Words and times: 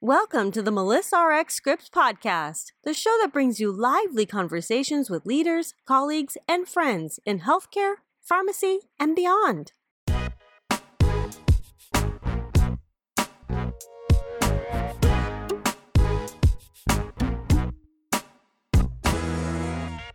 Welcome 0.00 0.52
to 0.52 0.62
the 0.62 0.70
Melissa 0.70 1.16
RX 1.20 1.54
Scripts 1.54 1.90
podcast, 1.90 2.66
the 2.84 2.94
show 2.94 3.18
that 3.20 3.32
brings 3.32 3.58
you 3.58 3.72
lively 3.72 4.26
conversations 4.26 5.10
with 5.10 5.26
leaders, 5.26 5.74
colleagues, 5.88 6.36
and 6.46 6.68
friends 6.68 7.18
in 7.26 7.40
healthcare, 7.40 7.94
pharmacy, 8.20 8.78
and 9.00 9.16
beyond. 9.16 9.72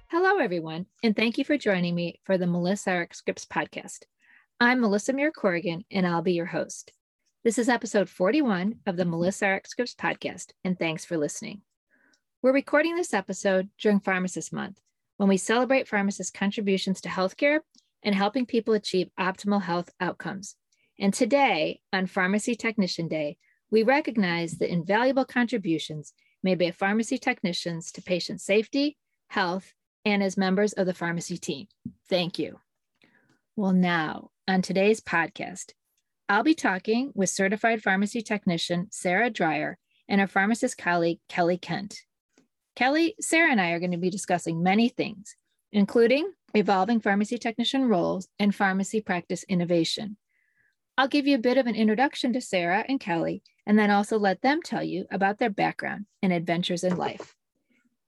Hello, 0.07 0.37
everyone, 0.39 0.85
and 1.03 1.13
thank 1.13 1.37
you 1.37 1.43
for 1.43 1.57
joining 1.57 1.93
me 1.93 2.21
for 2.23 2.37
the 2.37 2.47
Melissa 2.47 2.99
RX 2.99 3.17
Scripts 3.17 3.45
podcast. 3.45 4.03
I'm 4.61 4.79
Melissa 4.79 5.11
Murer 5.11 5.33
Corrigan, 5.33 5.83
and 5.91 6.07
I'll 6.07 6.21
be 6.21 6.31
your 6.31 6.45
host. 6.45 6.93
This 7.43 7.57
is 7.57 7.67
episode 7.67 8.07
41 8.07 8.75
of 8.85 8.95
the 8.95 9.03
Melissa 9.03 9.55
RX 9.55 9.71
Scripts 9.71 9.95
podcast, 9.95 10.53
and 10.63 10.79
thanks 10.79 11.03
for 11.03 11.17
listening. 11.17 11.59
We're 12.41 12.53
recording 12.53 12.95
this 12.95 13.13
episode 13.13 13.67
during 13.77 13.99
Pharmacist 13.99 14.53
Month, 14.53 14.79
when 15.17 15.27
we 15.27 15.35
celebrate 15.35 15.89
pharmacists' 15.89 16.31
contributions 16.31 17.01
to 17.01 17.09
healthcare 17.09 17.59
and 18.01 18.15
helping 18.15 18.45
people 18.45 18.73
achieve 18.73 19.09
optimal 19.19 19.61
health 19.61 19.89
outcomes. 19.99 20.55
And 20.97 21.13
today, 21.13 21.81
on 21.91 22.05
Pharmacy 22.05 22.55
Technician 22.55 23.09
Day, 23.09 23.35
we 23.69 23.83
recognize 23.83 24.53
the 24.53 24.71
invaluable 24.71 25.25
contributions 25.25 26.13
made 26.43 26.59
by 26.59 26.71
pharmacy 26.71 27.17
technicians 27.17 27.91
to 27.91 28.01
patient 28.01 28.39
safety, 28.39 28.95
health, 29.27 29.73
and 30.05 30.23
as 30.23 30.37
members 30.37 30.71
of 30.71 30.85
the 30.85 30.93
pharmacy 30.93 31.37
team. 31.37 31.67
Thank 32.09 32.39
you. 32.39 32.61
Well, 33.57 33.73
now, 33.73 34.29
on 34.47 34.61
today's 34.61 35.01
podcast, 35.01 35.73
I'll 36.29 36.43
be 36.43 36.55
talking 36.55 37.11
with 37.13 37.29
certified 37.29 37.83
pharmacy 37.83 38.21
technician 38.21 38.87
Sarah 38.91 39.29
Dreyer 39.29 39.77
and 40.07 40.21
her 40.21 40.27
pharmacist 40.27 40.77
colleague 40.77 41.19
Kelly 41.27 41.57
Kent. 41.57 41.99
Kelly, 42.75 43.15
Sarah, 43.19 43.51
and 43.51 43.61
I 43.61 43.71
are 43.71 43.79
going 43.79 43.91
to 43.91 43.97
be 43.97 44.09
discussing 44.09 44.63
many 44.63 44.89
things, 44.89 45.35
including 45.71 46.31
evolving 46.55 47.01
pharmacy 47.01 47.37
technician 47.37 47.87
roles 47.87 48.27
and 48.39 48.55
pharmacy 48.55 49.01
practice 49.01 49.43
innovation. 49.43 50.17
I'll 50.97 51.07
give 51.07 51.27
you 51.27 51.35
a 51.35 51.39
bit 51.39 51.57
of 51.57 51.67
an 51.67 51.75
introduction 51.75 52.33
to 52.33 52.41
Sarah 52.41 52.85
and 52.87 52.99
Kelly, 52.99 53.43
and 53.65 53.77
then 53.77 53.91
also 53.91 54.17
let 54.17 54.41
them 54.41 54.61
tell 54.61 54.83
you 54.83 55.05
about 55.11 55.39
their 55.39 55.49
background 55.49 56.05
and 56.21 56.31
adventures 56.31 56.83
in 56.83 56.97
life. 56.97 57.35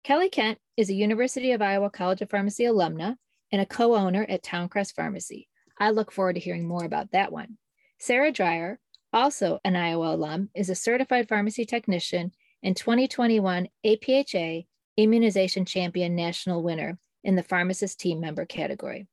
Kelly 0.04 0.30
Kent 0.30 0.60
is 0.78 0.90
a 0.90 0.94
University 0.94 1.52
of 1.52 1.62
Iowa 1.62 1.90
College 1.90 2.22
of 2.22 2.30
Pharmacy 2.30 2.64
alumna 2.64 3.18
and 3.52 3.62
a 3.62 3.66
co 3.66 3.96
owner 3.96 4.26
at 4.30 4.44
Towncrest 4.44 4.94
Pharmacy. 4.94 5.48
I 5.80 5.90
look 5.90 6.12
forward 6.12 6.34
to 6.34 6.40
hearing 6.40 6.68
more 6.68 6.86
about 6.86 7.12
that 7.12 7.32
one. 7.32 7.58
Sarah 7.98 8.32
Dreyer, 8.32 8.80
also 9.14 9.60
an 9.64 9.76
Iowa 9.76 10.16
alum, 10.16 10.50
is 10.54 10.70
a 10.70 10.76
certified 10.76 11.28
pharmacy 11.28 11.66
technician 11.66 12.32
and 12.62 12.76
2021 12.76 13.70
APHA 13.86 14.66
Immunization 14.98 15.66
Champion 15.66 16.16
National 16.16 16.62
winner 16.62 16.98
in 17.24 17.36
the 17.36 17.44
pharmacist 17.44 18.00
team 18.00 18.20
member 18.20 18.46
category. 18.46 19.08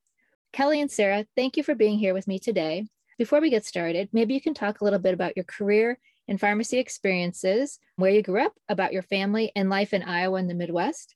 Kelly 0.53 0.81
and 0.81 0.91
Sarah, 0.91 1.27
thank 1.37 1.57
you 1.57 1.63
for 1.63 1.75
being 1.75 1.99
here 1.99 2.13
with 2.13 2.29
me 2.29 2.39
today. 2.39 2.87
Before 3.19 3.41
we 3.41 3.51
get 3.51 3.65
started, 3.65 4.09
maybe 4.13 4.35
you 4.35 4.41
can 4.41 4.55
talk 4.55 4.81
a 4.81 4.85
little 4.85 4.99
bit 4.99 5.15
about 5.15 5.37
your 5.37 5.45
career 5.45 5.99
and 6.29 6.41
pharmacy 6.41 6.79
experiences, 6.79 7.79
where 7.97 8.11
you 8.11 8.23
grew 8.23 8.45
up, 8.45 8.55
about 8.69 8.93
your 8.93 9.03
family 9.03 9.53
and 9.57 9.71
life 9.71 9.95
in 9.95 10.03
Iowa 10.03 10.39
and 10.39 10.51
the 10.51 10.55
Midwest. 10.55 11.15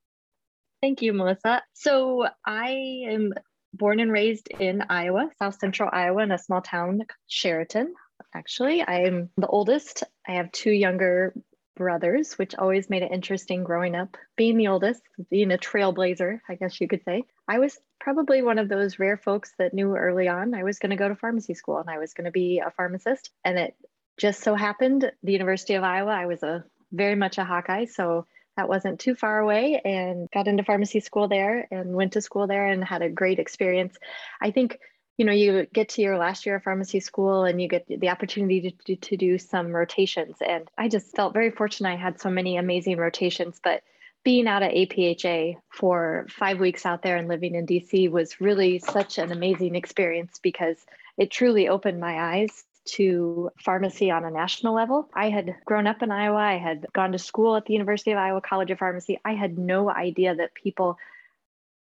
Thank 0.81 1.03
you, 1.03 1.13
Melissa. 1.13 1.63
So 1.73 2.29
I 2.45 3.03
am 3.09 3.33
born 3.73 4.01
and 4.01 4.13
raised 4.13 4.49
in 4.49 4.85
Iowa, 4.89 5.31
South 5.39 5.59
Central 5.59 5.91
Iowa, 5.93 6.23
in 6.23 6.33
a 6.33 6.39
small 6.39 6.63
town, 6.63 7.03
Chariton. 7.29 7.89
Actually, 8.35 8.83
I'm 8.83 9.31
the 9.37 9.47
oldest. 9.47 10.05
I 10.27 10.33
have 10.33 10.53
two 10.53 10.71
younger 10.71 11.35
brothers, 11.77 12.35
which 12.35 12.55
always 12.55 12.91
made 12.91 13.03
it 13.03 13.13
interesting 13.13 13.63
growing 13.63 13.95
up. 13.95 14.17
Being 14.37 14.57
the 14.57 14.69
oldest, 14.69 15.03
being 15.31 15.53
a 15.53 15.59
trailblazer, 15.59 16.41
I 16.49 16.55
guess 16.55 16.81
you 16.81 16.89
could 16.89 17.05
say. 17.05 17.25
I 17.47 17.59
was 17.59 17.79
probably 18.01 18.43
one 18.43 18.59
of 18.59 18.69
those 18.69 18.99
rare 18.99 19.17
folks 19.17 19.53
that 19.59 19.75
knew 19.75 19.95
early 19.95 20.29
on 20.29 20.55
I 20.55 20.65
was 20.65 20.79
going 20.79 20.91
to 20.91 20.97
go 20.97 21.09
to 21.09 21.15
pharmacy 21.15 21.55
school 21.55 21.79
and 21.79 21.91
I 21.91 21.99
was 21.99 22.15
going 22.15 22.25
to 22.25 22.31
be 22.31 22.59
a 22.59 22.71
pharmacist. 22.71 23.31
And 23.45 23.59
it 23.59 23.77
just 24.17 24.43
so 24.43 24.55
happened, 24.55 25.11
the 25.23 25.33
University 25.33 25.75
of 25.75 25.85
Iowa, 25.85 26.11
I 26.11 26.27
was 26.27 26.43
a 26.43 26.65
very 26.93 27.15
much 27.15 27.39
a 27.39 27.45
Hawkeye. 27.45 27.85
So 27.87 28.27
that 28.57 28.69
wasn't 28.69 29.01
too 29.01 29.15
far 29.15 29.39
away 29.39 29.81
and 29.85 30.29
got 30.31 30.49
into 30.49 30.65
pharmacy 30.65 31.01
school 31.01 31.29
there 31.29 31.69
and 31.71 31.95
went 31.95 32.13
to 32.13 32.21
school 32.21 32.47
there 32.47 32.67
and 32.67 32.83
had 32.83 33.03
a 33.03 33.11
great 33.11 33.39
experience. 33.39 33.97
I 34.41 34.51
think 34.51 34.79
you 35.17 35.25
know 35.25 35.33
you 35.33 35.67
get 35.73 35.91
to 35.91 36.03
your 36.03 36.19
last 36.19 36.47
year 36.47 36.57
of 36.57 36.63
pharmacy 36.63 37.01
school 37.01 37.45
and 37.45 37.61
you 37.61 37.69
get 37.69 37.87
the 37.89 38.09
opportunity 38.09 38.77
to, 38.87 38.97
to, 38.97 39.17
do 39.17 39.39
some 39.39 39.75
rotations 39.75 40.37
and 40.47 40.69
i 40.77 40.89
just 40.89 41.15
felt 41.17 41.33
very 41.33 41.51
fortunate 41.51 41.91
i 41.91 41.97
had 41.97 42.21
so 42.21 42.31
many 42.31 42.57
amazing 42.57 42.99
rotations 42.99 43.61
but 43.63 43.83
being 44.25 44.47
out 44.47 44.63
at 44.63 44.73
apha 44.73 45.57
for 45.71 46.27
five 46.29 46.59
weeks 46.59 46.85
out 46.85 47.03
there 47.03 47.17
and 47.17 47.29
living 47.29 47.55
in 47.55 47.67
dc 47.67 48.11
was 48.11 48.41
really 48.41 48.79
such 48.79 49.19
an 49.19 49.33
amazing 49.33 49.75
experience 49.75 50.39
because 50.43 50.85
it 51.17 51.31
truly 51.31 51.69
opened 51.69 51.99
my 51.99 52.35
eyes 52.35 52.65
to 52.87 53.51
pharmacy 53.63 54.11
on 54.11 54.25
a 54.25 54.31
national 54.31 54.75
level. 54.75 55.09
I 55.15 55.31
had 55.31 55.57
grown 55.65 55.87
up 55.87 56.03
in 56.03 56.11
Iowa. 56.11 56.37
I 56.37 56.59
had 56.59 56.87
gone 56.93 57.13
to 57.13 57.19
school 57.19 57.57
at 57.57 57.67
the 57.67 57.73
University 57.73 58.13
of 58.13 58.19
Iowa 58.19 58.41
College 58.41 58.71
of 58.71 58.79
Pharmacy. 58.79 59.19
I 59.25 59.35
had 59.35 59.59
no 59.59 59.91
idea 59.91 60.35
that 60.35 60.55
people 60.55 60.99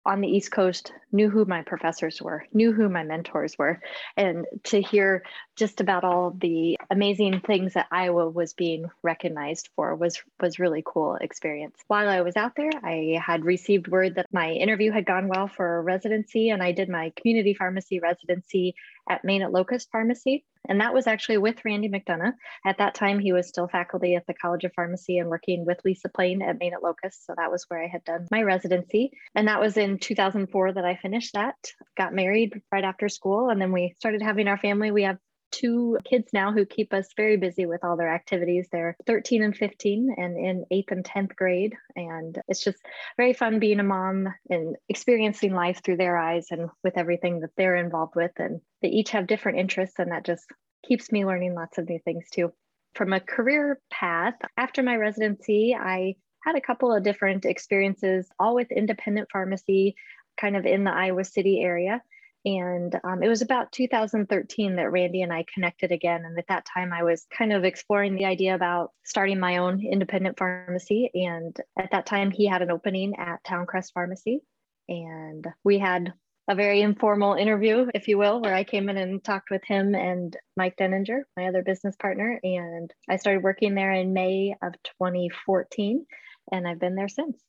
on 0.07 0.21
the 0.21 0.29
East 0.29 0.53
Coast 0.53 0.93
knew 1.11 1.29
who 1.29 1.45
my 1.45 1.63
professors 1.63 2.23
were, 2.23 2.47
knew 2.53 2.73
who 2.73 2.89
my 2.89 3.03
mentors 3.03 3.59
were. 3.59 3.81
And 4.17 4.47
to 4.65 4.81
hear 4.81 5.25
just 5.57 5.81
about 5.81 6.05
all 6.05 6.31
the 6.31 6.79
amazing 6.91 7.41
things 7.41 7.75
that 7.75 7.89
Iowa 7.91 8.31
was 8.31 8.55
being 8.55 8.89
recognized 9.03 9.69
for 9.75 9.97
was 9.97 10.23
was 10.41 10.61
really 10.61 10.83
cool 10.87 11.17
experience. 11.17 11.77
While 11.89 12.09
I 12.09 12.21
was 12.21 12.37
out 12.37 12.55
there, 12.57 12.71
I 12.83 13.21
had 13.21 13.45
received 13.45 13.89
word 13.89 14.15
that 14.15 14.33
my 14.33 14.53
interview 14.53 14.93
had 14.93 15.07
gone 15.07 15.27
well 15.27 15.49
for 15.49 15.83
residency 15.83 16.51
and 16.51 16.63
I 16.63 16.71
did 16.71 16.89
my 16.89 17.13
community 17.17 17.53
pharmacy 17.53 17.99
residency 17.99 18.77
at 19.09 19.25
Main 19.25 19.43
at 19.43 19.53
Locust 19.53 19.89
Pharmacy. 19.91 20.45
And 20.69 20.81
that 20.81 20.95
was 20.95 21.07
actually 21.07 21.39
with 21.39 21.65
Randy 21.65 21.89
McDonough. 21.89 22.33
At 22.67 22.79
that 22.79 22.95
time, 22.95 23.19
he 23.19 23.33
was 23.33 23.49
still 23.49 23.69
faculty 23.69 24.15
at 24.17 24.27
the 24.27 24.35
College 24.35 24.65
of 24.65 24.73
Pharmacy 24.75 25.19
and 25.19 25.29
working 25.29 25.65
with 25.65 25.79
Lisa 25.85 26.09
Plain 26.09 26.43
at 26.43 26.59
Main 26.59 26.75
at 26.75 26.83
Locust. 26.83 27.25
So 27.25 27.35
that 27.37 27.51
was 27.51 27.65
where 27.69 27.83
I 27.83 27.87
had 27.87 28.05
done 28.05 28.27
my 28.31 28.43
residency. 28.43 29.13
And 29.35 29.49
that 29.49 29.61
was 29.61 29.77
in 29.77 29.99
2004 29.99 30.73
that 30.73 30.85
I 30.85 30.97
finished 30.97 31.35
that. 31.35 31.55
Got 31.97 32.15
married 32.15 32.61
right 32.73 32.85
after 32.85 33.09
school. 33.09 33.51
And 33.51 33.61
then 33.61 33.73
we 33.73 33.95
started 33.99 34.23
having 34.23 34.49
our 34.49 34.59
family. 34.59 34.91
We 34.91 35.05
have 35.05 35.19
two 35.51 35.99
kids 36.05 36.33
now 36.33 36.53
who 36.53 36.65
keep 36.65 36.93
us 36.93 37.09
very 37.17 37.37
busy 37.37 37.67
with 37.67 37.85
all 37.85 37.97
their 37.97 38.13
activities. 38.13 38.69
They're 38.71 38.97
13 39.07 39.43
and 39.43 39.57
15 39.57 40.15
and 40.17 40.37
in 40.37 40.65
eighth 40.71 40.91
and 40.91 41.05
10th 41.05 41.35
grade. 41.35 41.75
And 41.95 42.41
it's 42.49 42.63
just 42.63 42.79
very 43.17 43.33
fun 43.33 43.59
being 43.59 43.81
a 43.81 43.85
mom 43.85 44.29
and 44.51 44.77
experiencing 44.89 45.55
life 45.55 45.81
through 45.85 45.97
their 45.97 46.17
eyes 46.17 46.49
and 46.51 46.69
with 46.85 46.97
everything 46.97 47.41
that 47.41 47.51
they're 47.57 47.77
involved 47.77 48.15
with. 48.17 48.33
And 48.39 48.61
they 48.83 48.89
each 48.89 49.11
have 49.11 49.27
different 49.27 49.59
interests, 49.59 49.99
and 49.99 50.13
that 50.13 50.25
just 50.25 50.45
keeps 50.87 51.11
me 51.11 51.25
learning 51.25 51.55
lots 51.55 51.79
of 51.79 51.89
new 51.89 51.99
things 52.05 52.27
too. 52.31 52.53
From 52.95 53.13
a 53.13 53.21
career 53.21 53.81
path, 53.91 54.35
after 54.57 54.83
my 54.83 54.97
residency, 54.97 55.75
I 55.79 56.17
had 56.43 56.57
a 56.57 56.61
couple 56.61 56.95
of 56.95 57.03
different 57.03 57.45
experiences, 57.45 58.29
all 58.39 58.55
with 58.55 58.71
independent 58.71 59.29
pharmacy, 59.33 59.97
kind 60.41 60.57
of 60.57 60.65
in 60.65 60.85
the 60.85 60.93
Iowa 60.93 61.25
City 61.25 61.61
area. 61.61 62.03
And 62.47 62.95
um, 63.03 63.25
it 63.25 63.29
was 63.29 63.43
about 63.43 63.73
2013 63.73 64.77
that 64.77 64.93
Randy 64.93 65.23
and 65.23 65.33
I 65.33 65.45
connected 65.53 65.91
again. 65.91 66.25
And 66.25 66.39
at 66.39 66.47
that 66.47 66.65
time, 66.65 66.93
I 66.93 67.03
was 67.03 67.27
kind 67.37 67.53
of 67.53 67.65
exploring 67.65 68.15
the 68.15 68.25
idea 68.25 68.55
about 68.55 68.93
starting 69.05 69.41
my 69.41 69.57
own 69.57 69.85
independent 69.85 70.39
pharmacy. 70.39 71.11
And 71.13 71.57
at 71.77 71.91
that 71.91 72.07
time, 72.07 72.31
he 72.31 72.47
had 72.47 72.63
an 72.63 72.71
opening 72.71 73.17
at 73.19 73.43
Towncrest 73.45 73.93
Pharmacy. 73.93 74.43
And 74.89 75.45
we 75.65 75.81
had 75.81 76.15
a 76.47 76.55
very 76.55 76.83
informal 76.83 77.35
interview, 77.35 77.89
if 77.93 78.07
you 78.07 78.17
will, 78.17 78.41
where 78.41 78.55
I 78.55 78.63
came 78.63 78.89
in 78.89 78.97
and 78.97 79.25
talked 79.25 79.51
with 79.51 79.65
him 79.65 79.97
and 79.97 80.37
Mike 80.57 80.77
Denninger, 80.77 81.23
my 81.37 81.49
other 81.49 81.65
business 81.65 81.97
partner. 81.97 82.39
And 82.45 82.95
I 83.09 83.17
started 83.17 83.43
working 83.43 83.75
there 83.75 83.91
in 83.91 84.13
May 84.13 84.55
of 84.63 84.73
2014. 85.01 86.07
And 86.53 86.69
I've 86.69 86.79
been 86.79 86.95
there 86.95 87.09
since. 87.09 87.43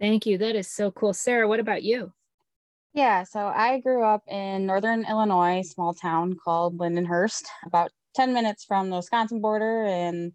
Thank 0.00 0.26
you. 0.26 0.36
That 0.38 0.56
is 0.56 0.66
so 0.66 0.90
cool. 0.90 1.12
Sarah, 1.12 1.46
what 1.46 1.60
about 1.60 1.84
you? 1.84 2.12
Yeah, 2.92 3.22
so 3.22 3.46
I 3.46 3.78
grew 3.78 4.02
up 4.02 4.22
in 4.26 4.66
northern 4.66 5.04
Illinois, 5.08 5.62
small 5.62 5.94
town 5.94 6.36
called 6.42 6.78
Lindenhurst, 6.78 7.44
about 7.64 7.92
10 8.16 8.32
minutes 8.34 8.64
from 8.64 8.90
the 8.90 8.96
Wisconsin 8.96 9.40
border 9.40 9.84
and 9.84 10.32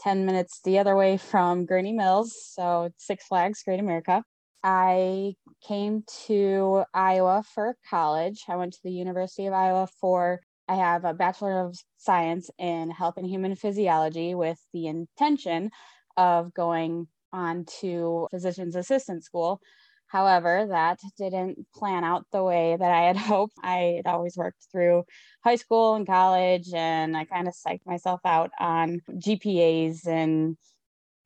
10 0.00 0.24
minutes 0.24 0.60
the 0.64 0.78
other 0.78 0.96
way 0.96 1.18
from 1.18 1.66
Gurnee 1.66 1.94
Mills. 1.94 2.34
So 2.54 2.90
Six 2.96 3.26
Flags, 3.26 3.62
Great 3.62 3.78
America. 3.78 4.24
I 4.64 5.34
came 5.66 6.04
to 6.26 6.84
Iowa 6.94 7.44
for 7.54 7.76
college. 7.90 8.42
I 8.48 8.56
went 8.56 8.72
to 8.72 8.80
the 8.82 8.90
University 8.90 9.46
of 9.46 9.52
Iowa 9.52 9.86
for, 10.00 10.40
I 10.66 10.76
have 10.76 11.04
a 11.04 11.12
Bachelor 11.12 11.66
of 11.66 11.78
Science 11.98 12.50
in 12.58 12.90
Health 12.90 13.18
and 13.18 13.26
Human 13.26 13.54
Physiology 13.54 14.34
with 14.34 14.58
the 14.72 14.86
intention 14.86 15.70
of 16.16 16.54
going 16.54 17.06
on 17.34 17.66
to 17.80 18.28
physician's 18.30 18.76
assistant 18.76 19.24
school 19.24 19.60
However, 20.08 20.66
that 20.70 21.00
didn't 21.18 21.66
plan 21.74 22.02
out 22.02 22.26
the 22.32 22.42
way 22.42 22.76
that 22.78 22.90
I 22.90 23.02
had 23.02 23.16
hoped. 23.30 23.54
I 23.62 24.02
had 24.02 24.06
always 24.06 24.36
worked 24.36 24.66
through 24.72 25.04
high 25.44 25.56
school 25.56 25.94
and 25.94 26.06
college, 26.06 26.72
and 26.74 27.16
I 27.16 27.24
kind 27.24 27.46
of 27.46 27.54
psyched 27.54 27.86
myself 27.86 28.20
out 28.24 28.50
on 28.58 29.00
GPAs 29.10 30.06
and 30.06 30.56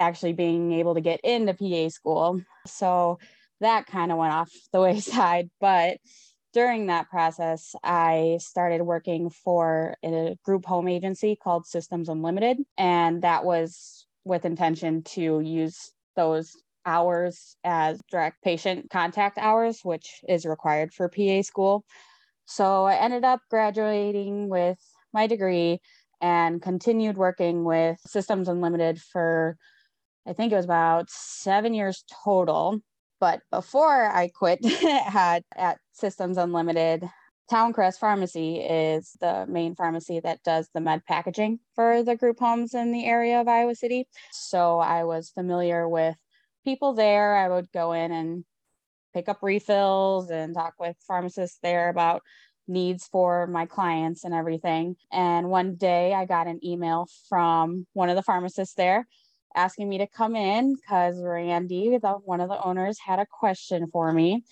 actually 0.00 0.32
being 0.32 0.72
able 0.72 0.94
to 0.94 1.00
get 1.00 1.20
into 1.20 1.54
PA 1.54 1.88
school. 1.88 2.42
So 2.66 3.18
that 3.60 3.86
kind 3.86 4.10
of 4.10 4.18
went 4.18 4.34
off 4.34 4.50
the 4.72 4.80
wayside. 4.82 5.48
But 5.60 5.98
during 6.52 6.86
that 6.86 7.08
process, 7.08 7.74
I 7.82 8.38
started 8.40 8.82
working 8.82 9.30
for 9.30 9.96
a 10.04 10.36
group 10.44 10.66
home 10.66 10.88
agency 10.88 11.36
called 11.36 11.66
Systems 11.66 12.08
Unlimited. 12.08 12.58
And 12.76 13.22
that 13.22 13.44
was 13.44 14.06
with 14.24 14.44
intention 14.44 15.02
to 15.02 15.40
use 15.40 15.92
those 16.14 16.54
hours 16.84 17.56
as 17.64 18.00
direct 18.10 18.42
patient 18.42 18.90
contact 18.90 19.38
hours, 19.38 19.80
which 19.82 20.20
is 20.28 20.44
required 20.44 20.92
for 20.92 21.08
PA 21.08 21.42
school. 21.42 21.84
So 22.46 22.84
I 22.84 22.96
ended 22.96 23.24
up 23.24 23.40
graduating 23.50 24.48
with 24.48 24.78
my 25.12 25.26
degree 25.26 25.80
and 26.20 26.62
continued 26.62 27.16
working 27.16 27.64
with 27.64 27.98
Systems 28.06 28.48
Unlimited 28.48 29.00
for, 29.00 29.56
I 30.26 30.32
think 30.32 30.52
it 30.52 30.56
was 30.56 30.64
about 30.64 31.10
seven 31.10 31.74
years 31.74 32.04
total. 32.24 32.80
But 33.20 33.40
before 33.50 34.06
I 34.10 34.28
quit 34.28 34.64
at, 34.84 35.44
at 35.56 35.78
Systems 35.92 36.36
Unlimited, 36.36 37.08
Towncrest 37.50 37.98
Pharmacy 37.98 38.60
is 38.60 39.16
the 39.20 39.46
main 39.46 39.74
pharmacy 39.74 40.20
that 40.20 40.42
does 40.42 40.68
the 40.72 40.80
med 40.80 41.04
packaging 41.06 41.58
for 41.74 42.02
the 42.02 42.16
group 42.16 42.38
homes 42.38 42.72
in 42.72 42.92
the 42.92 43.04
area 43.04 43.40
of 43.40 43.48
Iowa 43.48 43.74
City. 43.74 44.08
So 44.30 44.78
I 44.78 45.04
was 45.04 45.30
familiar 45.30 45.88
with 45.88 46.16
people 46.64 46.94
there. 46.94 47.36
I 47.36 47.48
would 47.48 47.70
go 47.72 47.92
in 47.92 48.12
and 48.12 48.44
pick 49.14 49.28
up 49.28 49.38
refills 49.42 50.30
and 50.30 50.54
talk 50.54 50.74
with 50.78 50.96
pharmacists 51.06 51.58
there 51.62 51.88
about 51.88 52.22
needs 52.68 53.06
for 53.06 53.46
my 53.46 53.66
clients 53.66 54.24
and 54.24 54.32
everything. 54.32 54.96
And 55.12 55.48
one 55.50 55.74
day 55.74 56.14
I 56.14 56.24
got 56.24 56.46
an 56.46 56.64
email 56.64 57.08
from 57.28 57.86
one 57.92 58.08
of 58.08 58.16
the 58.16 58.22
pharmacists 58.22 58.74
there 58.74 59.06
asking 59.54 59.88
me 59.88 59.98
to 59.98 60.06
come 60.06 60.34
in 60.34 60.74
because 60.74 61.20
Randy, 61.20 61.98
the, 61.98 62.12
one 62.24 62.40
of 62.40 62.48
the 62.48 62.62
owners, 62.62 62.98
had 63.04 63.18
a 63.18 63.26
question 63.26 63.86
for 63.92 64.12
me. 64.12 64.44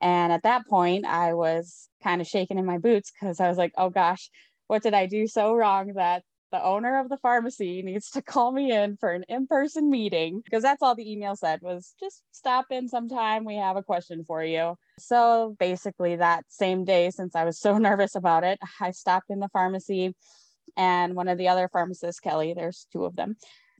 And 0.00 0.32
at 0.32 0.42
that 0.44 0.66
point, 0.66 1.06
I 1.06 1.34
was 1.34 1.88
kind 2.02 2.20
of 2.20 2.26
shaking 2.26 2.58
in 2.58 2.66
my 2.66 2.78
boots 2.78 3.12
because 3.12 3.40
I 3.40 3.48
was 3.48 3.58
like, 3.58 3.72
oh 3.76 3.90
gosh, 3.90 4.30
what 4.66 4.82
did 4.82 4.94
I 4.94 5.06
do 5.06 5.26
so 5.26 5.54
wrong 5.54 5.92
that 5.94 6.22
the 6.52 6.62
owner 6.62 7.00
of 7.00 7.08
the 7.08 7.16
pharmacy 7.18 7.82
needs 7.82 8.10
to 8.10 8.22
call 8.22 8.52
me 8.52 8.72
in 8.72 8.96
for 8.96 9.10
an 9.10 9.24
in-person 9.28 9.90
meeting 9.90 10.40
because 10.44 10.62
that's 10.62 10.82
all 10.82 10.94
the 10.94 11.10
email 11.10 11.36
said 11.36 11.60
was 11.62 11.94
just 11.98 12.22
stop 12.32 12.66
in 12.70 12.88
sometime 12.88 13.44
we 13.44 13.56
have 13.56 13.76
a 13.76 13.82
question 13.82 14.24
for 14.24 14.44
you 14.44 14.74
so 14.98 15.56
basically 15.58 16.16
that 16.16 16.44
same 16.48 16.84
day 16.84 17.10
since 17.10 17.34
i 17.34 17.44
was 17.44 17.58
so 17.58 17.78
nervous 17.88 18.14
about 18.14 18.44
it 18.44 18.58
i 18.80 18.90
stopped 18.90 19.30
in 19.30 19.40
the 19.40 19.48
pharmacy 19.48 20.14
and 20.76 21.14
one 21.14 21.28
of 21.28 21.38
the 21.38 21.48
other 21.48 21.68
pharmacists 21.72 22.20
kelly 22.20 22.54
there's 22.54 22.86
two 22.92 23.04
of 23.04 23.16
them 23.16 23.36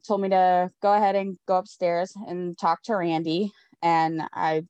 told 0.06 0.20
me 0.20 0.28
to 0.28 0.70
go 0.82 0.92
ahead 0.92 1.16
and 1.16 1.36
go 1.46 1.56
upstairs 1.56 2.12
and 2.26 2.58
talk 2.58 2.82
to 2.82 2.96
randy 2.96 3.50
and 3.82 4.22
i 4.32 4.62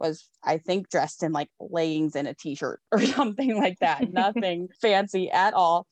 was 0.00 0.28
I 0.42 0.58
think 0.58 0.90
dressed 0.90 1.22
in 1.22 1.32
like 1.32 1.48
leggings 1.58 2.16
and 2.16 2.28
a 2.28 2.34
t-shirt 2.34 2.80
or 2.92 3.00
something 3.00 3.56
like 3.56 3.78
that. 3.80 4.02
Nothing 4.12 4.68
fancy 4.80 5.30
at 5.30 5.54
all. 5.54 5.86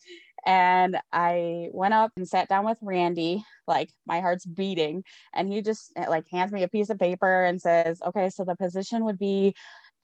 And 0.45 0.99
I 1.13 1.69
went 1.73 1.95
up 1.95 2.13
and 2.17 2.29
sat 2.29 2.49
down 2.49 2.65
with 2.65 2.79
Randy, 2.81 3.45
like 3.67 3.91
my 4.07 4.21
heart's 4.21 4.47
beating. 4.47 5.05
And 5.35 5.53
he 5.53 5.63
just 5.63 5.93
eh, 5.97 6.09
like 6.09 6.27
hands 6.31 6.53
me 6.53 6.63
a 6.63 6.69
piece 6.69 6.91
of 6.91 6.99
paper 6.99 7.45
and 7.45 7.61
says, 7.61 8.01
okay, 8.05 8.31
so 8.31 8.45
the 8.45 8.57
position 8.57 9.05
would 9.05 9.19
be 9.19 9.55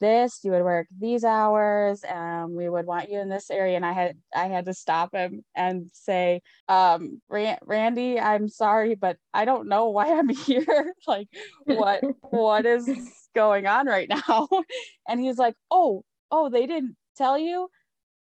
this, 0.00 0.40
you 0.44 0.52
would 0.52 0.62
work 0.62 0.86
these 0.96 1.24
hours, 1.24 2.04
um, 2.08 2.54
we 2.54 2.68
would 2.68 2.86
want 2.86 3.10
you 3.10 3.18
in 3.20 3.28
this 3.28 3.50
area. 3.50 3.76
And 3.76 3.84
I 3.86 3.92
had 3.92 4.16
I 4.34 4.46
had 4.46 4.66
to 4.66 4.74
stop 4.74 5.14
him 5.14 5.44
and 5.56 5.90
say, 5.92 6.40
um, 6.68 7.20
Randy, 7.28 8.20
I'm 8.20 8.48
sorry, 8.48 8.94
but 8.94 9.16
I 9.34 9.44
don't 9.44 9.68
know 9.68 9.88
why 9.88 10.16
I'm 10.16 10.28
here. 10.46 10.94
like 11.06 11.28
what 11.64 12.04
what 12.30 12.66
is 12.66 12.88
going 13.34 13.66
on 13.66 13.86
right 13.86 14.08
now? 14.08 14.48
and 15.08 15.20
he's 15.20 15.38
like, 15.38 15.54
Oh, 15.70 16.04
oh, 16.30 16.48
they 16.48 16.66
didn't 16.66 16.96
tell 17.16 17.38
you? 17.38 17.68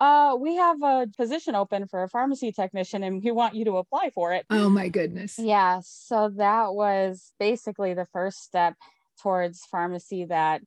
Uh, 0.01 0.37
we 0.39 0.57
have 0.57 0.83
a 0.83 1.07
position 1.17 1.55
open 1.55 1.87
for 1.87 2.03
a 2.03 2.09
pharmacy 2.09 2.53
technician 2.53 3.03
and 3.03 3.23
we 3.23 3.31
want 3.31 3.55
you 3.55 3.65
to 3.65 3.79
apply 3.79 4.11
for 4.15 4.33
it. 4.33 4.45
Oh 4.51 4.69
my 4.69 4.89
goodness. 4.89 5.39
Yeah. 5.39 5.81
So 5.85 6.31
that 6.37 6.75
was 6.75 7.33
basically 7.39 7.95
the 7.95 8.07
first 8.13 8.43
step 8.43 8.75
towards 9.23 9.65
pharmacy 9.71 10.27
that 10.27 10.61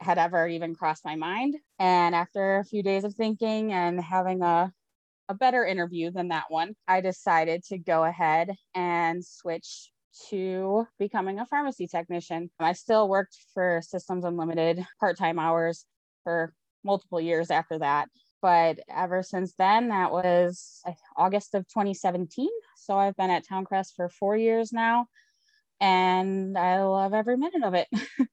had 0.00 0.18
ever 0.18 0.48
even 0.48 0.74
crossed 0.74 1.04
my 1.04 1.16
mind. 1.16 1.56
And 1.78 2.14
after 2.14 2.58
a 2.58 2.64
few 2.64 2.82
days 2.82 3.04
of 3.04 3.14
thinking 3.14 3.72
and 3.72 4.00
having 4.00 4.42
a, 4.42 4.72
a 5.28 5.34
better 5.34 5.64
interview 5.64 6.10
than 6.10 6.28
that 6.28 6.44
one, 6.48 6.74
I 6.88 7.00
decided 7.00 7.64
to 7.64 7.78
go 7.78 8.04
ahead 8.04 8.50
and 8.74 9.24
switch 9.24 9.90
to 10.30 10.86
becoming 10.98 11.38
a 11.38 11.46
pharmacy 11.46 11.86
technician. 11.86 12.50
I 12.58 12.72
still 12.72 13.08
worked 13.08 13.36
for 13.54 13.80
Systems 13.82 14.24
Unlimited 14.24 14.84
part 14.98 15.16
time 15.16 15.38
hours 15.38 15.84
for 16.24 16.52
multiple 16.84 17.20
years 17.20 17.50
after 17.50 17.78
that 17.78 18.08
but 18.42 18.80
ever 18.88 19.22
since 19.22 19.54
then, 19.56 19.88
that 19.88 20.10
was 20.10 20.82
August 21.16 21.54
of 21.54 21.66
2017. 21.68 22.48
So 22.76 22.98
I've 22.98 23.16
been 23.16 23.30
at 23.30 23.46
Towncrest 23.46 23.94
for 23.94 24.08
four 24.08 24.36
years 24.36 24.72
now, 24.72 25.06
and 25.80 26.58
I 26.58 26.82
love 26.82 27.14
every 27.14 27.36
minute 27.36 27.62
of 27.62 27.74
it. 27.74 27.88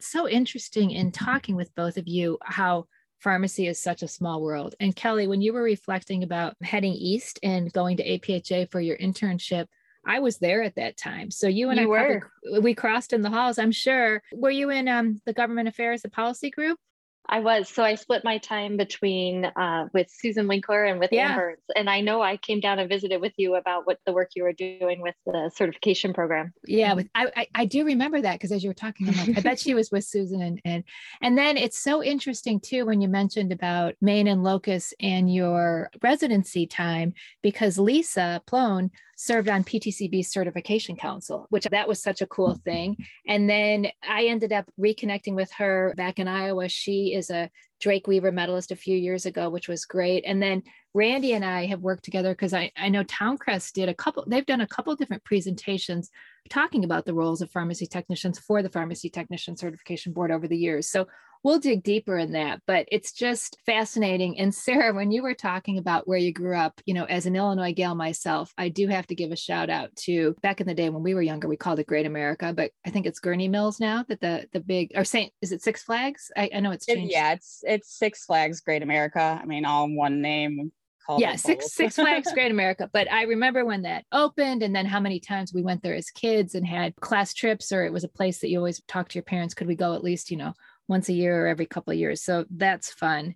so 0.00 0.28
interesting 0.28 0.90
in 0.90 1.10
talking 1.10 1.56
with 1.56 1.74
both 1.74 1.96
of 1.96 2.06
you 2.06 2.38
how 2.42 2.84
pharmacy 3.20 3.66
is 3.66 3.80
such 3.80 4.02
a 4.02 4.08
small 4.08 4.42
world. 4.42 4.74
And 4.78 4.94
Kelly, 4.94 5.26
when 5.26 5.40
you 5.40 5.54
were 5.54 5.62
reflecting 5.62 6.22
about 6.22 6.54
heading 6.62 6.92
east 6.92 7.40
and 7.42 7.72
going 7.72 7.96
to 7.96 8.06
APHA 8.06 8.70
for 8.70 8.80
your 8.80 8.98
internship, 8.98 9.66
I 10.06 10.18
was 10.18 10.36
there 10.36 10.62
at 10.62 10.74
that 10.74 10.98
time. 10.98 11.30
So 11.30 11.48
you 11.48 11.70
and 11.70 11.80
you 11.80 11.94
I 11.94 12.02
were. 12.02 12.30
we 12.60 12.74
crossed 12.74 13.14
in 13.14 13.22
the 13.22 13.30
halls, 13.30 13.58
I'm 13.58 13.72
sure. 13.72 14.22
Were 14.34 14.50
you 14.50 14.68
in 14.68 14.86
um, 14.88 15.22
the 15.24 15.32
government 15.32 15.68
affairs, 15.68 16.02
the 16.02 16.10
policy 16.10 16.50
group? 16.50 16.78
I 17.26 17.40
was. 17.40 17.68
So 17.68 17.82
I 17.82 17.94
split 17.94 18.22
my 18.22 18.38
time 18.38 18.76
between 18.76 19.46
uh, 19.46 19.88
with 19.94 20.08
Susan 20.10 20.46
Winkler 20.46 20.84
and 20.84 21.00
with 21.00 21.10
yeah. 21.10 21.30
Amber. 21.30 21.58
And 21.74 21.88
I 21.88 22.00
know 22.02 22.20
I 22.20 22.36
came 22.36 22.60
down 22.60 22.78
and 22.78 22.88
visited 22.88 23.20
with 23.20 23.32
you 23.36 23.54
about 23.54 23.86
what 23.86 23.98
the 24.04 24.12
work 24.12 24.32
you 24.36 24.42
were 24.42 24.52
doing 24.52 25.00
with 25.00 25.14
the 25.24 25.50
certification 25.54 26.12
program. 26.12 26.52
Yeah, 26.66 26.92
with, 26.92 27.08
I, 27.14 27.30
I, 27.34 27.46
I 27.54 27.64
do 27.64 27.84
remember 27.84 28.20
that 28.20 28.34
because 28.34 28.52
as 28.52 28.62
you 28.62 28.70
were 28.70 28.74
talking, 28.74 29.06
like, 29.06 29.38
I 29.38 29.40
bet 29.40 29.58
she 29.58 29.74
was 29.74 29.90
with 29.90 30.04
Susan. 30.04 30.42
And, 30.42 30.60
and 30.64 30.84
and 31.22 31.38
then 31.38 31.56
it's 31.56 31.78
so 31.78 32.02
interesting 32.02 32.60
too 32.60 32.84
when 32.86 33.00
you 33.00 33.08
mentioned 33.08 33.52
about 33.52 33.94
Main 34.00 34.26
and 34.26 34.44
Locust 34.44 34.94
and 35.00 35.32
your 35.32 35.90
residency 36.02 36.66
time 36.66 37.14
because 37.42 37.78
Lisa 37.78 38.42
Plone 38.46 38.90
served 39.16 39.48
on 39.48 39.64
PTCB 39.64 40.24
Certification 40.26 40.96
Council, 40.96 41.46
which 41.50 41.64
that 41.64 41.88
was 41.88 42.02
such 42.02 42.22
a 42.22 42.26
cool 42.26 42.54
mm. 42.54 42.62
thing. 42.62 42.96
And 43.26 43.48
then 43.48 43.88
I 44.08 44.26
ended 44.26 44.52
up 44.52 44.70
reconnecting 44.78 45.34
with 45.34 45.50
her 45.52 45.94
back 45.96 46.18
in 46.18 46.28
Iowa. 46.28 46.68
She 46.68 47.14
is 47.14 47.30
a 47.30 47.50
Drake 47.80 48.06
Weaver 48.06 48.32
medalist 48.32 48.70
a 48.70 48.76
few 48.76 48.96
years 48.96 49.26
ago, 49.26 49.50
which 49.50 49.68
was 49.68 49.84
great. 49.84 50.24
And 50.26 50.42
then 50.42 50.62
Randy 50.94 51.32
and 51.32 51.44
I 51.44 51.66
have 51.66 51.80
worked 51.80 52.04
together 52.04 52.32
because 52.32 52.54
I, 52.54 52.70
I 52.76 52.88
know 52.88 53.04
Towncrest 53.04 53.72
did 53.72 53.88
a 53.88 53.94
couple, 53.94 54.24
they've 54.26 54.46
done 54.46 54.60
a 54.60 54.66
couple 54.66 54.94
different 54.96 55.24
presentations 55.24 56.10
talking 56.48 56.84
about 56.84 57.04
the 57.04 57.14
roles 57.14 57.42
of 57.42 57.50
pharmacy 57.50 57.86
technicians 57.86 58.38
for 58.38 58.62
the 58.62 58.70
Pharmacy 58.70 59.10
Technician 59.10 59.56
Certification 59.56 60.12
Board 60.12 60.30
over 60.30 60.46
the 60.46 60.56
years. 60.56 60.88
So 60.88 61.06
we'll 61.44 61.58
dig 61.60 61.82
deeper 61.82 62.16
in 62.16 62.32
that, 62.32 62.60
but 62.66 62.88
it's 62.90 63.12
just 63.12 63.58
fascinating. 63.66 64.38
And 64.40 64.52
Sarah, 64.52 64.94
when 64.94 65.12
you 65.12 65.22
were 65.22 65.34
talking 65.34 65.78
about 65.78 66.08
where 66.08 66.18
you 66.18 66.32
grew 66.32 66.56
up, 66.56 66.80
you 66.86 66.94
know, 66.94 67.04
as 67.04 67.26
an 67.26 67.36
Illinois 67.36 67.74
gal 67.74 67.94
myself, 67.94 68.52
I 68.56 68.70
do 68.70 68.88
have 68.88 69.06
to 69.08 69.14
give 69.14 69.30
a 69.30 69.36
shout 69.36 69.68
out 69.68 69.94
to 69.96 70.34
back 70.42 70.60
in 70.60 70.66
the 70.66 70.74
day 70.74 70.88
when 70.88 71.02
we 71.02 71.14
were 71.14 71.22
younger, 71.22 71.46
we 71.46 71.56
called 71.56 71.78
it 71.78 71.86
Great 71.86 72.06
America, 72.06 72.52
but 72.56 72.72
I 72.84 72.90
think 72.90 73.06
it's 73.06 73.20
Gurnee 73.20 73.50
Mills 73.50 73.78
now 73.78 74.04
that 74.08 74.20
the 74.20 74.48
the 74.52 74.60
big 74.60 74.92
or 74.94 75.04
Saint 75.04 75.32
is 75.42 75.52
it 75.52 75.62
Six 75.62 75.82
Flags? 75.82 76.32
I, 76.36 76.50
I 76.54 76.60
know 76.60 76.70
it's 76.70 76.86
changed. 76.86 77.12
yeah, 77.12 77.34
it's 77.34 77.60
it's 77.62 77.96
Six 77.96 78.24
Flags 78.24 78.60
Great 78.60 78.82
America. 78.82 79.38
I 79.40 79.44
mean, 79.44 79.66
all 79.66 79.84
in 79.84 79.96
one 79.96 80.22
name 80.22 80.72
called. 81.06 81.20
yeah 81.20 81.36
six 81.36 81.72
six 81.72 81.96
flags 81.96 82.32
great 82.34 82.50
america 82.50 82.88
but 82.92 83.10
i 83.12 83.22
remember 83.22 83.64
when 83.64 83.82
that 83.82 84.04
opened 84.12 84.62
and 84.62 84.74
then 84.74 84.86
how 84.86 85.00
many 85.00 85.20
times 85.20 85.52
we 85.52 85.62
went 85.62 85.82
there 85.82 85.94
as 85.94 86.10
kids 86.10 86.54
and 86.54 86.66
had 86.66 86.96
class 86.96 87.34
trips 87.34 87.72
or 87.72 87.84
it 87.84 87.92
was 87.92 88.04
a 88.04 88.08
place 88.08 88.38
that 88.38 88.48
you 88.48 88.58
always 88.58 88.80
talk 88.88 89.08
to 89.08 89.16
your 89.16 89.22
parents 89.22 89.54
could 89.54 89.66
we 89.66 89.74
go 89.74 89.94
at 89.94 90.04
least 90.04 90.30
you 90.30 90.36
know 90.36 90.54
once 90.88 91.08
a 91.08 91.12
year 91.12 91.44
or 91.44 91.46
every 91.46 91.66
couple 91.66 91.92
of 91.92 91.98
years 91.98 92.22
so 92.22 92.44
that's 92.50 92.92
fun. 92.92 93.34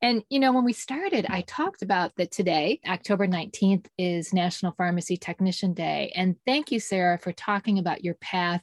And 0.00 0.22
you 0.30 0.38
know 0.38 0.52
when 0.52 0.64
we 0.64 0.72
started 0.72 1.26
i 1.28 1.40
talked 1.40 1.82
about 1.82 2.14
that 2.16 2.30
today 2.30 2.80
october 2.88 3.26
19th 3.26 3.86
is 3.98 4.32
national 4.32 4.72
pharmacy 4.78 5.16
technician 5.16 5.74
day 5.74 6.12
and 6.14 6.36
thank 6.46 6.70
you 6.70 6.78
sarah 6.78 7.18
for 7.18 7.32
talking 7.32 7.80
about 7.80 8.04
your 8.04 8.14
path 8.14 8.62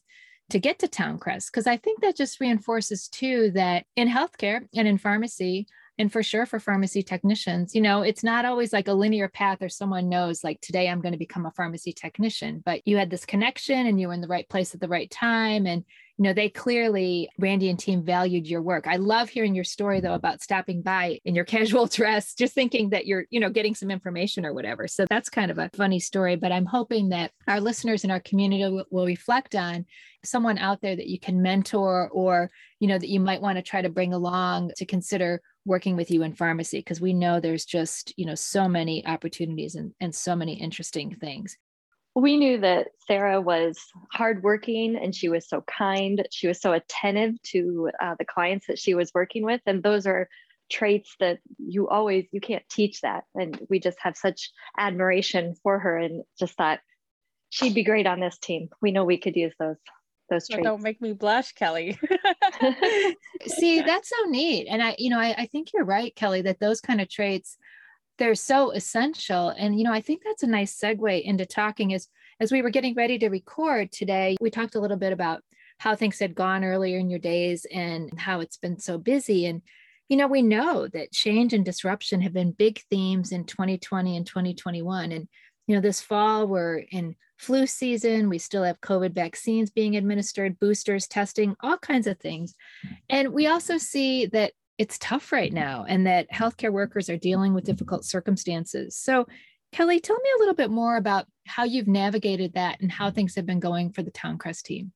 to 0.50 0.60
get 0.60 0.80
to 0.80 0.88
towncrest 0.88 1.48
because 1.48 1.68
i 1.68 1.75
think 1.75 2.00
that 2.01 2.15
just 2.15 2.39
reinforces 2.39 3.10
too 3.10 3.51
that 3.51 3.86
in 3.98 4.08
healthcare 4.08 4.62
and 4.75 4.88
in 4.88 4.98
pharmacy 4.98 5.68
and 5.98 6.12
for 6.12 6.22
sure 6.22 6.46
for 6.46 6.60
pharmacy 6.60 7.01
technicians 7.01 7.74
you 7.74 7.82
know 7.82 8.01
it's 8.01 8.24
not 8.24 8.46
always 8.46 8.72
like 8.72 8.88
a 8.88 8.94
linear 8.94 9.27
path 9.27 9.62
or 9.62 9.70
someone 9.70 10.10
knows 10.10 10.44
like 10.44 10.60
today 10.62 10.88
i'm 10.88 11.01
going 11.01 11.13
to 11.13 11.18
become 11.18 11.46
a 11.46 11.51
pharmacy 11.51 11.92
technician 11.92 12.62
but 12.65 12.82
you 12.86 12.98
had 12.98 13.10
this 13.10 13.25
connection 13.25 13.88
and 13.88 14.00
you 14.00 14.08
were 14.08 14.13
in 14.13 14.22
the 14.22 14.27
right 14.27 14.48
place 14.50 14.74
at 14.74 14.82
the 14.82 14.88
right 14.88 15.10
time 15.12 15.65
and 15.65 15.84
you 16.17 16.24
know, 16.24 16.34
they 16.34 16.48
clearly, 16.48 17.29
Randy 17.39 17.69
and 17.69 17.77
team 17.77 18.03
valued 18.03 18.48
your 18.48 18.62
work. 18.62 18.88
I 18.88 18.95
love 18.95 19.27
hearing 19.27 19.53
your 19.53 19.65
story 19.65 20.00
though 20.00 20.13
about 20.13 20.41
stopping 20.41 20.81
by 20.81 21.19
in 21.25 21.36
your 21.36 21.45
casual 21.55 21.88
dress, 21.88 22.34
just 22.34 22.53
thinking 22.53 22.91
that 22.91 23.05
you're, 23.05 23.25
you 23.29 23.39
know, 23.39 23.50
getting 23.50 23.75
some 23.75 23.91
information 23.91 24.45
or 24.45 24.53
whatever. 24.53 24.88
So 24.88 25.05
that's 25.10 25.29
kind 25.29 25.51
of 25.51 25.57
a 25.57 25.69
funny 25.75 26.00
story, 26.00 26.38
but 26.38 26.51
I'm 26.51 26.65
hoping 26.65 27.10
that 27.10 27.31
our 27.48 27.60
listeners 27.60 28.05
in 28.05 28.12
our 28.12 28.22
community 28.22 28.63
will, 28.63 28.86
will 28.89 29.05
reflect 29.05 29.55
on 29.55 29.86
someone 30.24 30.57
out 30.57 30.81
there 30.81 30.95
that 30.95 31.07
you 31.07 31.19
can 31.19 31.41
mentor 31.41 32.10
or, 32.12 32.50
you 32.79 32.88
know, 32.88 32.98
that 32.98 33.10
you 33.10 33.19
might 33.19 33.41
want 33.41 33.57
to 33.57 33.62
try 33.62 33.81
to 33.81 33.89
bring 33.89 34.13
along 34.13 34.72
to 34.77 34.86
consider 34.86 35.41
working 35.65 35.95
with 35.95 36.12
you 36.12 36.24
in 36.24 36.34
pharmacy 36.34 36.77
because 36.77 37.01
we 37.01 37.12
know 37.13 37.39
there's 37.39 37.65
just 37.65 38.13
you 38.17 38.25
know 38.25 38.36
so 38.36 38.67
many 38.67 39.05
opportunities 39.05 39.74
and, 39.75 39.93
and 40.00 40.13
so 40.13 40.36
many 40.36 40.53
interesting 40.53 41.15
things 41.15 41.57
we 42.15 42.38
knew 42.38 42.62
that 42.62 42.88
Sarah 43.05 43.41
was 43.41 43.77
hardworking 44.12 44.95
and 44.95 45.13
she 45.13 45.27
was 45.27 45.48
so 45.48 45.62
kind. 45.62 46.25
She 46.31 46.48
was 46.48 46.62
so 46.62 46.72
attentive 46.72 47.41
to 47.51 47.91
uh, 48.01 48.15
the 48.17 48.25
clients 48.25 48.67
that 48.67 48.79
she 48.79 48.93
was 48.93 49.13
working 49.13 49.43
with, 49.43 49.62
and 49.65 49.84
those 49.84 50.07
are 50.07 50.29
traits 50.72 51.13
that 51.19 51.39
you 51.60 51.88
always 51.89 52.25
you 52.31 52.39
can't 52.39 52.63
teach 52.69 53.01
that. 53.01 53.25
And 53.36 53.60
we 53.69 53.79
just 53.79 53.98
have 54.01 54.15
such 54.15 54.51
admiration 54.77 55.55
for 55.62 55.77
her, 55.77 55.98
and 55.98 56.24
just 56.39 56.55
thought 56.55 56.79
she'd 57.50 57.75
be 57.75 57.84
great 57.84 58.07
on 58.07 58.22
this 58.22 58.38
team. 58.38 58.69
We 58.81 58.91
know 58.91 59.03
we 59.03 59.17
could 59.17 59.36
use 59.36 59.53
those 59.60 59.77
those 60.29 60.48
traits. 60.48 60.63
don't 60.63 60.81
make 60.81 61.01
me 61.01 61.12
blush, 61.12 61.51
Kelly. 61.51 62.00
See, 63.45 63.81
that's 63.81 64.10
so 64.10 64.29
neat, 64.29 64.67
and 64.69 64.81
I, 64.81 64.95
you 64.98 65.10
know, 65.10 65.19
I, 65.19 65.36
I 65.38 65.45
think 65.48 65.74
you're 65.74 65.84
right, 65.84 66.15
Kelly, 66.15 66.43
that 66.43 66.62
those 66.62 66.79
kind 66.79 67.01
of 67.01 67.10
traits 67.10 67.57
they're 68.17 68.36
so 68.36 68.72
essential 68.72 69.50
and 69.50 69.77
you 69.77 69.84
know 69.84 69.93
i 69.93 70.01
think 70.01 70.22
that's 70.24 70.43
a 70.43 70.48
nice 70.48 70.77
segue 70.79 71.22
into 71.24 71.45
talking 71.45 71.93
as 71.93 72.07
as 72.39 72.51
we 72.51 72.62
were 72.62 72.69
getting 72.69 72.95
ready 72.95 73.17
to 73.17 73.29
record 73.29 73.91
today 73.91 74.36
we 74.39 74.50
talked 74.50 74.75
a 74.75 74.79
little 74.79 74.98
bit 74.98 75.13
about 75.13 75.41
how 75.77 75.95
things 75.95 76.19
had 76.19 76.36
gone 76.36 76.63
earlier 76.63 76.98
in 76.98 77.10
your 77.10 77.19
days 77.19 77.65
and 77.74 78.17
how 78.19 78.39
it's 78.39 78.57
been 78.57 78.79
so 78.79 78.98
busy 78.98 79.45
and 79.45 79.62
you 80.10 80.17
know 80.17 80.27
we 80.27 80.41
know 80.41 80.88
that 80.88 81.12
change 81.12 81.53
and 81.53 81.65
disruption 81.65 82.22
have 82.22 82.34
been 82.34 82.51
big 82.51 82.81
themes 82.89 83.31
in 83.31 83.43
2020 83.45 84.17
and 84.17 84.25
2021 84.25 85.12
and 85.12 85.27
you 85.67 85.75
know 85.75 85.81
this 85.81 86.01
fall 86.01 86.48
we're 86.48 86.77
in 86.91 87.15
flu 87.38 87.65
season 87.67 88.29
we 88.29 88.38
still 88.38 88.63
have 88.63 88.79
covid 88.79 89.13
vaccines 89.13 89.69
being 89.69 89.98
administered 89.98 90.60
boosters 90.60 91.07
testing 91.07 91.55
all 91.62 91.77
kinds 91.77 92.07
of 92.07 92.17
things 92.19 92.55
and 93.10 93.34
we 93.34 93.48
also 93.48 93.77
see 93.77 94.25
that 94.27 94.53
it's 94.77 94.98
tough 95.00 95.32
right 95.32 95.51
mm-hmm. 95.51 95.63
now 95.63 95.86
and 95.88 96.05
that 96.08 96.29
healthcare 96.32 96.72
workers 96.72 97.10
are 97.10 97.17
dealing 97.17 97.53
with 97.53 97.63
difficult 97.63 98.05
circumstances. 98.05 98.98
So, 98.98 99.27
Kelly, 99.72 100.00
tell 100.00 100.17
me 100.17 100.29
a 100.36 100.39
little 100.39 100.53
bit 100.53 100.72
more 100.72 100.98
about 100.98 101.25
how 101.48 101.63
you've 101.63 101.88
navigated 101.88 102.53
that 102.53 102.79
and 102.79 102.91
how 102.91 103.12
things 103.12 103.36
have 103.36 103.46
been 103.46 103.60
going 103.60 103.91
for 103.91 104.03
the 104.03 104.12
Towncrest 104.12 104.63
team. 104.63 104.94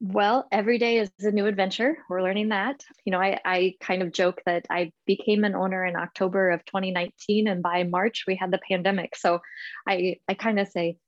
Well, 0.00 0.46
every 0.52 0.76
day 0.78 0.98
is 0.98 1.10
a 1.20 1.30
new 1.30 1.46
adventure. 1.46 1.96
We're 2.10 2.22
learning 2.22 2.50
that. 2.50 2.84
You 3.06 3.12
know, 3.12 3.20
I, 3.20 3.40
I 3.44 3.74
kind 3.80 4.02
of 4.02 4.12
joke 4.12 4.42
that 4.44 4.66
I 4.68 4.92
became 5.06 5.44
an 5.44 5.54
owner 5.54 5.86
in 5.86 5.96
October 5.96 6.50
of 6.50 6.64
2019, 6.66 7.48
and 7.48 7.62
by 7.62 7.84
March 7.84 8.24
we 8.26 8.36
had 8.36 8.50
the 8.50 8.60
pandemic. 8.68 9.16
So 9.16 9.40
I, 9.88 10.16
I 10.28 10.34
kind 10.34 10.60
of 10.60 10.68
say, 10.68 10.98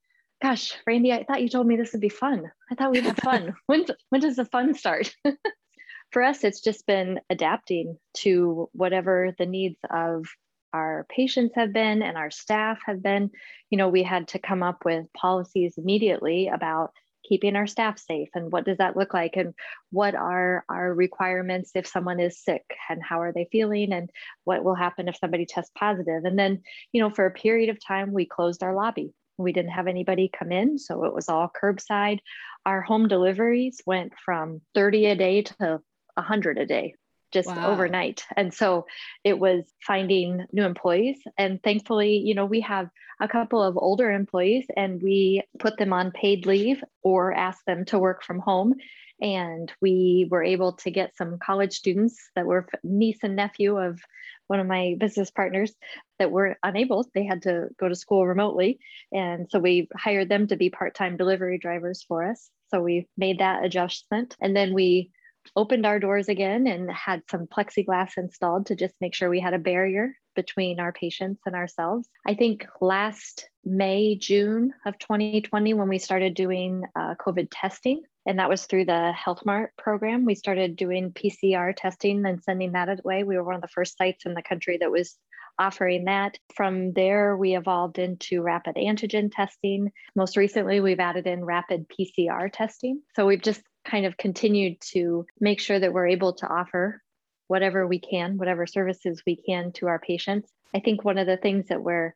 gosh, 0.42 0.74
Randy, 0.86 1.12
I 1.12 1.24
thought 1.24 1.42
you 1.42 1.50
told 1.50 1.66
me 1.66 1.76
this 1.76 1.92
would 1.92 2.00
be 2.00 2.08
fun. 2.08 2.50
I 2.70 2.74
thought 2.74 2.92
we'd 2.92 3.04
have 3.04 3.18
fun. 3.18 3.54
when, 3.66 3.84
when 4.08 4.20
does 4.22 4.36
the 4.36 4.46
fun 4.46 4.72
start? 4.72 5.14
for 6.10 6.22
us, 6.22 6.44
it's 6.44 6.60
just 6.60 6.86
been 6.86 7.20
adapting 7.30 7.98
to 8.18 8.68
whatever 8.72 9.34
the 9.38 9.46
needs 9.46 9.78
of 9.90 10.26
our 10.72 11.06
patients 11.08 11.54
have 11.54 11.72
been 11.72 12.02
and 12.02 12.16
our 12.16 12.30
staff 12.30 12.78
have 12.86 13.02
been. 13.02 13.30
You 13.70 13.78
know, 13.78 13.88
we 13.88 14.02
had 14.02 14.28
to 14.28 14.38
come 14.38 14.62
up 14.62 14.84
with 14.84 15.12
policies 15.14 15.74
immediately 15.78 16.48
about 16.48 16.92
keeping 17.28 17.56
our 17.56 17.66
staff 17.66 17.98
safe 17.98 18.28
and 18.34 18.52
what 18.52 18.64
does 18.64 18.78
that 18.78 18.96
look 18.96 19.12
like 19.12 19.36
and 19.36 19.54
what 19.90 20.14
are 20.14 20.64
our 20.68 20.94
requirements 20.94 21.72
if 21.74 21.86
someone 21.86 22.20
is 22.20 22.42
sick 22.42 22.62
and 22.88 23.02
how 23.02 23.20
are 23.20 23.32
they 23.32 23.48
feeling 23.50 23.92
and 23.92 24.10
what 24.44 24.62
will 24.62 24.74
happen 24.74 25.08
if 25.08 25.16
somebody 25.16 25.44
tests 25.44 25.72
positive. 25.76 26.24
And 26.24 26.38
then 26.38 26.62
you 26.92 27.00
know 27.00 27.10
for 27.10 27.26
a 27.26 27.32
period 27.32 27.68
of 27.68 27.84
time 27.84 28.12
we 28.12 28.26
closed 28.26 28.62
our 28.62 28.74
lobby. 28.74 29.12
We 29.38 29.52
didn't 29.52 29.72
have 29.72 29.86
anybody 29.86 30.30
come 30.32 30.52
in 30.52 30.78
so 30.78 31.04
it 31.04 31.14
was 31.14 31.28
all 31.28 31.50
curbside. 31.62 32.20
Our 32.64 32.80
home 32.80 33.08
deliveries 33.08 33.80
went 33.86 34.12
from 34.24 34.60
30 34.74 35.06
a 35.06 35.16
day 35.16 35.42
to 35.42 35.80
100 36.16 36.58
a 36.58 36.66
day 36.66 36.94
just 37.32 37.48
wow. 37.48 37.72
overnight. 37.72 38.24
And 38.36 38.52
so 38.52 38.86
it 39.24 39.38
was 39.38 39.64
finding 39.86 40.46
new 40.52 40.64
employees. 40.64 41.18
And 41.36 41.62
thankfully, 41.62 42.18
you 42.18 42.34
know, 42.34 42.46
we 42.46 42.60
have 42.60 42.88
a 43.20 43.28
couple 43.28 43.62
of 43.62 43.76
older 43.76 44.10
employees 44.10 44.66
and 44.76 45.02
we 45.02 45.42
put 45.58 45.76
them 45.76 45.92
on 45.92 46.12
paid 46.12 46.46
leave 46.46 46.82
or 47.02 47.32
ask 47.32 47.64
them 47.66 47.84
to 47.86 47.98
work 47.98 48.22
from 48.22 48.38
home. 48.38 48.74
And 49.20 49.72
we 49.80 50.28
were 50.30 50.44
able 50.44 50.72
to 50.74 50.90
get 50.90 51.16
some 51.16 51.38
college 51.38 51.72
students 51.72 52.30
that 52.36 52.46
were 52.46 52.66
niece 52.84 53.18
and 53.22 53.34
nephew 53.34 53.78
of 53.78 54.00
one 54.46 54.60
of 54.60 54.66
my 54.66 54.94
business 54.98 55.30
partners 55.30 55.74
that 56.18 56.30
were 56.30 56.56
unable. 56.62 57.06
They 57.14 57.24
had 57.24 57.42
to 57.42 57.68
go 57.80 57.88
to 57.88 57.94
school 57.94 58.26
remotely. 58.26 58.78
And 59.12 59.46
so 59.50 59.58
we 59.58 59.88
hired 59.96 60.28
them 60.28 60.46
to 60.48 60.56
be 60.56 60.70
part 60.70 60.94
time 60.94 61.16
delivery 61.16 61.58
drivers 61.58 62.04
for 62.06 62.30
us. 62.30 62.50
So 62.70 62.80
we 62.80 63.08
made 63.16 63.38
that 63.38 63.64
adjustment. 63.64 64.36
And 64.40 64.54
then 64.54 64.74
we 64.74 65.10
opened 65.54 65.86
our 65.86 65.98
doors 65.98 66.28
again 66.28 66.66
and 66.66 66.90
had 66.90 67.22
some 67.30 67.46
plexiglass 67.46 68.16
installed 68.16 68.66
to 68.66 68.76
just 68.76 68.94
make 69.00 69.14
sure 69.14 69.28
we 69.28 69.40
had 69.40 69.54
a 69.54 69.58
barrier 69.58 70.14
between 70.34 70.78
our 70.80 70.92
patients 70.92 71.40
and 71.46 71.54
ourselves. 71.54 72.08
I 72.26 72.34
think 72.34 72.66
last 72.80 73.48
May, 73.64 74.16
June 74.16 74.72
of 74.84 74.98
2020, 74.98 75.74
when 75.74 75.88
we 75.88 75.98
started 75.98 76.34
doing 76.34 76.84
uh, 76.94 77.14
COVID 77.18 77.48
testing, 77.50 78.02
and 78.26 78.38
that 78.38 78.48
was 78.48 78.66
through 78.66 78.84
the 78.84 79.12
Health 79.12 79.42
Mart 79.46 79.72
program. 79.78 80.24
We 80.24 80.34
started 80.34 80.76
doing 80.76 81.12
PCR 81.12 81.72
testing 81.76 82.26
and 82.26 82.42
sending 82.42 82.72
that 82.72 83.00
away. 83.00 83.22
We 83.22 83.36
were 83.36 83.44
one 83.44 83.54
of 83.54 83.62
the 83.62 83.68
first 83.68 83.96
sites 83.96 84.26
in 84.26 84.34
the 84.34 84.42
country 84.42 84.78
that 84.78 84.90
was 84.90 85.16
offering 85.58 86.04
that. 86.04 86.36
From 86.54 86.92
there, 86.92 87.36
we 87.36 87.56
evolved 87.56 87.98
into 87.98 88.42
rapid 88.42 88.76
antigen 88.76 89.30
testing. 89.32 89.92
Most 90.14 90.36
recently, 90.36 90.80
we've 90.80 91.00
added 91.00 91.26
in 91.26 91.44
rapid 91.44 91.86
PCR 91.88 92.50
testing. 92.52 93.02
So 93.14 93.26
we've 93.26 93.42
just 93.42 93.62
kind 93.86 94.06
of 94.06 94.16
continued 94.16 94.80
to 94.80 95.26
make 95.40 95.60
sure 95.60 95.78
that 95.78 95.92
we're 95.92 96.08
able 96.08 96.34
to 96.34 96.48
offer 96.48 97.02
whatever 97.48 97.86
we 97.86 97.98
can, 97.98 98.36
whatever 98.36 98.66
services 98.66 99.22
we 99.26 99.36
can 99.36 99.72
to 99.72 99.86
our 99.86 99.98
patients. 99.98 100.50
I 100.74 100.80
think 100.80 101.04
one 101.04 101.18
of 101.18 101.26
the 101.26 101.36
things 101.36 101.68
that 101.68 101.82
we're 101.82 102.14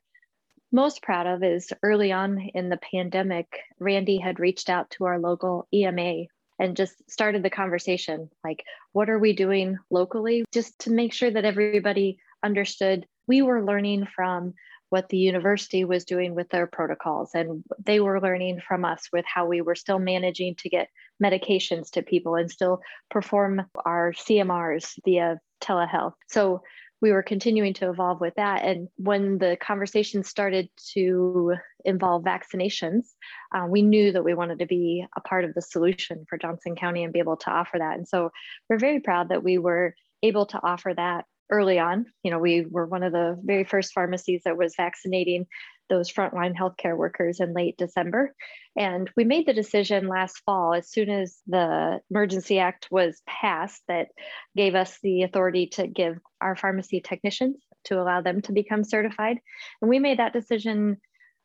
most 0.72 1.02
proud 1.02 1.26
of 1.26 1.42
is 1.42 1.72
early 1.82 2.12
on 2.12 2.38
in 2.54 2.68
the 2.68 2.78
pandemic, 2.92 3.60
Randy 3.78 4.18
had 4.18 4.40
reached 4.40 4.68
out 4.68 4.90
to 4.90 5.04
our 5.04 5.18
local 5.18 5.66
EMA 5.72 6.24
and 6.58 6.76
just 6.76 6.94
started 7.10 7.42
the 7.42 7.50
conversation 7.50 8.28
like, 8.44 8.64
what 8.92 9.08
are 9.08 9.18
we 9.18 9.32
doing 9.32 9.78
locally? 9.90 10.44
Just 10.52 10.80
to 10.80 10.90
make 10.90 11.12
sure 11.12 11.30
that 11.30 11.44
everybody 11.44 12.18
understood 12.42 13.06
we 13.26 13.42
were 13.42 13.64
learning 13.64 14.06
from 14.14 14.54
what 14.90 15.08
the 15.08 15.16
university 15.16 15.84
was 15.84 16.04
doing 16.04 16.34
with 16.34 16.48
their 16.50 16.66
protocols 16.66 17.30
and 17.34 17.64
they 17.84 18.00
were 18.00 18.20
learning 18.20 18.60
from 18.66 18.84
us 18.84 19.08
with 19.12 19.24
how 19.24 19.46
we 19.46 19.60
were 19.60 19.74
still 19.74 19.98
managing 19.98 20.54
to 20.56 20.68
get 20.68 20.88
medications 21.22 21.90
to 21.90 22.02
people 22.02 22.34
and 22.34 22.50
still 22.50 22.80
perform 23.10 23.64
our 23.84 24.12
CMRs 24.12 24.94
via 25.04 25.40
telehealth. 25.62 26.14
So 26.28 26.62
we 27.00 27.12
were 27.12 27.22
continuing 27.22 27.72
to 27.74 27.88
evolve 27.88 28.20
with 28.20 28.34
that. 28.34 28.64
And 28.64 28.88
when 28.96 29.38
the 29.38 29.56
conversation 29.60 30.22
started 30.22 30.68
to 30.92 31.54
involve 31.84 32.24
vaccinations, 32.24 33.06
uh, 33.54 33.66
we 33.68 33.82
knew 33.82 34.12
that 34.12 34.24
we 34.24 34.34
wanted 34.34 34.58
to 34.58 34.66
be 34.66 35.06
a 35.16 35.20
part 35.20 35.44
of 35.44 35.54
the 35.54 35.62
solution 35.62 36.26
for 36.28 36.36
Johnson 36.36 36.76
County 36.76 37.04
and 37.04 37.12
be 37.12 37.18
able 37.18 37.38
to 37.38 37.50
offer 37.50 37.78
that. 37.78 37.96
And 37.96 38.06
so 38.06 38.30
we're 38.68 38.78
very 38.78 39.00
proud 39.00 39.30
that 39.30 39.42
we 39.42 39.56
were 39.56 39.94
able 40.22 40.46
to 40.46 40.60
offer 40.62 40.92
that 40.94 41.24
early 41.50 41.78
on. 41.78 42.06
You 42.22 42.30
know, 42.30 42.38
we 42.38 42.64
were 42.64 42.86
one 42.86 43.02
of 43.02 43.12
the 43.12 43.38
very 43.42 43.64
first 43.64 43.92
pharmacies 43.92 44.42
that 44.44 44.56
was 44.56 44.74
vaccinating 44.76 45.46
those 45.88 46.10
frontline 46.10 46.56
healthcare 46.56 46.96
workers 46.96 47.40
in 47.40 47.52
late 47.52 47.76
December. 47.76 48.32
And 48.76 49.10
we 49.16 49.24
made 49.24 49.46
the 49.46 49.52
decision 49.52 50.06
last 50.06 50.40
fall, 50.46 50.72
as 50.72 50.88
soon 50.88 51.10
as 51.10 51.40
the 51.46 52.00
Emergency 52.10 52.60
Act 52.60 52.86
was 52.90 53.20
passed, 53.26 53.82
that 53.88 54.08
gave 54.56 54.74
us 54.74 54.98
the 55.02 55.22
authority 55.22 55.66
to 55.72 55.88
give 55.88 56.18
our 56.40 56.54
pharmacy 56.54 57.00
technicians 57.00 57.56
to 57.84 58.00
allow 58.00 58.20
them 58.20 58.40
to 58.42 58.52
become 58.52 58.84
certified. 58.84 59.38
And 59.82 59.90
we 59.90 59.98
made 59.98 60.20
that 60.20 60.32
decision 60.32 60.98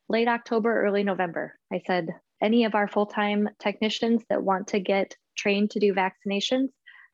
late 0.07 0.27
October, 0.27 0.83
early 0.83 1.03
November. 1.03 1.55
I 1.73 1.81
said, 1.85 2.09
any 2.41 2.65
of 2.65 2.75
our 2.75 2.87
full 2.87 3.07
time 3.07 3.49
technicians 3.59 4.23
that 4.29 4.43
want 4.43 4.67
to 4.67 4.79
get 4.79 5.15
trained 5.35 5.71
to 5.71 5.79
do 5.79 5.93
vaccinations, 5.93 6.69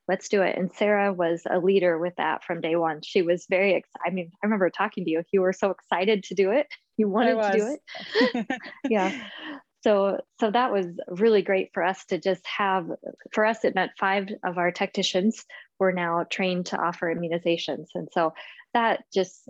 let's 0.08 0.30
do 0.30 0.42
it. 0.42 0.58
And 0.58 0.72
Sarah 0.74 1.14
was 1.14 1.44
a 1.50 1.60
leader 1.60 1.98
with 1.98 2.16
that 2.18 2.44
from 2.44 2.62
day 2.62 2.76
one. 2.76 3.02
She 3.02 3.22
was 3.22 3.46
very 3.50 3.74
excited. 3.74 4.02
I 4.06 4.10
mean, 4.12 4.32
I 4.44 4.46
remember 4.46 4.70
talking 4.70 5.06
to 5.06 5.12
you. 5.12 5.24
You 5.32 5.42
were 5.42 5.54
so 5.54 5.72
excited 5.72 6.24
to 6.26 6.36
do 6.36 6.52
it. 6.52 6.68
You 6.98 7.10
wanted 7.10 7.42
to 7.42 7.58
do 7.58 7.78
it. 8.46 8.62
yeah. 8.90 9.12
So, 9.84 10.20
so 10.40 10.52
that 10.52 10.72
was 10.72 10.86
really 11.08 11.42
great 11.42 11.70
for 11.74 11.84
us 11.84 12.06
to 12.06 12.20
just 12.20 12.46
have. 12.46 12.88
For 13.32 13.46
us, 13.46 13.64
it 13.66 13.76
meant 13.76 13.92
five 14.00 14.28
of 14.44 14.58
our 14.58 14.72
technicians 14.72 15.44
were 15.80 15.92
now 15.92 16.26
trained 16.30 16.68
to 16.68 16.78
offer 16.78 17.14
immunizations, 17.14 17.88
and 17.96 18.08
so 18.12 18.34
that 18.74 19.04
just 19.14 19.50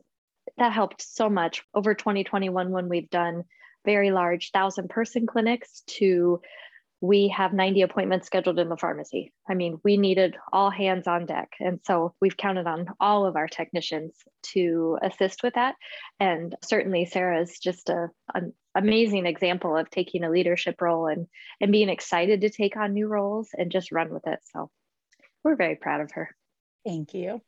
that 0.57 0.71
helped 0.71 1.01
so 1.01 1.29
much 1.29 1.63
over 1.73 1.93
2021 1.93 2.71
when 2.71 2.87
we've 2.87 3.09
done 3.09 3.43
very 3.85 4.11
large 4.11 4.51
thousand 4.51 4.89
person 4.89 5.25
clinics 5.25 5.81
to 5.87 6.41
we 7.01 7.29
have 7.29 7.51
90 7.51 7.81
appointments 7.81 8.27
scheduled 8.27 8.59
in 8.59 8.69
the 8.69 8.77
pharmacy. 8.77 9.33
I 9.49 9.55
mean, 9.55 9.79
we 9.83 9.97
needed 9.97 10.37
all 10.53 10.69
hands 10.69 11.07
on 11.07 11.25
deck. 11.25 11.49
And 11.59 11.79
so 11.83 12.13
we've 12.21 12.37
counted 12.37 12.67
on 12.67 12.85
all 12.99 13.25
of 13.25 13.35
our 13.35 13.47
technicians 13.47 14.13
to 14.53 14.99
assist 15.01 15.41
with 15.41 15.55
that. 15.55 15.75
And 16.19 16.55
certainly 16.63 17.05
Sarah 17.05 17.41
is 17.41 17.57
just 17.57 17.89
a, 17.89 18.09
an 18.35 18.53
amazing 18.75 19.25
example 19.25 19.75
of 19.75 19.89
taking 19.89 20.23
a 20.23 20.29
leadership 20.29 20.79
role 20.79 21.07
and, 21.07 21.25
and 21.59 21.71
being 21.71 21.89
excited 21.89 22.41
to 22.41 22.49
take 22.51 22.77
on 22.77 22.93
new 22.93 23.07
roles 23.07 23.49
and 23.57 23.71
just 23.71 23.91
run 23.91 24.13
with 24.13 24.27
it. 24.27 24.39
So 24.53 24.69
we're 25.43 25.55
very 25.55 25.75
proud 25.75 26.01
of 26.01 26.11
her. 26.11 26.29
Thank 26.85 27.15
you. 27.15 27.41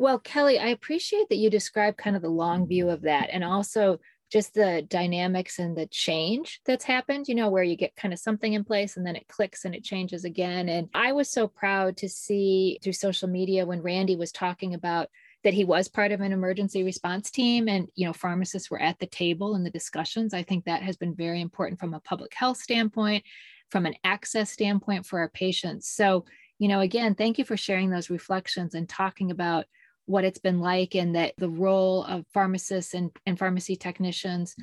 Well, 0.00 0.20
Kelly, 0.20 0.60
I 0.60 0.68
appreciate 0.68 1.28
that 1.28 1.38
you 1.38 1.50
described 1.50 1.98
kind 1.98 2.14
of 2.14 2.22
the 2.22 2.28
long 2.28 2.68
view 2.68 2.88
of 2.88 3.02
that 3.02 3.30
and 3.32 3.42
also 3.42 3.98
just 4.30 4.54
the 4.54 4.86
dynamics 4.88 5.58
and 5.58 5.76
the 5.76 5.86
change 5.86 6.60
that's 6.66 6.84
happened, 6.84 7.28
you 7.28 7.34
know, 7.34 7.48
where 7.48 7.62
you 7.62 7.76
get 7.76 7.96
kind 7.96 8.12
of 8.12 8.20
something 8.20 8.52
in 8.52 8.64
place 8.64 8.96
and 8.96 9.06
then 9.06 9.16
it 9.16 9.28
clicks 9.28 9.64
and 9.64 9.74
it 9.74 9.84
changes 9.84 10.24
again. 10.24 10.68
And 10.68 10.88
I 10.94 11.12
was 11.12 11.30
so 11.30 11.48
proud 11.48 11.96
to 11.98 12.08
see 12.08 12.78
through 12.82 12.92
social 12.92 13.28
media 13.28 13.64
when 13.64 13.82
Randy 13.82 14.16
was 14.16 14.32
talking 14.32 14.74
about 14.74 15.08
that 15.44 15.54
he 15.54 15.64
was 15.64 15.88
part 15.88 16.12
of 16.12 16.20
an 16.20 16.32
emergency 16.32 16.82
response 16.82 17.30
team 17.30 17.68
and 17.68 17.88
you 17.94 18.06
know 18.06 18.12
pharmacists 18.12 18.70
were 18.70 18.82
at 18.82 18.98
the 18.98 19.06
table 19.06 19.54
in 19.54 19.62
the 19.62 19.70
discussions 19.70 20.34
i 20.34 20.42
think 20.42 20.64
that 20.64 20.82
has 20.82 20.96
been 20.96 21.14
very 21.14 21.40
important 21.40 21.78
from 21.78 21.94
a 21.94 22.00
public 22.00 22.34
health 22.34 22.58
standpoint 22.58 23.22
from 23.70 23.86
an 23.86 23.94
access 24.04 24.50
standpoint 24.50 25.06
for 25.06 25.20
our 25.20 25.28
patients 25.28 25.88
so 25.88 26.24
you 26.58 26.68
know 26.68 26.80
again 26.80 27.14
thank 27.14 27.38
you 27.38 27.44
for 27.44 27.56
sharing 27.56 27.90
those 27.90 28.10
reflections 28.10 28.74
and 28.74 28.88
talking 28.88 29.30
about 29.30 29.66
what 30.08 30.24
it's 30.24 30.38
been 30.38 30.60
like 30.60 30.94
and 30.94 31.14
that 31.14 31.34
the 31.36 31.48
role 31.48 32.04
of 32.04 32.24
pharmacists 32.32 32.94
and, 32.94 33.10
and 33.26 33.38
pharmacy 33.38 33.76
technicians 33.76 34.56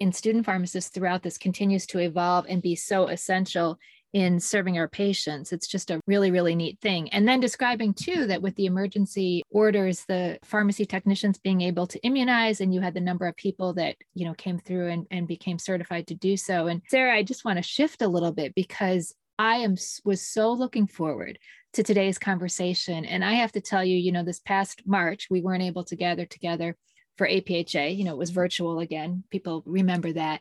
and 0.00 0.14
student 0.14 0.44
pharmacists 0.44 0.90
throughout 0.90 1.22
this 1.22 1.38
continues 1.38 1.86
to 1.86 1.98
evolve 1.98 2.46
and 2.48 2.60
be 2.60 2.74
so 2.74 3.06
essential 3.06 3.78
in 4.12 4.40
serving 4.40 4.76
our 4.76 4.88
patients. 4.88 5.52
It's 5.52 5.68
just 5.68 5.92
a 5.92 6.00
really, 6.08 6.32
really 6.32 6.56
neat 6.56 6.80
thing. 6.80 7.08
And 7.10 7.28
then 7.28 7.38
describing 7.38 7.94
too 7.94 8.26
that 8.26 8.42
with 8.42 8.56
the 8.56 8.66
emergency 8.66 9.44
orders, 9.50 10.04
the 10.06 10.38
pharmacy 10.42 10.84
technicians 10.84 11.38
being 11.38 11.60
able 11.60 11.86
to 11.86 12.00
immunize, 12.00 12.60
and 12.60 12.74
you 12.74 12.80
had 12.80 12.94
the 12.94 13.00
number 13.00 13.26
of 13.26 13.36
people 13.36 13.74
that, 13.74 13.94
you 14.14 14.24
know, 14.24 14.34
came 14.34 14.58
through 14.58 14.88
and, 14.88 15.06
and 15.12 15.28
became 15.28 15.60
certified 15.60 16.08
to 16.08 16.16
do 16.16 16.36
so. 16.36 16.66
And 16.66 16.82
Sarah, 16.88 17.14
I 17.14 17.22
just 17.22 17.44
want 17.44 17.58
to 17.58 17.62
shift 17.62 18.02
a 18.02 18.08
little 18.08 18.32
bit 18.32 18.54
because 18.56 19.14
I 19.38 19.58
am 19.58 19.76
was 20.04 20.20
so 20.20 20.52
looking 20.52 20.86
forward 20.86 21.38
to 21.74 21.82
today's 21.82 22.18
conversation. 22.18 23.04
And 23.04 23.24
I 23.24 23.34
have 23.34 23.52
to 23.52 23.60
tell 23.60 23.84
you, 23.84 23.96
you 23.96 24.12
know, 24.12 24.24
this 24.24 24.40
past 24.40 24.82
March, 24.86 25.28
we 25.30 25.40
weren't 25.40 25.62
able 25.62 25.84
to 25.84 25.96
gather 25.96 26.26
together 26.26 26.76
for 27.16 27.28
APHA. 27.28 27.96
You 27.96 28.04
know, 28.04 28.12
it 28.12 28.18
was 28.18 28.30
virtual 28.30 28.80
again. 28.80 29.24
People 29.30 29.62
remember 29.66 30.12
that. 30.12 30.40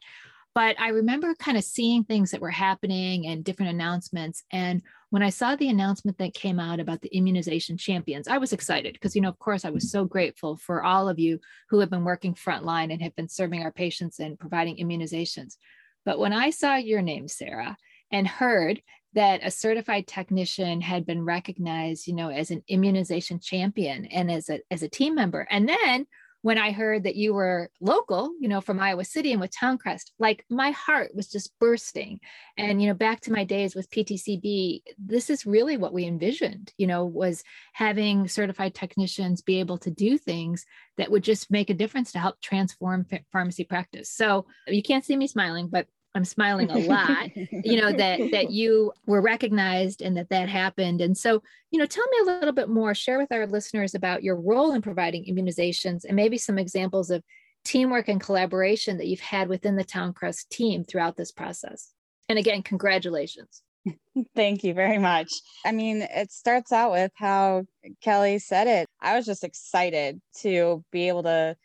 But 0.56 0.80
I 0.80 0.90
remember 0.90 1.36
kind 1.36 1.58
of 1.58 1.64
seeing 1.64 2.04
things 2.04 2.32
that 2.32 2.42
were 2.42 2.50
happening 2.50 3.28
and 3.28 3.44
different 3.44 3.72
announcements. 3.72 4.44
And 4.52 4.82
when 5.12 5.22
I 5.22 5.30
saw 5.30 5.56
the 5.56 5.70
announcement 5.70 6.18
that 6.18 6.34
came 6.34 6.60
out 6.60 6.80
about 6.80 7.02
the 7.02 7.16
immunization 7.16 7.78
champions, 7.78 8.28
I 8.28 8.40
was 8.40 8.52
excited 8.52 8.94
because, 8.94 9.16
you 9.16 9.22
know, 9.22 9.30
of 9.30 9.40
course, 9.40 9.64
I 9.64 9.70
was 9.70 9.92
so 9.92 10.06
grateful 10.06 10.58
for 10.58 10.84
all 10.84 11.08
of 11.08 11.20
you 11.20 11.40
who 11.70 11.80
have 11.80 11.90
been 11.90 12.04
working 12.04 12.34
frontline 12.34 12.92
and 12.92 13.02
have 13.02 13.16
been 13.16 13.30
serving 13.30 13.64
our 13.64 13.72
patients 13.72 14.20
and 14.20 14.40
providing 14.40 14.78
immunizations. 14.78 15.56
But 16.04 16.20
when 16.20 16.34
I 16.34 16.50
saw 16.50 16.76
your 16.76 17.04
name, 17.04 17.28
Sarah, 17.28 17.78
and 18.12 18.28
heard 18.28 18.82
that 19.13 19.42
a 19.44 19.51
certified 19.51 20.08
technician 20.08 20.82
had 20.82 21.06
been 21.06 21.24
recognized, 21.24 22.08
you 22.08 22.13
know, 22.13 22.30
as 22.30 22.51
an 22.51 22.63
immunization 22.68 23.39
champion 23.39 24.06
and 24.06 24.32
as 24.32 24.50
a 24.50 24.60
as 24.72 24.84
a 24.84 24.89
team 24.89 25.16
member. 25.16 25.48
And 25.50 25.68
then 25.68 26.06
when 26.42 26.58
I 26.58 26.72
heard 26.72 27.04
that 27.04 27.18
you 27.18 27.34
were 27.34 27.70
local, 27.82 28.32
you 28.39 28.48
know, 28.48 28.62
from 28.62 28.80
Iowa 28.80 29.04
City 29.04 29.34
and 29.34 29.42
with 29.42 29.51
Towncrest, 29.51 30.12
like 30.20 30.46
my 30.50 30.72
heart 30.72 31.12
was 31.13 31.28
just 31.28 31.51
bursting. 31.60 32.22
And, 32.58 32.82
you 32.82 32.88
know, 32.88 32.94
back 32.94 33.20
to 33.22 33.32
my 33.32 33.44
days 33.44 33.75
with 33.75 33.89
PTCB, 33.89 34.84
this 34.98 35.30
is 35.30 35.46
really 35.46 35.75
what 35.75 35.92
we 35.92 36.06
envisioned, 36.06 36.72
you 36.78 36.88
know, 36.88 37.06
was 37.06 37.44
having 37.74 38.28
certified 38.30 38.74
technicians 38.74 39.42
be 39.42 39.60
able 39.60 39.78
to 39.80 39.92
do 39.92 40.18
things 40.18 40.66
that 40.98 41.12
would 41.12 41.24
just 41.24 41.51
make 41.51 41.70
a 41.70 41.74
difference 41.74 42.13
to 42.13 42.20
help 42.20 42.39
transform 42.42 43.06
pharmacy 43.34 43.66
practice. 43.66 44.10
So 44.10 44.46
you 44.66 44.82
can't 44.82 45.04
see 45.04 45.18
me 45.18 45.28
smiling, 45.28 45.68
but 45.68 45.88
I'm 46.16 46.25
smiling 46.25 46.72
a 46.72 46.80
lot, 46.80 47.30
you 47.36 47.80
know, 47.80 47.92
that 47.92 48.32
that 48.32 48.51
you 48.51 48.92
were 49.06 49.22
recognized 49.22 50.01
and 50.01 50.18
that 50.18 50.30
that 50.30 50.50
happened. 50.50 51.01
And 51.01 51.17
so, 51.17 51.41
you 51.72 51.80
know, 51.80 51.86
tell 51.86 52.06
me 52.08 52.17
a 52.22 52.38
little 52.38 52.52
bit 52.52 52.69
more, 52.69 52.95
share 52.95 53.19
with 53.19 53.32
our 53.32 53.45
listeners 53.45 53.93
about 53.93 54.24
your 54.24 54.36
role 54.36 54.74
in 54.74 54.82
providing 54.82 55.26
immunizations 55.26 56.06
and 56.06 56.15
maybe 56.15 56.38
some 56.38 56.58
examples 56.58 57.12
of 57.12 57.24
teamwork 57.63 58.08
and 58.08 58.22
collaboration 58.22 58.98
that 58.98 59.08
you've 59.08 59.19
had 59.19 59.50
within 59.50 59.76
the 59.76 59.84
Towncrest 59.84 60.50
team 60.50 60.84
throughout 60.84 61.15
this 61.15 61.32
process. 61.32 61.93
And 62.28 62.39
again, 62.39 62.63
congratulations. 62.63 63.62
Thank 64.36 64.63
you 64.63 64.74
very 64.74 64.98
much. 64.98 65.30
I 65.65 65.72
mean, 65.72 66.02
it 66.02 66.32
starts 66.32 66.72
out 66.72 66.91
with 66.91 67.12
how 67.15 67.65
Kelly 68.02 68.39
said 68.39 68.67
it. 68.67 68.88
I 69.02 69.15
was 69.15 69.26
just 69.26 69.43
excited 69.43 70.22
to 70.41 70.84
be 70.91 71.08
able 71.08 71.24
to 71.24 71.56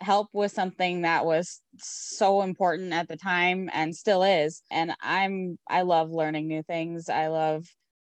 help 0.00 0.28
with 0.32 0.52
something 0.52 1.02
that 1.02 1.24
was 1.24 1.60
so 1.78 2.42
important 2.42 2.92
at 2.92 3.08
the 3.08 3.16
time 3.16 3.68
and 3.72 3.94
still 3.94 4.22
is. 4.22 4.62
And 4.70 4.92
i'm 5.00 5.58
i 5.68 5.82
love 5.82 6.10
learning 6.10 6.48
new 6.48 6.62
things. 6.62 7.08
I 7.08 7.28
love 7.28 7.64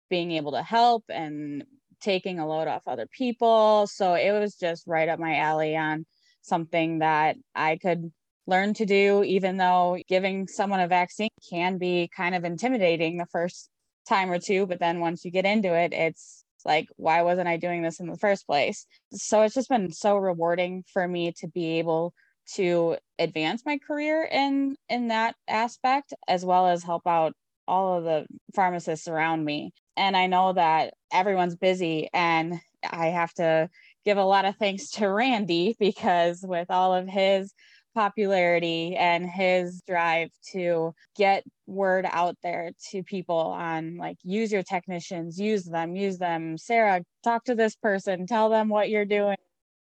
being 0.09 0.33
able 0.33 0.53
to 0.53 0.63
help 0.63 1.05
and 1.09 1.65
taking 2.01 2.39
a 2.39 2.47
load 2.47 2.69
off 2.69 2.83
other 2.87 3.07
people. 3.07 3.87
So 3.87 4.15
it 4.15 4.33
was 4.33 4.57
just 4.57 4.87
right 4.87 5.09
up 5.09 5.19
my 5.19 5.37
alley 5.37 5.77
on 5.77 6.07
something 6.43 6.99
that 6.99 7.37
i 7.55 7.77
could 7.77 8.11
learn 8.49 8.75
to 8.75 8.85
do 8.85 9.23
even 9.23 9.57
though 9.57 9.97
giving 10.09 10.49
someone 10.49 10.81
a 10.81 10.89
vaccine 10.89 11.29
can 11.49 11.79
be 11.79 12.11
kind 12.17 12.35
of 12.35 12.45
intimidating 12.45 13.17
the 13.17 13.27
first 13.27 13.71
time 14.09 14.33
or 14.33 14.41
two. 14.41 14.67
But 14.67 14.81
then 14.81 14.99
once 14.99 15.25
you 15.25 15.31
get 15.31 15.45
into 15.45 15.73
it 15.75 15.93
it's 15.93 16.42
like 16.65 16.89
why 16.97 17.23
wasn't 17.23 17.49
i 17.49 17.57
doing 17.57 17.83
this 17.83 18.01
in 18.01 18.07
the 18.07 18.17
first 18.17 18.47
place? 18.47 18.87
So 19.13 19.43
it's 19.43 19.55
just 19.55 19.69
been 19.69 19.93
so 19.93 20.17
rewarding 20.17 20.85
for 20.93 21.07
me 21.07 21.33
to 21.39 21.49
be 21.49 21.79
able 21.79 22.15
to 22.55 22.97
advance 23.19 23.63
my 23.65 23.79
career 23.79 24.29
in 24.31 24.77
in 24.89 25.09
that 25.09 25.37
aspect 25.49 26.13
as 26.29 26.45
well 26.45 26.67
as 26.67 26.83
help 26.83 27.07
out 27.07 27.35
all 27.69 27.99
of 27.99 28.05
the 28.05 28.27
pharmacists 28.55 29.09
around 29.09 29.45
me. 29.45 29.73
And 29.97 30.17
i 30.17 30.27
know 30.27 30.53
that 30.55 30.95
everyone's 31.13 31.57
busy 31.57 32.09
and 32.13 32.61
i 32.91 33.07
have 33.07 33.33
to 33.35 33.69
give 34.05 34.19
a 34.19 34.25
lot 34.25 34.45
of 34.45 34.57
thanks 34.57 34.91
to 34.91 35.07
randy 35.09 35.77
because 35.79 36.45
with 36.47 36.71
all 36.71 36.95
of 36.95 37.09
his 37.09 37.53
popularity 37.95 38.97
and 38.97 39.29
his 39.29 39.83
drive 39.87 40.31
to 40.53 40.95
get 41.17 41.45
word 41.67 42.07
out 42.11 42.37
there 42.43 42.73
to 42.91 43.03
people 43.03 43.37
on 43.37 43.97
like 43.97 44.17
use 44.23 44.53
your 44.53 44.63
technicians 44.63 45.39
use 45.39 45.65
them 45.65 45.95
use 45.97 46.19
them. 46.19 46.59
Sarah 46.59 47.03
talk 47.25 47.45
to 47.45 47.55
this 47.55 47.77
person 47.77 48.27
tell 48.27 48.51
them 48.51 48.69
what 48.69 48.91
you're 48.91 49.05
doing. 49.05 49.37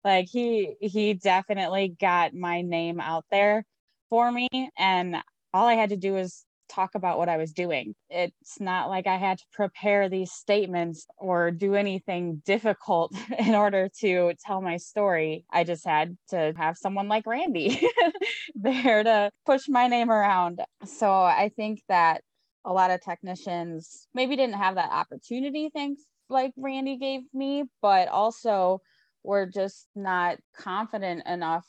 Like 0.05 0.29
he 0.31 0.77
he 0.81 1.15
definitely 1.15 1.97
got 2.01 2.35
my 2.35 2.63
name 2.63 3.01
out 3.01 3.25
there 3.31 3.65
for 4.11 4.31
me. 4.31 4.49
And 4.79 5.17
all 5.53 5.67
i 5.69 5.75
had 5.75 5.91
to 5.91 5.97
do 5.97 6.13
was 6.15 6.45
talk 6.75 6.95
about 6.95 7.19
what 7.19 7.29
I 7.29 7.37
was 7.37 7.53
doing. 7.53 7.95
It's 8.11 8.61
not 8.61 8.89
like 8.89 9.07
I 9.07 9.17
had 9.17 9.39
to 9.39 9.45
prepare 9.53 10.09
these 10.09 10.33
statements 10.33 11.07
or 11.17 11.51
do 11.51 11.75
anything 11.75 12.43
difficult 12.45 13.15
in 13.39 13.55
order 13.55 13.89
to 14.01 14.33
tell 14.45 14.61
my 14.61 14.77
story. 14.77 15.45
I 15.51 15.65
just 15.65 15.87
had 15.87 16.17
to 16.31 16.53
have 16.57 16.77
someone 16.77 17.09
like 17.09 17.27
Randy 17.27 17.81
there 18.55 19.03
to 19.03 19.31
push 19.47 19.69
my 19.69 19.89
name 19.89 20.11
around. 20.11 20.61
So 20.85 21.11
I 21.11 21.51
think 21.57 21.83
that 21.89 22.23
a 22.65 22.73
lot 22.73 22.91
of 22.91 23.03
technicians 23.03 24.09
maybe 24.15 24.37
didn't 24.37 24.57
have 24.57 24.77
that 24.77 24.91
opportunity, 24.91 25.71
thanks 25.75 26.03
like 26.29 26.53
Randy 26.57 26.97
gave 26.97 27.23
me, 27.33 27.65
but 27.83 28.09
also 28.09 28.81
were 29.23 29.47
just 29.47 29.87
not 29.95 30.39
confident 30.57 31.27
enough 31.27 31.67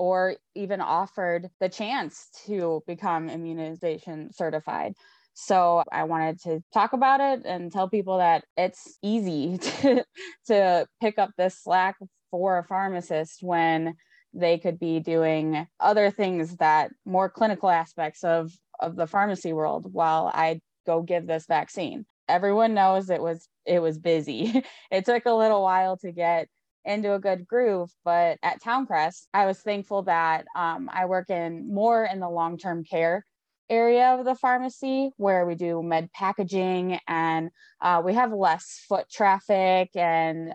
or 0.00 0.34
even 0.54 0.80
offered 0.80 1.50
the 1.60 1.68
chance 1.68 2.30
to 2.46 2.82
become 2.86 3.28
immunization 3.28 4.32
certified. 4.32 4.94
So 5.34 5.84
I 5.92 6.04
wanted 6.04 6.40
to 6.44 6.62
talk 6.72 6.94
about 6.94 7.20
it 7.20 7.42
and 7.44 7.70
tell 7.70 7.86
people 7.86 8.16
that 8.16 8.44
it's 8.56 8.96
easy 9.02 9.58
to, 9.82 10.02
to 10.46 10.86
pick 11.02 11.18
up 11.18 11.32
this 11.36 11.58
slack 11.62 11.96
for 12.30 12.56
a 12.56 12.64
pharmacist 12.64 13.42
when 13.42 13.94
they 14.32 14.56
could 14.56 14.78
be 14.78 15.00
doing 15.00 15.66
other 15.80 16.10
things 16.10 16.56
that 16.56 16.92
more 17.04 17.28
clinical 17.28 17.68
aspects 17.68 18.24
of, 18.24 18.50
of 18.80 18.96
the 18.96 19.06
pharmacy 19.06 19.52
world 19.52 19.92
while 19.92 20.30
I 20.32 20.62
go 20.86 21.02
give 21.02 21.26
this 21.26 21.44
vaccine. 21.44 22.06
Everyone 22.26 22.72
knows 22.72 23.10
it 23.10 23.20
was 23.20 23.46
it 23.66 23.80
was 23.82 23.98
busy. 23.98 24.64
it 24.90 25.04
took 25.04 25.26
a 25.26 25.34
little 25.34 25.62
while 25.62 25.98
to 25.98 26.10
get 26.10 26.48
into 26.84 27.14
a 27.14 27.18
good 27.18 27.46
groove. 27.46 27.90
But 28.04 28.38
at 28.42 28.62
Towncrest, 28.62 29.26
I 29.34 29.46
was 29.46 29.58
thankful 29.60 30.02
that 30.02 30.46
um, 30.56 30.88
I 30.92 31.06
work 31.06 31.30
in 31.30 31.72
more 31.72 32.04
in 32.04 32.20
the 32.20 32.28
long 32.28 32.58
term 32.58 32.84
care 32.84 33.24
area 33.68 34.16
of 34.18 34.24
the 34.24 34.34
pharmacy 34.34 35.10
where 35.16 35.46
we 35.46 35.54
do 35.54 35.80
med 35.82 36.10
packaging 36.12 36.98
and 37.06 37.50
uh, 37.80 38.02
we 38.04 38.14
have 38.14 38.32
less 38.32 38.84
foot 38.88 39.08
traffic 39.08 39.90
and 39.94 40.52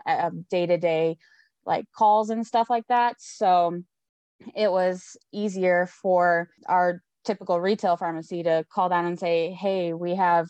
day 0.50 0.66
to 0.66 0.78
day 0.78 1.16
like 1.66 1.86
calls 1.96 2.30
and 2.30 2.46
stuff 2.46 2.70
like 2.70 2.86
that. 2.88 3.16
So 3.20 3.82
it 4.56 4.70
was 4.70 5.18
easier 5.32 5.88
for 5.88 6.50
our 6.68 7.02
typical 7.24 7.60
retail 7.60 7.98
pharmacy 7.98 8.44
to 8.44 8.66
call 8.72 8.90
down 8.90 9.06
and 9.06 9.20
say, 9.20 9.52
hey, 9.52 9.94
we 9.94 10.16
have 10.16 10.50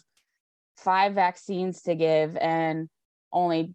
five 0.78 1.14
vaccines 1.14 1.84
to 1.84 1.96
give 1.96 2.36
and 2.38 2.90
only 3.32 3.74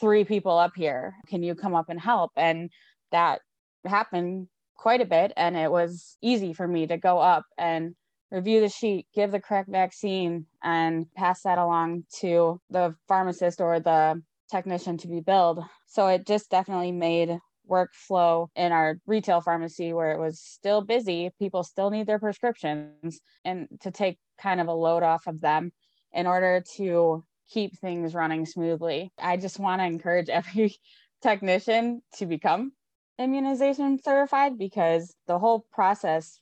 three 0.00 0.24
people 0.24 0.58
up 0.58 0.72
here. 0.74 1.14
Can 1.28 1.42
you 1.42 1.54
come 1.54 1.74
up 1.74 1.88
and 1.88 2.00
help? 2.00 2.32
And 2.36 2.70
that 3.12 3.40
happened 3.84 4.48
quite 4.76 5.00
a 5.00 5.06
bit. 5.06 5.32
And 5.36 5.56
it 5.56 5.70
was 5.70 6.16
easy 6.22 6.52
for 6.52 6.66
me 6.66 6.86
to 6.86 6.96
go 6.96 7.18
up 7.18 7.44
and 7.58 7.94
review 8.30 8.60
the 8.60 8.68
sheet, 8.68 9.06
give 9.14 9.30
the 9.30 9.40
correct 9.40 9.68
vaccine, 9.68 10.46
and 10.62 11.06
pass 11.14 11.42
that 11.42 11.58
along 11.58 12.04
to 12.20 12.60
the 12.70 12.94
pharmacist 13.08 13.60
or 13.60 13.80
the 13.80 14.22
technician 14.50 14.96
to 14.98 15.08
be 15.08 15.20
billed. 15.20 15.62
So 15.86 16.08
it 16.08 16.26
just 16.26 16.50
definitely 16.50 16.92
made 16.92 17.38
workflow 17.68 18.48
in 18.56 18.72
our 18.72 18.98
retail 19.06 19.40
pharmacy 19.40 19.92
where 19.92 20.12
it 20.12 20.18
was 20.18 20.40
still 20.40 20.80
busy. 20.82 21.30
People 21.38 21.62
still 21.62 21.90
need 21.90 22.06
their 22.06 22.18
prescriptions 22.18 23.20
and 23.44 23.68
to 23.80 23.90
take 23.90 24.18
kind 24.40 24.60
of 24.60 24.66
a 24.66 24.72
load 24.72 25.02
off 25.02 25.26
of 25.26 25.40
them 25.40 25.72
in 26.12 26.26
order 26.26 26.62
to 26.76 27.24
keep 27.50 27.78
things 27.78 28.14
running 28.14 28.46
smoothly. 28.46 29.12
I 29.18 29.36
just 29.36 29.58
want 29.58 29.80
to 29.80 29.86
encourage 29.86 30.28
every 30.28 30.76
technician 31.22 32.02
to 32.16 32.26
become 32.26 32.72
immunization 33.18 33.98
certified 34.02 34.56
because 34.58 35.14
the 35.26 35.38
whole 35.38 35.66
process 35.72 36.38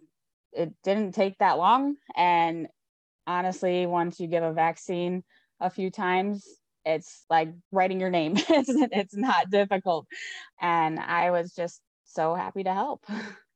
it 0.53 0.73
didn't 0.85 1.13
take 1.13 1.39
that 1.39 1.59
long. 1.59 1.97
And 2.17 2.69
honestly 3.27 3.87
once 3.87 4.21
you 4.21 4.27
give 4.29 4.43
a 4.43 4.53
vaccine 4.53 5.23
a 5.61 5.71
few 5.71 5.91
times 5.91 6.47
it's 6.85 7.25
like 7.29 7.51
writing 7.73 8.01
your 8.01 8.11
name. 8.11 8.35
It's, 8.49 8.71
it's 8.93 9.17
not 9.17 9.51
difficult. 9.51 10.07
And 10.61 10.99
i 10.99 11.31
was 11.31 11.53
just 11.55 11.83
so 12.05 12.35
happy 12.35 12.65
to 12.65 12.73
help 12.73 13.05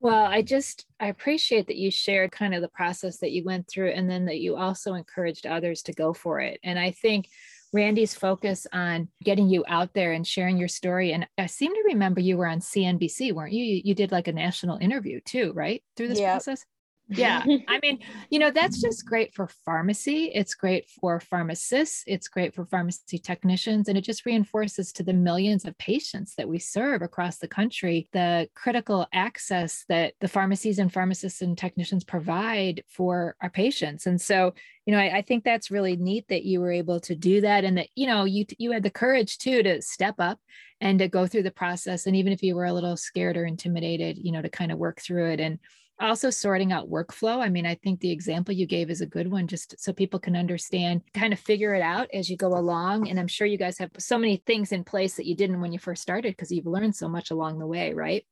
well 0.00 0.24
i 0.24 0.42
just 0.42 0.86
i 1.00 1.06
appreciate 1.06 1.66
that 1.66 1.76
you 1.76 1.90
shared 1.90 2.30
kind 2.30 2.54
of 2.54 2.62
the 2.62 2.68
process 2.68 3.18
that 3.18 3.32
you 3.32 3.44
went 3.44 3.68
through 3.68 3.90
and 3.90 4.08
then 4.08 4.26
that 4.26 4.38
you 4.38 4.56
also 4.56 4.94
encouraged 4.94 5.46
others 5.46 5.82
to 5.82 5.92
go 5.92 6.12
for 6.12 6.40
it. 6.40 6.58
And 6.62 6.78
i 6.78 6.90
think 6.90 7.28
randy's 7.72 8.14
focus 8.14 8.66
on 8.72 9.08
getting 9.22 9.48
you 9.48 9.62
out 9.68 9.92
there 9.92 10.12
and 10.12 10.26
sharing 10.26 10.56
your 10.56 10.68
story 10.68 11.12
and 11.12 11.26
i 11.36 11.46
seem 11.46 11.74
to 11.74 11.82
remember 11.86 12.20
you 12.20 12.36
were 12.36 12.46
on 12.46 12.60
cnbc 12.60 13.32
weren't 13.34 13.52
you? 13.52 13.62
You, 13.62 13.82
you 13.84 13.94
did 13.94 14.10
like 14.10 14.28
a 14.28 14.32
national 14.32 14.78
interview 14.78 15.20
too 15.24 15.52
right 15.52 15.82
through 15.96 16.08
this 16.08 16.20
yep. 16.20 16.32
process 16.32 16.64
yeah. 17.08 17.44
I 17.68 17.78
mean, 17.80 17.98
you 18.30 18.38
know, 18.38 18.50
that's 18.50 18.80
just 18.80 19.06
great 19.06 19.34
for 19.34 19.48
pharmacy. 19.64 20.30
It's 20.34 20.54
great 20.54 20.88
for 20.88 21.20
pharmacists. 21.20 22.04
It's 22.06 22.28
great 22.28 22.54
for 22.54 22.66
pharmacy 22.66 23.18
technicians. 23.18 23.88
And 23.88 23.96
it 23.96 24.02
just 24.02 24.26
reinforces 24.26 24.92
to 24.92 25.02
the 25.02 25.12
millions 25.12 25.64
of 25.64 25.76
patients 25.78 26.34
that 26.36 26.48
we 26.48 26.58
serve 26.58 27.02
across 27.02 27.38
the 27.38 27.48
country 27.48 28.08
the 28.12 28.48
critical 28.54 29.06
access 29.12 29.84
that 29.88 30.14
the 30.20 30.28
pharmacies 30.28 30.78
and 30.78 30.92
pharmacists 30.92 31.40
and 31.40 31.56
technicians 31.56 32.04
provide 32.04 32.84
for 32.88 33.36
our 33.40 33.50
patients. 33.50 34.06
And 34.06 34.20
so, 34.20 34.54
you 34.86 34.92
know, 34.92 35.00
I, 35.00 35.18
I 35.18 35.22
think 35.22 35.44
that's 35.44 35.70
really 35.70 35.96
neat 35.96 36.26
that 36.28 36.44
you 36.44 36.60
were 36.60 36.72
able 36.72 37.00
to 37.00 37.14
do 37.14 37.40
that 37.42 37.64
and 37.64 37.78
that, 37.78 37.88
you 37.94 38.06
know, 38.06 38.24
you 38.24 38.44
you 38.58 38.72
had 38.72 38.82
the 38.82 38.90
courage 38.90 39.38
too 39.38 39.62
to 39.62 39.82
step 39.82 40.16
up 40.18 40.38
and 40.80 40.98
to 40.98 41.08
go 41.08 41.26
through 41.26 41.42
the 41.42 41.50
process. 41.50 42.06
And 42.06 42.16
even 42.16 42.32
if 42.32 42.42
you 42.42 42.54
were 42.54 42.64
a 42.64 42.72
little 42.72 42.96
scared 42.96 43.36
or 43.36 43.44
intimidated, 43.44 44.18
you 44.18 44.32
know, 44.32 44.42
to 44.42 44.48
kind 44.48 44.72
of 44.72 44.78
work 44.78 45.00
through 45.00 45.30
it 45.32 45.40
and 45.40 45.58
also 46.00 46.30
sorting 46.30 46.72
out 46.72 46.90
workflow 46.90 47.38
i 47.38 47.48
mean 47.48 47.66
i 47.66 47.74
think 47.74 48.00
the 48.00 48.10
example 48.10 48.54
you 48.54 48.66
gave 48.66 48.90
is 48.90 49.00
a 49.00 49.06
good 49.06 49.30
one 49.30 49.46
just 49.46 49.74
so 49.78 49.92
people 49.92 50.20
can 50.20 50.36
understand 50.36 51.02
kind 51.14 51.32
of 51.32 51.38
figure 51.38 51.74
it 51.74 51.82
out 51.82 52.08
as 52.12 52.30
you 52.30 52.36
go 52.36 52.48
along 52.48 53.08
and 53.08 53.18
i'm 53.18 53.28
sure 53.28 53.46
you 53.46 53.58
guys 53.58 53.78
have 53.78 53.90
so 53.98 54.18
many 54.18 54.36
things 54.46 54.72
in 54.72 54.84
place 54.84 55.14
that 55.14 55.26
you 55.26 55.34
didn't 55.34 55.60
when 55.60 55.72
you 55.72 55.78
first 55.78 56.02
started 56.02 56.32
because 56.32 56.52
you've 56.52 56.66
learned 56.66 56.94
so 56.94 57.08
much 57.08 57.30
along 57.30 57.58
the 57.58 57.66
way 57.66 57.92
right? 57.92 58.24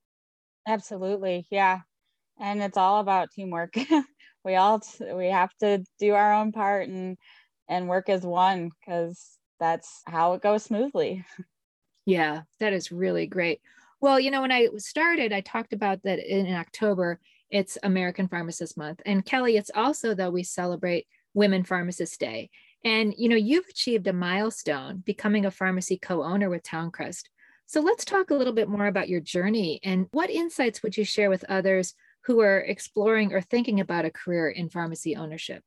Absolutely 0.68 1.46
yeah 1.50 1.80
and 2.40 2.62
it's 2.62 2.76
all 2.76 3.00
about 3.00 3.30
teamwork. 3.30 3.74
We 4.44 4.54
all 4.54 4.80
we 5.12 5.26
have 5.26 5.52
to 5.56 5.84
do 5.98 6.14
our 6.14 6.32
own 6.32 6.52
part 6.52 6.88
and 6.88 7.18
and 7.68 7.88
work 7.88 8.08
as 8.08 8.22
one 8.22 8.70
because 8.78 9.20
that's 9.58 10.02
how 10.06 10.34
it 10.34 10.42
goes 10.42 10.62
smoothly. 10.62 11.24
Yeah 12.06 12.42
that 12.60 12.72
is 12.72 12.92
really 12.92 13.26
great. 13.26 13.60
Well 14.00 14.20
you 14.20 14.30
know 14.30 14.42
when 14.42 14.52
i 14.52 14.68
started 14.76 15.32
i 15.32 15.40
talked 15.40 15.72
about 15.72 16.04
that 16.04 16.20
in 16.20 16.54
october 16.54 17.18
it's 17.50 17.78
American 17.82 18.28
Pharmacist 18.28 18.76
Month. 18.76 19.00
And 19.06 19.24
Kelly, 19.24 19.56
it's 19.56 19.70
also 19.74 20.14
though 20.14 20.30
we 20.30 20.42
celebrate 20.42 21.06
Women 21.34 21.64
Pharmacist 21.64 22.18
Day. 22.18 22.50
And 22.84 23.14
you 23.16 23.28
know, 23.28 23.36
you've 23.36 23.68
achieved 23.68 24.06
a 24.06 24.12
milestone 24.12 25.02
becoming 25.04 25.46
a 25.46 25.50
pharmacy 25.50 25.98
co-owner 25.98 26.48
with 26.48 26.62
Towncrest. 26.62 27.24
So 27.66 27.80
let's 27.80 28.04
talk 28.04 28.30
a 28.30 28.34
little 28.34 28.52
bit 28.52 28.68
more 28.68 28.86
about 28.86 29.08
your 29.08 29.20
journey 29.20 29.80
and 29.82 30.06
what 30.12 30.30
insights 30.30 30.82
would 30.82 30.96
you 30.96 31.04
share 31.04 31.30
with 31.30 31.44
others 31.48 31.94
who 32.22 32.40
are 32.40 32.60
exploring 32.60 33.32
or 33.32 33.40
thinking 33.40 33.80
about 33.80 34.04
a 34.04 34.10
career 34.10 34.48
in 34.48 34.68
pharmacy 34.68 35.16
ownership? 35.16 35.62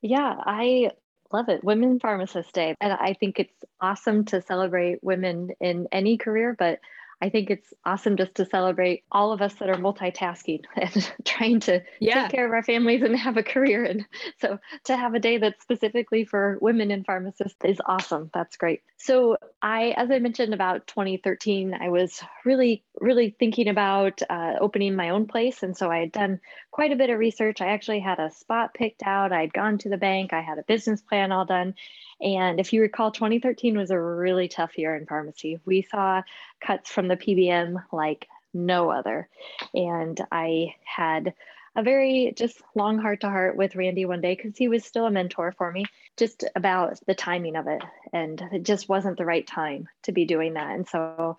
Yeah, 0.00 0.34
I 0.38 0.90
love 1.32 1.48
it. 1.48 1.62
Women 1.64 1.98
Pharmacist 2.00 2.52
Day. 2.52 2.74
And 2.80 2.92
I 2.92 3.14
think 3.14 3.38
it's 3.38 3.64
awesome 3.80 4.24
to 4.26 4.42
celebrate 4.42 5.02
women 5.02 5.50
in 5.60 5.88
any 5.92 6.18
career, 6.18 6.54
but 6.58 6.78
I 7.20 7.30
think 7.30 7.50
it's 7.50 7.72
awesome 7.84 8.16
just 8.16 8.36
to 8.36 8.46
celebrate 8.46 9.02
all 9.10 9.32
of 9.32 9.42
us 9.42 9.54
that 9.54 9.68
are 9.68 9.74
multitasking 9.74 10.62
and 10.76 11.12
trying 11.24 11.60
to 11.60 11.82
yeah. 12.00 12.22
take 12.22 12.32
care 12.32 12.46
of 12.46 12.52
our 12.52 12.62
families 12.62 13.02
and 13.02 13.16
have 13.16 13.36
a 13.36 13.42
career. 13.42 13.84
And 13.84 14.06
so 14.40 14.58
to 14.84 14.96
have 14.96 15.14
a 15.14 15.18
day 15.18 15.38
that's 15.38 15.60
specifically 15.62 16.24
for 16.24 16.58
women 16.60 16.90
in 16.90 17.04
pharmacists 17.04 17.58
is 17.64 17.80
awesome. 17.84 18.30
That's 18.32 18.56
great. 18.56 18.82
So 18.98 19.36
I, 19.62 19.94
as 19.96 20.10
I 20.10 20.18
mentioned 20.18 20.54
about 20.54 20.86
2013, 20.86 21.74
I 21.74 21.88
was 21.88 22.20
really, 22.44 22.84
really 23.00 23.34
thinking 23.38 23.68
about 23.68 24.20
uh, 24.28 24.54
opening 24.60 24.94
my 24.94 25.10
own 25.10 25.26
place. 25.26 25.62
And 25.62 25.76
so 25.76 25.90
I 25.90 25.98
had 25.98 26.12
done 26.12 26.40
quite 26.78 26.92
a 26.92 26.96
bit 26.96 27.10
of 27.10 27.18
research. 27.18 27.60
I 27.60 27.70
actually 27.70 27.98
had 27.98 28.20
a 28.20 28.30
spot 28.30 28.72
picked 28.72 29.02
out. 29.02 29.32
I'd 29.32 29.52
gone 29.52 29.78
to 29.78 29.88
the 29.88 29.96
bank. 29.96 30.32
I 30.32 30.42
had 30.42 30.58
a 30.58 30.62
business 30.62 31.00
plan 31.00 31.32
all 31.32 31.44
done. 31.44 31.74
And 32.20 32.60
if 32.60 32.72
you 32.72 32.80
recall, 32.80 33.10
2013 33.10 33.76
was 33.76 33.90
a 33.90 34.00
really 34.00 34.46
tough 34.46 34.78
year 34.78 34.94
in 34.94 35.04
pharmacy. 35.04 35.58
We 35.64 35.82
saw 35.82 36.22
cuts 36.60 36.88
from 36.88 37.08
the 37.08 37.16
PBM 37.16 37.82
like 37.90 38.28
no 38.54 38.90
other. 38.90 39.28
And 39.74 40.24
I 40.30 40.76
had 40.84 41.34
a 41.74 41.82
very 41.82 42.32
just 42.36 42.62
long 42.76 43.00
heart 43.00 43.22
to 43.22 43.28
heart 43.28 43.56
with 43.56 43.74
Randy 43.74 44.04
one 44.04 44.20
day 44.20 44.36
because 44.36 44.56
he 44.56 44.68
was 44.68 44.84
still 44.84 45.06
a 45.06 45.10
mentor 45.10 45.50
for 45.58 45.72
me, 45.72 45.84
just 46.16 46.44
about 46.54 47.00
the 47.08 47.14
timing 47.16 47.56
of 47.56 47.66
it. 47.66 47.82
And 48.12 48.40
it 48.52 48.62
just 48.62 48.88
wasn't 48.88 49.18
the 49.18 49.26
right 49.26 49.44
time 49.44 49.88
to 50.04 50.12
be 50.12 50.26
doing 50.26 50.54
that. 50.54 50.76
And 50.76 50.86
so, 50.86 51.38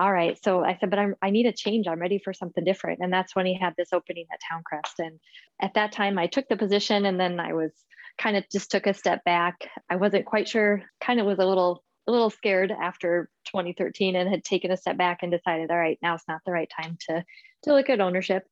all 0.00 0.10
right. 0.10 0.38
So 0.42 0.64
I 0.64 0.78
said, 0.80 0.88
but 0.88 0.98
I'm, 0.98 1.14
I 1.20 1.28
need 1.28 1.44
a 1.44 1.52
change. 1.52 1.86
I'm 1.86 2.00
ready 2.00 2.18
for 2.24 2.32
something 2.32 2.64
different. 2.64 3.00
And 3.02 3.12
that's 3.12 3.36
when 3.36 3.44
he 3.44 3.58
had 3.58 3.74
this 3.76 3.92
opening 3.92 4.24
at 4.32 4.40
Towncrest. 4.40 4.94
And 4.98 5.20
at 5.60 5.74
that 5.74 5.92
time, 5.92 6.18
I 6.18 6.26
took 6.26 6.48
the 6.48 6.56
position 6.56 7.04
and 7.04 7.20
then 7.20 7.38
I 7.38 7.52
was 7.52 7.70
kind 8.16 8.34
of 8.34 8.44
just 8.50 8.70
took 8.70 8.86
a 8.86 8.94
step 8.94 9.22
back. 9.24 9.68
I 9.90 9.96
wasn't 9.96 10.24
quite 10.24 10.48
sure, 10.48 10.82
kind 11.02 11.20
of 11.20 11.26
was 11.26 11.38
a 11.38 11.44
little 11.44 11.84
a 12.08 12.12
little 12.12 12.30
scared 12.30 12.72
after 12.72 13.28
2013 13.48 14.16
and 14.16 14.26
had 14.26 14.42
taken 14.42 14.70
a 14.70 14.76
step 14.78 14.96
back 14.96 15.18
and 15.20 15.30
decided, 15.30 15.70
all 15.70 15.76
right, 15.76 15.98
now 16.02 16.14
it's 16.14 16.26
not 16.26 16.40
the 16.46 16.52
right 16.52 16.70
time 16.80 16.96
to 17.08 17.22
to 17.64 17.74
look 17.74 17.90
at 17.90 18.00
ownership. 18.00 18.44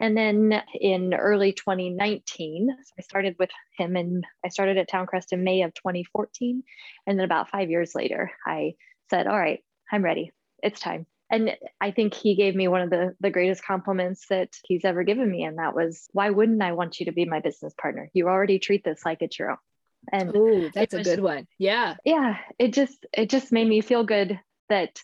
And 0.00 0.16
then 0.16 0.60
in 0.74 1.14
early 1.14 1.52
2019, 1.52 2.68
so 2.68 2.92
I 2.98 3.02
started 3.02 3.36
with 3.38 3.50
him 3.78 3.94
and 3.94 4.24
I 4.44 4.48
started 4.48 4.76
at 4.76 4.90
Towncrest 4.90 5.26
in 5.30 5.44
May 5.44 5.62
of 5.62 5.72
2014. 5.74 6.64
And 7.06 7.16
then 7.16 7.24
about 7.24 7.48
five 7.48 7.70
years 7.70 7.94
later, 7.94 8.32
I 8.44 8.74
said, 9.08 9.28
all 9.28 9.38
right, 9.38 9.60
I'm 9.92 10.04
ready. 10.04 10.32
It's 10.62 10.80
time. 10.80 11.06
And 11.28 11.56
i 11.80 11.90
think 11.90 12.14
he 12.14 12.36
gave 12.36 12.54
me 12.54 12.68
one 12.68 12.82
of 12.82 12.90
the 12.90 13.16
the 13.20 13.30
greatest 13.30 13.64
compliments 13.64 14.26
that 14.30 14.50
he's 14.64 14.84
ever 14.84 15.02
given 15.02 15.30
me. 15.30 15.44
And 15.44 15.58
that 15.58 15.74
was 15.74 16.08
why 16.12 16.30
wouldn't 16.30 16.62
i 16.62 16.72
want 16.72 17.00
you 17.00 17.06
to 17.06 17.12
be 17.12 17.24
my 17.24 17.40
business 17.40 17.74
partner? 17.80 18.08
You 18.12 18.28
already 18.28 18.58
treat 18.58 18.84
this 18.84 19.04
like 19.04 19.18
it's 19.22 19.38
your 19.38 19.52
own. 19.52 19.56
And 20.12 20.36
Ooh, 20.36 20.70
that's 20.72 20.94
was, 20.94 21.06
a 21.06 21.16
good 21.16 21.22
one. 21.22 21.46
Yeah. 21.58 21.96
Yeah 22.04 22.36
it 22.58 22.72
just 22.72 23.06
it 23.12 23.28
just 23.28 23.52
made 23.52 23.68
me 23.68 23.80
feel 23.80 24.04
good 24.04 24.38
that 24.68 25.00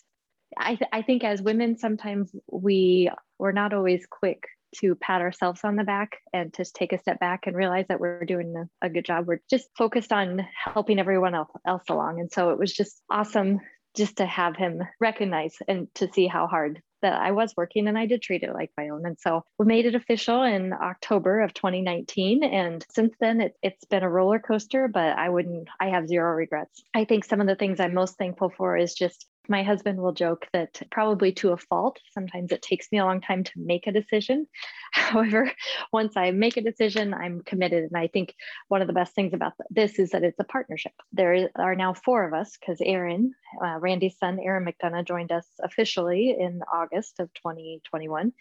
i 0.57 0.75
th- 0.75 0.89
i 0.93 1.01
think 1.01 1.23
as 1.23 1.41
women 1.41 1.77
sometimes 1.77 2.33
we 2.51 3.09
we're 3.39 3.51
not 3.51 3.73
always 3.73 4.05
quick 4.05 4.43
to 4.75 4.95
pat 4.95 5.21
ourselves 5.21 5.61
on 5.63 5.75
the 5.75 5.83
back 5.83 6.17
and 6.33 6.53
to 6.53 6.65
take 6.65 6.93
a 6.93 6.99
step 6.99 7.19
back 7.19 7.47
and 7.47 7.55
realize 7.55 7.85
that 7.89 7.99
we're 7.99 8.25
doing 8.25 8.55
a, 8.55 8.87
a 8.87 8.89
good 8.89 9.05
job. 9.05 9.27
We're 9.27 9.41
just 9.49 9.69
focused 9.77 10.11
on 10.11 10.45
helping 10.63 10.99
everyone 10.99 11.35
else, 11.35 11.49
else 11.65 11.83
along. 11.89 12.19
And 12.19 12.31
so 12.31 12.51
it 12.51 12.59
was 12.59 12.73
just 12.73 13.01
awesome 13.09 13.59
just 13.95 14.17
to 14.17 14.25
have 14.25 14.55
him 14.55 14.81
recognize 14.99 15.57
and 15.67 15.93
to 15.95 16.11
see 16.11 16.27
how 16.27 16.47
hard 16.47 16.81
that 17.03 17.21
I 17.21 17.31
was 17.31 17.53
working 17.55 17.87
and 17.87 17.97
I 17.97 18.07
did 18.07 18.21
treat 18.21 18.43
it 18.43 18.53
like 18.53 18.71
my 18.77 18.89
own. 18.89 19.05
And 19.05 19.19
so 19.19 19.43
we 19.59 19.65
made 19.65 19.85
it 19.85 19.93
official 19.93 20.41
in 20.41 20.73
October 20.73 21.41
of 21.41 21.53
2019. 21.53 22.43
And 22.43 22.83
since 22.89 23.13
then, 23.19 23.41
it, 23.41 23.55
it's 23.61 23.85
been 23.85 24.03
a 24.03 24.09
roller 24.09 24.39
coaster, 24.39 24.87
but 24.87 25.17
I 25.17 25.29
wouldn't, 25.29 25.67
I 25.79 25.89
have 25.89 26.07
zero 26.07 26.33
regrets. 26.33 26.81
I 26.93 27.03
think 27.03 27.25
some 27.25 27.41
of 27.41 27.47
the 27.47 27.55
things 27.55 27.79
I'm 27.79 27.93
most 27.93 28.17
thankful 28.17 28.51
for 28.57 28.77
is 28.77 28.95
just 28.95 29.27
my 29.49 29.63
husband 29.63 29.99
will 29.99 30.13
joke 30.13 30.47
that 30.53 30.81
probably 30.91 31.33
to 31.33 31.51
a 31.51 31.57
fault, 31.57 31.99
sometimes 32.11 32.51
it 32.51 32.61
takes 32.61 32.91
me 32.91 32.99
a 32.99 33.05
long 33.05 33.21
time 33.21 33.43
to 33.43 33.51
make 33.55 33.87
a 33.87 33.91
decision. 33.91 34.47
However, 34.93 35.51
once 35.91 36.15
I 36.15 36.31
make 36.31 36.57
a 36.57 36.61
decision, 36.61 37.13
I'm 37.13 37.41
committed. 37.41 37.83
And 37.83 37.97
I 37.97 38.07
think 38.07 38.35
one 38.69 38.81
of 38.81 38.87
the 38.87 38.93
best 38.93 39.13
things 39.13 39.33
about 39.33 39.53
this 39.69 39.99
is 39.99 40.11
that 40.11 40.23
it's 40.23 40.39
a 40.39 40.45
partnership. 40.45 40.93
There 41.11 41.49
are 41.57 41.75
now 41.75 41.93
four 41.93 42.25
of 42.25 42.33
us 42.33 42.57
because 42.57 42.79
Aaron, 42.81 43.33
uh, 43.63 43.79
Randy's 43.79 44.17
son, 44.17 44.39
Aaron 44.39 44.65
McDonough, 44.65 45.07
joined 45.07 45.31
us 45.31 45.47
officially 45.61 46.35
in 46.39 46.61
August 46.71 47.19
of 47.19 47.33
2021. 47.33 48.31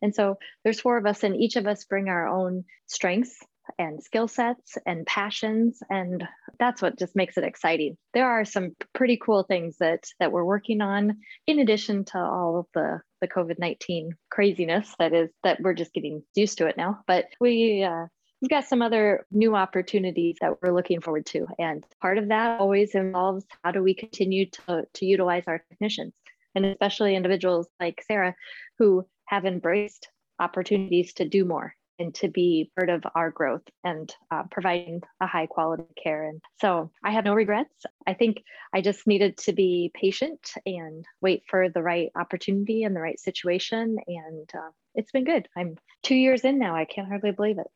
And 0.00 0.14
so 0.14 0.38
there's 0.62 0.80
four 0.80 0.96
of 0.96 1.06
us, 1.06 1.24
and 1.24 1.36
each 1.36 1.56
of 1.56 1.66
us 1.66 1.84
bring 1.84 2.08
our 2.08 2.28
own 2.28 2.64
strengths 2.86 3.36
and 3.78 4.02
skill 4.02 4.28
sets 4.28 4.76
and 4.86 5.06
passions 5.06 5.80
and 5.90 6.26
that's 6.58 6.82
what 6.82 6.98
just 6.98 7.14
makes 7.14 7.36
it 7.36 7.44
exciting. 7.44 7.96
There 8.14 8.28
are 8.28 8.44
some 8.44 8.74
pretty 8.94 9.16
cool 9.16 9.44
things 9.44 9.76
that 9.78 10.04
that 10.20 10.32
we're 10.32 10.44
working 10.44 10.80
on 10.80 11.18
in 11.46 11.58
addition 11.60 12.04
to 12.06 12.18
all 12.18 12.58
of 12.60 12.66
the 12.74 13.00
the 13.20 13.28
covid-19 13.28 14.10
craziness 14.30 14.94
that 14.98 15.12
is 15.12 15.30
that 15.42 15.60
we're 15.60 15.74
just 15.74 15.92
getting 15.92 16.22
used 16.34 16.58
to 16.58 16.66
it 16.66 16.76
now. 16.76 17.00
But 17.06 17.26
we 17.40 17.82
uh, 17.82 18.06
we've 18.40 18.50
got 18.50 18.64
some 18.64 18.82
other 18.82 19.26
new 19.30 19.54
opportunities 19.54 20.36
that 20.40 20.54
we're 20.62 20.74
looking 20.74 21.00
forward 21.00 21.26
to 21.26 21.46
and 21.58 21.84
part 22.00 22.18
of 22.18 22.28
that 22.28 22.60
always 22.60 22.94
involves 22.94 23.44
how 23.64 23.70
do 23.70 23.82
we 23.82 23.94
continue 23.94 24.48
to, 24.50 24.84
to 24.94 25.06
utilize 25.06 25.44
our 25.46 25.62
technicians 25.70 26.12
and 26.54 26.64
especially 26.64 27.16
individuals 27.16 27.66
like 27.80 28.02
sarah 28.06 28.34
who 28.78 29.04
have 29.26 29.44
embraced 29.44 30.08
opportunities 30.38 31.12
to 31.14 31.28
do 31.28 31.44
more 31.44 31.74
and 31.98 32.14
to 32.14 32.28
be 32.28 32.70
part 32.76 32.90
of 32.90 33.02
our 33.14 33.30
growth 33.30 33.62
and 33.84 34.14
uh, 34.30 34.44
providing 34.50 35.02
a 35.20 35.26
high 35.26 35.46
quality 35.46 35.84
care. 36.02 36.28
And 36.28 36.40
so 36.60 36.90
I 37.04 37.10
have 37.10 37.24
no 37.24 37.34
regrets. 37.34 37.84
I 38.06 38.14
think 38.14 38.42
I 38.72 38.80
just 38.80 39.06
needed 39.06 39.36
to 39.38 39.52
be 39.52 39.90
patient 39.94 40.40
and 40.64 41.04
wait 41.20 41.42
for 41.48 41.68
the 41.68 41.82
right 41.82 42.10
opportunity 42.16 42.84
and 42.84 42.94
the 42.94 43.00
right 43.00 43.18
situation. 43.18 43.96
And 44.06 44.50
uh, 44.54 44.70
it's 44.94 45.12
been 45.12 45.24
good. 45.24 45.48
I'm 45.56 45.76
two 46.02 46.14
years 46.14 46.42
in 46.44 46.58
now. 46.58 46.74
I 46.74 46.84
can't 46.84 47.08
hardly 47.08 47.32
believe 47.32 47.58
it. 47.58 47.66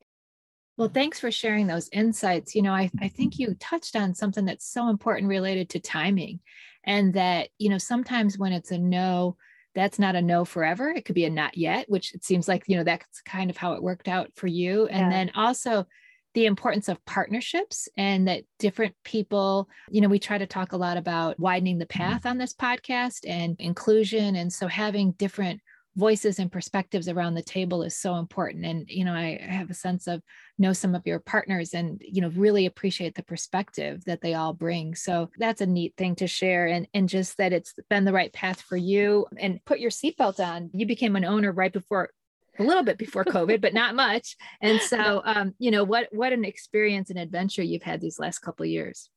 Well, 0.78 0.88
thanks 0.88 1.20
for 1.20 1.30
sharing 1.30 1.66
those 1.66 1.90
insights. 1.92 2.54
You 2.54 2.62
know, 2.62 2.72
I, 2.72 2.90
I 3.00 3.08
think 3.08 3.38
you 3.38 3.54
touched 3.60 3.94
on 3.94 4.14
something 4.14 4.46
that's 4.46 4.66
so 4.66 4.88
important 4.88 5.28
related 5.28 5.68
to 5.70 5.80
timing, 5.80 6.40
and 6.84 7.12
that, 7.14 7.50
you 7.58 7.68
know, 7.68 7.78
sometimes 7.78 8.38
when 8.38 8.52
it's 8.52 8.70
a 8.70 8.78
no, 8.78 9.36
that's 9.74 9.98
not 9.98 10.16
a 10.16 10.22
no 10.22 10.44
forever. 10.44 10.90
It 10.90 11.04
could 11.04 11.14
be 11.14 11.24
a 11.24 11.30
not 11.30 11.56
yet, 11.56 11.88
which 11.88 12.14
it 12.14 12.24
seems 12.24 12.48
like, 12.48 12.64
you 12.66 12.76
know, 12.76 12.84
that's 12.84 13.20
kind 13.22 13.50
of 13.50 13.56
how 13.56 13.72
it 13.74 13.82
worked 13.82 14.08
out 14.08 14.30
for 14.34 14.46
you. 14.46 14.86
And 14.86 15.10
then 15.10 15.30
also 15.34 15.86
the 16.34 16.46
importance 16.46 16.88
of 16.88 17.04
partnerships 17.04 17.88
and 17.96 18.26
that 18.28 18.44
different 18.58 18.94
people, 19.04 19.68
you 19.90 20.00
know, 20.00 20.08
we 20.08 20.18
try 20.18 20.38
to 20.38 20.46
talk 20.46 20.72
a 20.72 20.78
lot 20.78 20.96
about 20.96 21.38
widening 21.38 21.78
the 21.78 21.86
mm-hmm. 21.86 22.02
path 22.02 22.26
on 22.26 22.38
this 22.38 22.54
podcast 22.54 23.20
and 23.26 23.56
inclusion. 23.58 24.36
And 24.36 24.52
so 24.52 24.66
having 24.66 25.12
different 25.12 25.60
voices 25.96 26.38
and 26.38 26.50
perspectives 26.50 27.08
around 27.08 27.34
the 27.34 27.42
table 27.42 27.82
is 27.82 27.96
so 27.96 28.16
important 28.16 28.64
and 28.64 28.88
you 28.88 29.04
know 29.04 29.12
I, 29.12 29.38
I, 29.42 29.52
have 29.52 29.68
a 29.68 29.74
sense 29.74 30.06
of 30.06 30.22
know 30.62 30.72
some 30.72 30.94
of 30.94 31.06
your 31.06 31.18
partners 31.18 31.74
and 31.74 32.00
you 32.02 32.22
know 32.22 32.28
really 32.28 32.64
appreciate 32.64 33.14
the 33.14 33.22
perspective 33.22 34.02
that 34.06 34.22
they 34.22 34.32
all 34.32 34.54
bring. 34.54 34.94
So 34.94 35.28
that's 35.38 35.60
a 35.60 35.66
neat 35.66 35.94
thing 35.98 36.14
to 36.16 36.26
share 36.26 36.66
and 36.66 36.88
and 36.94 37.08
just 37.08 37.36
that 37.36 37.52
it's 37.52 37.74
been 37.90 38.06
the 38.06 38.12
right 38.12 38.32
path 38.32 38.62
for 38.62 38.76
you 38.76 39.26
and 39.38 39.62
put 39.66 39.80
your 39.80 39.90
seatbelt 39.90 40.40
on. 40.40 40.70
You 40.72 40.86
became 40.86 41.16
an 41.16 41.26
owner 41.26 41.52
right 41.52 41.72
before 41.72 42.10
a 42.58 42.62
little 42.62 42.84
bit 42.84 42.98
before 42.98 43.24
covid 43.24 43.60
but 43.60 43.74
not 43.74 43.94
much. 43.94 44.36
And 44.62 44.80
so 44.80 45.20
um 45.26 45.54
you 45.58 45.70
know 45.70 45.84
what 45.84 46.08
what 46.12 46.32
an 46.32 46.44
experience 46.44 47.10
and 47.10 47.18
adventure 47.18 47.62
you've 47.62 47.82
had 47.82 48.00
these 48.00 48.18
last 48.18 48.38
couple 48.38 48.64
years 48.64 49.10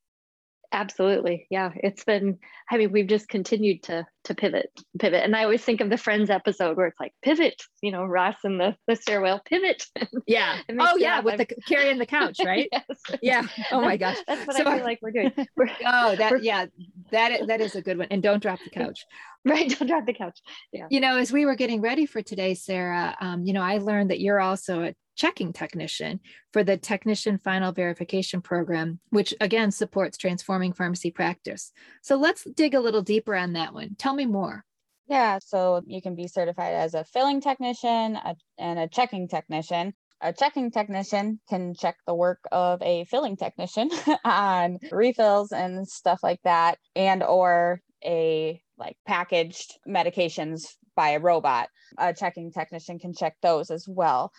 Absolutely. 0.75 1.47
Yeah. 1.49 1.71
It's 1.73 2.03
been, 2.03 2.37
I 2.69 2.77
mean, 2.77 2.91
we've 2.91 3.07
just 3.07 3.29
continued 3.29 3.83
to 3.83 4.05
to 4.25 4.35
pivot, 4.35 4.69
pivot. 4.99 5.23
And 5.23 5.33
I 5.33 5.43
always 5.43 5.63
think 5.63 5.79
of 5.79 5.89
the 5.89 5.97
Friends 5.97 6.29
episode 6.29 6.75
where 6.75 6.87
it's 6.87 6.99
like 6.99 7.13
pivot, 7.21 7.63
you 7.81 7.91
know, 7.91 8.03
Ross 8.03 8.35
and 8.43 8.59
the, 8.59 8.75
the 8.85 8.97
stairwell, 8.97 9.41
pivot. 9.45 9.85
Yeah. 10.27 10.57
oh 10.79 10.97
yeah, 10.97 11.21
with 11.21 11.37
the 11.37 11.45
carrying 11.67 11.97
the 11.97 12.05
couch, 12.05 12.39
right? 12.45 12.67
yes. 12.71 12.83
Yeah. 13.21 13.43
Oh 13.71 13.79
my 13.79 13.95
gosh. 13.95 14.17
That's 14.27 14.45
what 14.45 14.57
so, 14.57 14.65
I 14.65 14.77
feel 14.77 14.83
like 14.83 14.99
we're 15.01 15.11
doing. 15.11 15.31
We're, 15.55 15.69
oh, 15.85 16.15
that 16.15 16.43
yeah, 16.43 16.65
that 17.11 17.47
that 17.47 17.61
is 17.61 17.75
a 17.75 17.81
good 17.81 17.97
one. 17.97 18.07
And 18.11 18.21
don't 18.21 18.41
drop 18.41 18.59
the 18.63 18.69
couch. 18.69 19.05
Right. 19.45 19.69
Don't 19.69 19.87
drop 19.87 20.05
the 20.07 20.13
couch. 20.13 20.39
Yeah. 20.73 20.87
You 20.89 20.99
know, 20.99 21.17
as 21.17 21.31
we 21.31 21.45
were 21.45 21.55
getting 21.55 21.79
ready 21.79 22.07
for 22.07 22.23
today, 22.23 22.55
Sarah, 22.55 23.15
um, 23.21 23.45
you 23.45 23.53
know, 23.53 23.61
I 23.61 23.77
learned 23.77 24.09
that 24.09 24.19
you're 24.19 24.41
also 24.41 24.81
a 24.81 24.95
checking 25.15 25.53
technician 25.53 26.19
for 26.53 26.63
the 26.63 26.77
Technician 26.77 27.37
Final 27.37 27.71
Verification 27.71 28.41
Program, 28.41 28.99
which 29.09 29.33
again 29.41 29.71
supports 29.71 30.17
transforming 30.17 30.73
pharmacy 30.73 31.11
practice. 31.11 31.71
So 32.01 32.15
let's 32.15 32.43
dig 32.43 32.75
a 32.75 32.79
little 32.79 33.01
deeper 33.01 33.35
on 33.35 33.53
that 33.53 33.73
one. 33.73 33.95
Tell 33.97 34.13
me 34.13 34.25
more. 34.25 34.63
Yeah, 35.07 35.39
so 35.43 35.81
you 35.85 36.01
can 36.01 36.15
be 36.15 36.27
certified 36.27 36.73
as 36.73 36.93
a 36.93 37.03
filling 37.03 37.41
technician 37.41 38.17
and 38.57 38.79
a 38.79 38.87
checking 38.87 39.27
technician. 39.27 39.93
A 40.21 40.33
checking 40.33 40.71
technician 40.71 41.39
can 41.49 41.75
check 41.75 41.97
the 42.07 42.15
work 42.15 42.39
of 42.51 42.81
a 42.81 43.05
filling 43.05 43.37
technician 43.37 43.89
on 44.25 44.79
refills 44.91 45.51
and 45.51 45.87
stuff 45.87 46.21
like 46.23 46.39
that, 46.43 46.79
and 46.95 47.21
or 47.21 47.81
a 48.03 48.61
like 48.77 48.97
packaged 49.05 49.73
medications 49.87 50.69
by 50.95 51.09
a 51.09 51.19
robot. 51.19 51.69
A 51.97 52.13
checking 52.13 52.51
technician 52.51 52.97
can 52.97 53.13
check 53.13 53.35
those 53.41 53.69
as 53.69 53.85
well. 53.87 54.31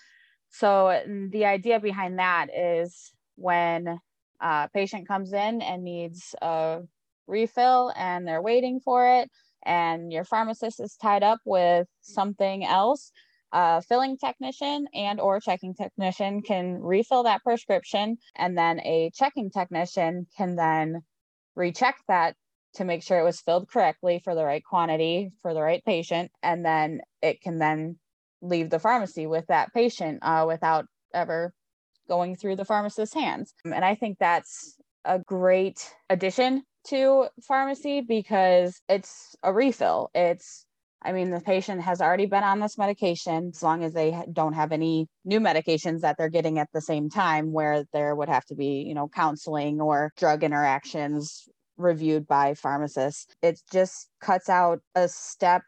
So 0.50 1.00
the 1.30 1.44
idea 1.44 1.80
behind 1.80 2.18
that 2.18 2.48
is 2.56 3.12
when 3.36 3.98
a 4.40 4.68
patient 4.72 5.08
comes 5.08 5.32
in 5.32 5.62
and 5.62 5.84
needs 5.84 6.34
a 6.40 6.80
refill 7.26 7.92
and 7.96 8.26
they're 8.26 8.42
waiting 8.42 8.80
for 8.80 9.06
it 9.20 9.30
and 9.64 10.12
your 10.12 10.24
pharmacist 10.24 10.80
is 10.80 10.96
tied 10.96 11.22
up 11.22 11.40
with 11.44 11.88
something 12.00 12.64
else 12.64 13.10
a 13.52 13.80
filling 13.82 14.16
technician 14.16 14.86
and 14.94 15.20
or 15.20 15.40
checking 15.40 15.74
technician 15.74 16.42
can 16.42 16.80
refill 16.80 17.22
that 17.24 17.42
prescription 17.42 18.16
and 18.36 18.56
then 18.56 18.80
a 18.80 19.10
checking 19.14 19.50
technician 19.50 20.26
can 20.36 20.56
then 20.56 21.02
recheck 21.54 21.96
that 22.08 22.36
to 22.76 22.84
make 22.84 23.02
sure 23.02 23.18
it 23.18 23.24
was 23.24 23.40
filled 23.40 23.68
correctly 23.68 24.20
for 24.22 24.34
the 24.34 24.44
right 24.44 24.62
quantity 24.62 25.32
for 25.40 25.54
the 25.54 25.62
right 25.62 25.82
patient. 25.84 26.30
And 26.42 26.64
then 26.64 27.00
it 27.22 27.40
can 27.40 27.58
then 27.58 27.98
leave 28.42 28.70
the 28.70 28.78
pharmacy 28.78 29.26
with 29.26 29.46
that 29.48 29.72
patient 29.72 30.18
uh, 30.22 30.44
without 30.46 30.86
ever 31.14 31.52
going 32.08 32.36
through 32.36 32.56
the 32.56 32.64
pharmacist's 32.64 33.14
hands. 33.14 33.52
And 33.64 33.84
I 33.84 33.94
think 33.94 34.18
that's 34.18 34.76
a 35.04 35.18
great 35.18 35.92
addition 36.10 36.62
to 36.88 37.28
pharmacy 37.46 38.00
because 38.00 38.80
it's 38.88 39.34
a 39.42 39.52
refill. 39.52 40.10
It's 40.14 40.66
I 41.02 41.12
mean, 41.12 41.30
the 41.30 41.40
patient 41.40 41.82
has 41.82 42.00
already 42.00 42.26
been 42.26 42.42
on 42.42 42.58
this 42.58 42.78
medication 42.78 43.52
as 43.54 43.62
long 43.62 43.84
as 43.84 43.92
they 43.92 44.18
don't 44.32 44.54
have 44.54 44.72
any 44.72 45.06
new 45.24 45.38
medications 45.38 46.00
that 46.00 46.16
they're 46.18 46.28
getting 46.28 46.58
at 46.58 46.68
the 46.72 46.80
same 46.80 47.10
time, 47.10 47.52
where 47.52 47.84
there 47.92 48.16
would 48.16 48.28
have 48.28 48.44
to 48.46 48.56
be, 48.56 48.84
you 48.88 48.94
know, 48.94 49.06
counseling 49.06 49.80
or 49.80 50.10
drug 50.16 50.42
interactions 50.42 51.48
reviewed 51.76 52.26
by 52.26 52.54
pharmacists. 52.54 53.26
It 53.42 53.60
just 53.70 54.08
cuts 54.20 54.48
out 54.48 54.80
a 54.94 55.06
step 55.06 55.62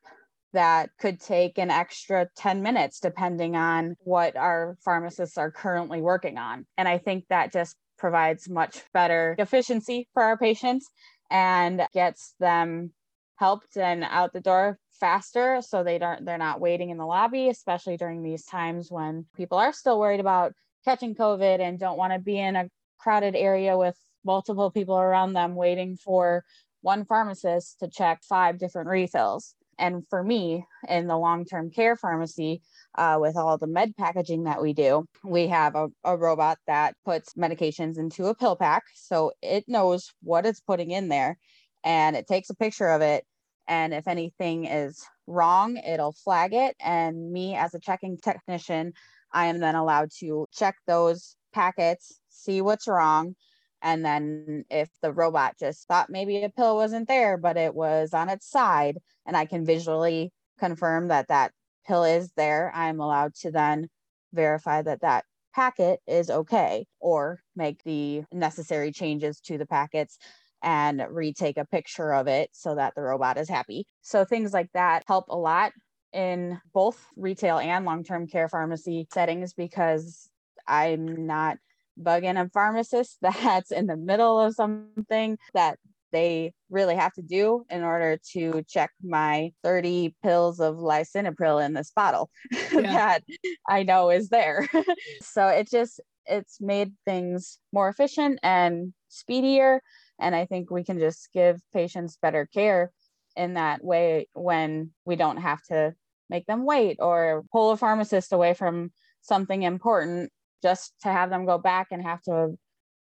that 0.59 0.91
could 0.99 1.21
take 1.21 1.57
an 1.57 1.71
extra 1.71 2.27
10 2.35 2.65
minutes 2.65 2.99
depending 2.99 3.55
on 3.55 3.95
what 4.01 4.37
our 4.37 4.77
pharmacists 4.85 5.39
are 5.39 5.53
currently 5.53 6.01
working 6.01 6.37
on. 6.37 6.67
And 6.77 6.89
I 6.89 6.99
think 6.99 7.27
that 7.29 7.53
just 7.53 7.77
provides 7.97 8.49
much 8.49 8.83
better 8.93 9.37
efficiency 9.39 10.09
for 10.15 10.25
our 10.25 10.37
patients 10.37 10.91
and 11.31 11.87
gets 11.95 12.35
them 12.41 12.93
helped 13.37 13.77
and 13.77 14.03
out 14.03 14.33
the 14.33 14.41
door 14.41 14.81
faster 14.91 15.63
so 15.63 15.85
they 15.85 15.97
don't 15.97 16.25
they're 16.25 16.39
not 16.39 16.61
waiting 16.61 16.91
in 16.91 16.99
the 16.99 17.07
lobby 17.07 17.49
especially 17.49 17.97
during 17.97 18.25
these 18.25 18.45
times 18.45 18.91
when 18.91 19.25
people 19.37 19.59
are 19.59 19.73
still 19.73 20.01
worried 20.01 20.19
about 20.19 20.53
catching 20.85 21.15
covid 21.15 21.61
and 21.61 21.79
don't 21.79 21.99
want 21.99 22.13
to 22.13 22.19
be 22.19 22.37
in 22.37 22.57
a 22.57 22.69
crowded 22.99 23.37
area 23.37 23.79
with 23.79 23.97
multiple 24.25 24.73
people 24.73 24.99
around 24.99 25.35
them 25.35 25.55
waiting 25.55 25.97
for 25.97 26.43
one 26.81 27.05
pharmacist 27.05 27.79
to 27.79 27.89
check 27.89 28.23
five 28.25 28.59
different 28.59 28.89
refills 28.89 29.55
and 29.79 30.05
for 30.09 30.23
me, 30.23 30.65
in 30.89 31.07
the 31.07 31.17
long 31.17 31.45
term 31.45 31.71
care 31.71 31.97
pharmacy, 31.97 32.63
uh, 32.97 33.19
with 33.21 33.37
all 33.37 33.57
the 33.59 33.67
med 33.67 33.97
packaging 33.97 34.45
that 34.45 34.61
we 34.61 34.73
do, 34.73 35.07
we 35.25 35.47
have 35.49 35.77
a, 35.77 35.89
a 36.05 36.17
robot 36.17 36.59
that 36.67 36.97
puts 37.05 37.35
medications 37.35 37.99
into 37.99 38.27
a 38.27 38.35
pill 38.35 38.57
pack. 38.57 38.85
So 38.95 39.33
it 39.41 39.65
knows 39.69 40.13
what 40.23 40.47
it's 40.47 40.61
putting 40.61 40.91
in 40.91 41.09
there 41.09 41.39
and 41.85 42.17
it 42.17 42.27
takes 42.27 42.51
a 42.51 42.57
picture 42.57 42.89
of 42.89 43.03
it. 43.03 43.25
And 43.69 43.93
if 43.93 44.09
anything 44.09 44.65
is 44.65 45.05
wrong, 45.27 45.77
it'll 45.77 46.13
flag 46.13 46.55
it. 46.55 46.75
And 46.81 47.31
me, 47.31 47.55
as 47.55 47.75
a 47.75 47.81
checking 47.81 48.17
technician, 48.17 48.95
I 49.33 49.47
am 49.47 49.61
then 49.61 49.75
allowed 49.75 50.11
to 50.21 50.47
check 50.53 50.77
those 50.87 51.37
packets, 51.53 52.19
see 52.31 52.63
what's 52.63 52.89
wrong, 52.89 53.37
and 53.83 54.05
then 54.05 54.65
if 54.71 54.89
the 55.03 55.13
robot 55.13 55.57
just 55.59 55.87
thought 55.87 56.11
maybe 56.11 56.43
a 56.43 56.51
pill 56.51 56.77
wasn't 56.77 57.09
there, 57.09 57.37
but 57.37 57.57
it 57.57 57.75
was 57.75 58.15
on 58.15 58.29
its 58.29 58.49
side, 58.49 58.99
and 59.27 59.37
I 59.37 59.45
can 59.47 59.65
visually 59.65 60.33
confirm 60.59 61.09
that 61.09 61.29
that 61.29 61.53
pill 61.87 62.05
is 62.05 62.33
there, 62.37 62.73
I'm 62.75 63.01
allowed 63.01 63.35
to 63.37 63.51
then 63.51 63.89
verify 64.33 64.83
that 64.83 65.01
that 65.01 65.25
packet 65.55 66.01
is 66.07 66.31
okay 66.31 66.87
or 67.01 67.41
make 67.57 67.83
the 67.85 68.23
necessary 68.33 68.93
changes 68.93 69.41
to 69.41 69.59
the 69.59 69.67
packets 69.67 70.19
and 70.63 71.05
retake 71.11 71.57
a 71.57 71.65
picture 71.65 72.13
of 72.13 72.27
it 72.27 72.51
so 72.53 72.75
that 72.75 72.95
the 72.95 73.03
robot 73.03 73.39
is 73.39 73.49
happy. 73.49 73.87
So 74.03 74.25
things 74.25 74.53
like 74.53 74.71
that 74.75 75.05
help 75.07 75.27
a 75.29 75.37
lot 75.37 75.73
in 76.13 76.61
both 76.73 77.05
retail 77.17 77.59
and 77.59 77.85
long-term 77.85 78.27
care 78.27 78.49
pharmacy 78.49 79.07
settings 79.13 79.53
because 79.53 80.29
I'm 80.67 81.27
not 81.27 81.59
bugging 82.01 82.41
a 82.41 82.49
pharmacist 82.51 83.19
that's 83.23 83.71
in 83.71 83.87
the 83.87 83.97
middle 83.97 84.41
of 84.41 84.55
something 84.55 85.39
that 85.55 85.79
they 86.11 86.53
really 86.71 86.95
have 86.95 87.13
to 87.13 87.23
do 87.23 87.65
in 87.69 87.83
order 87.83 88.19
to 88.33 88.65
check 88.67 88.91
my 89.03 89.53
30 89.63 90.15
pills 90.23 90.59
of 90.59 90.77
lisinopril 90.77 91.65
in 91.65 91.75
this 91.75 91.93
bottle 91.95 92.31
yeah. 92.73 92.81
that 92.81 93.25
I 93.69 93.83
know 93.83 94.11
is 94.11 94.31
there. 94.31 94.67
so 95.23 95.49
it 95.49 95.71
just 95.71 96.01
it's 96.25 96.61
made 96.61 96.93
things 97.07 97.59
more 97.73 97.89
efficient 97.89 98.39
and 98.43 98.93
speedier 99.09 99.81
and 100.19 100.35
I 100.35 100.45
think 100.45 100.71
we 100.71 100.85
can 100.85 100.99
just 100.99 101.29
give 101.33 101.61
patients 101.73 102.19
better 102.21 102.47
care 102.53 102.93
in 103.37 103.55
that 103.55 103.83
way 103.83 104.29
when 104.35 104.91
we 105.05 105.17
don't 105.17 105.39
have 105.39 105.63
to 105.65 105.95
make 106.29 106.47
them 106.47 106.67
wait 106.67 106.99
or 107.01 107.45
pull 107.53 107.71
a 107.71 107.77
pharmacist 107.77 108.33
away 108.33 108.53
from 108.53 108.93
something 109.23 109.63
important 109.63 110.31
just 110.63 110.93
to 111.03 111.09
have 111.09 111.31
them 111.31 111.47
go 111.47 111.59
back 111.59 111.89
and 111.91 112.03
have 112.03 112.23
to 112.23 112.59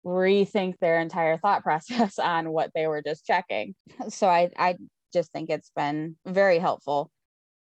rethink 0.05 0.75
their 0.79 0.99
entire 0.99 1.37
thought 1.37 1.63
process 1.63 2.19
on 2.19 2.51
what 2.51 2.71
they 2.75 2.87
were 2.87 3.01
just 3.01 3.25
checking. 3.25 3.75
So 4.09 4.27
I, 4.27 4.49
I 4.57 4.75
just 5.13 5.31
think 5.31 5.49
it's 5.49 5.71
been 5.75 6.15
very 6.25 6.59
helpful. 6.59 7.11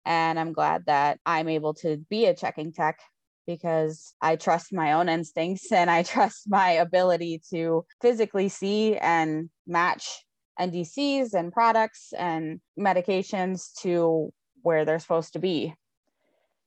And 0.05 0.39
I'm 0.39 0.53
glad 0.53 0.85
that 0.85 1.19
I'm 1.25 1.49
able 1.49 1.73
to 1.75 1.97
be 2.09 2.25
a 2.25 2.35
checking 2.35 2.71
tech 2.71 2.99
because 3.45 4.13
I 4.21 4.35
trust 4.35 4.71
my 4.71 4.93
own 4.93 5.09
instincts 5.09 5.71
and 5.71 5.89
I 5.89 6.03
trust 6.03 6.43
my 6.47 6.71
ability 6.71 7.41
to 7.51 7.85
physically 8.01 8.49
see 8.49 8.95
and 8.97 9.49
match 9.67 10.23
NDCs 10.59 11.33
and 11.33 11.51
products 11.51 12.13
and 12.17 12.59
medications 12.77 13.73
to 13.81 14.31
where 14.61 14.85
they're 14.85 14.99
supposed 14.99 15.33
to 15.33 15.39
be. 15.39 15.73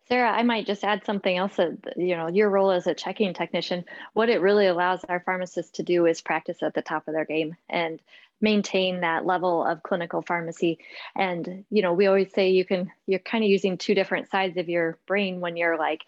Sarah, 0.08 0.30
I 0.30 0.42
might 0.42 0.66
just 0.66 0.84
add 0.84 1.04
something 1.04 1.36
else 1.36 1.56
that, 1.56 1.96
you 1.96 2.16
know, 2.16 2.26
your 2.28 2.50
role 2.50 2.70
as 2.70 2.86
a 2.86 2.94
checking 2.94 3.34
technician, 3.34 3.84
what 4.12 4.28
it 4.28 4.40
really 4.40 4.66
allows 4.66 5.04
our 5.04 5.20
pharmacists 5.20 5.72
to 5.72 5.82
do 5.82 6.06
is 6.06 6.20
practice 6.20 6.62
at 6.62 6.74
the 6.74 6.82
top 6.82 7.06
of 7.06 7.14
their 7.14 7.24
game 7.24 7.56
and 7.68 8.00
maintain 8.40 9.00
that 9.00 9.24
level 9.24 9.64
of 9.64 9.82
clinical 9.82 10.20
pharmacy. 10.20 10.78
And, 11.14 11.64
you 11.70 11.82
know, 11.82 11.92
we 11.92 12.06
always 12.06 12.32
say 12.32 12.50
you 12.50 12.64
can, 12.64 12.90
you're 13.06 13.20
kind 13.20 13.44
of 13.44 13.50
using 13.50 13.78
two 13.78 13.94
different 13.94 14.30
sides 14.30 14.56
of 14.56 14.68
your 14.68 14.98
brain 15.06 15.40
when 15.40 15.56
you're 15.56 15.78
like, 15.78 16.02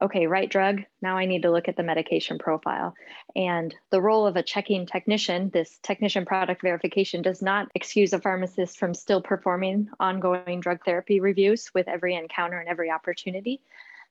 okay, 0.00 0.26
right 0.26 0.48
drug, 0.48 0.82
now 1.02 1.16
I 1.16 1.26
need 1.26 1.42
to 1.42 1.50
look 1.50 1.68
at 1.68 1.76
the 1.76 1.82
medication 1.82 2.38
profile. 2.38 2.94
And 3.34 3.74
the 3.90 4.00
role 4.00 4.26
of 4.26 4.36
a 4.36 4.42
checking 4.42 4.86
technician, 4.86 5.50
this 5.50 5.78
technician 5.82 6.24
product 6.24 6.62
verification, 6.62 7.22
does 7.22 7.42
not 7.42 7.68
excuse 7.74 8.12
a 8.12 8.20
pharmacist 8.20 8.78
from 8.78 8.94
still 8.94 9.20
performing 9.20 9.88
ongoing 9.98 10.60
drug 10.60 10.84
therapy 10.84 11.20
reviews 11.20 11.70
with 11.74 11.88
every 11.88 12.14
encounter 12.14 12.58
and 12.58 12.68
every 12.68 12.90
opportunity. 12.90 13.60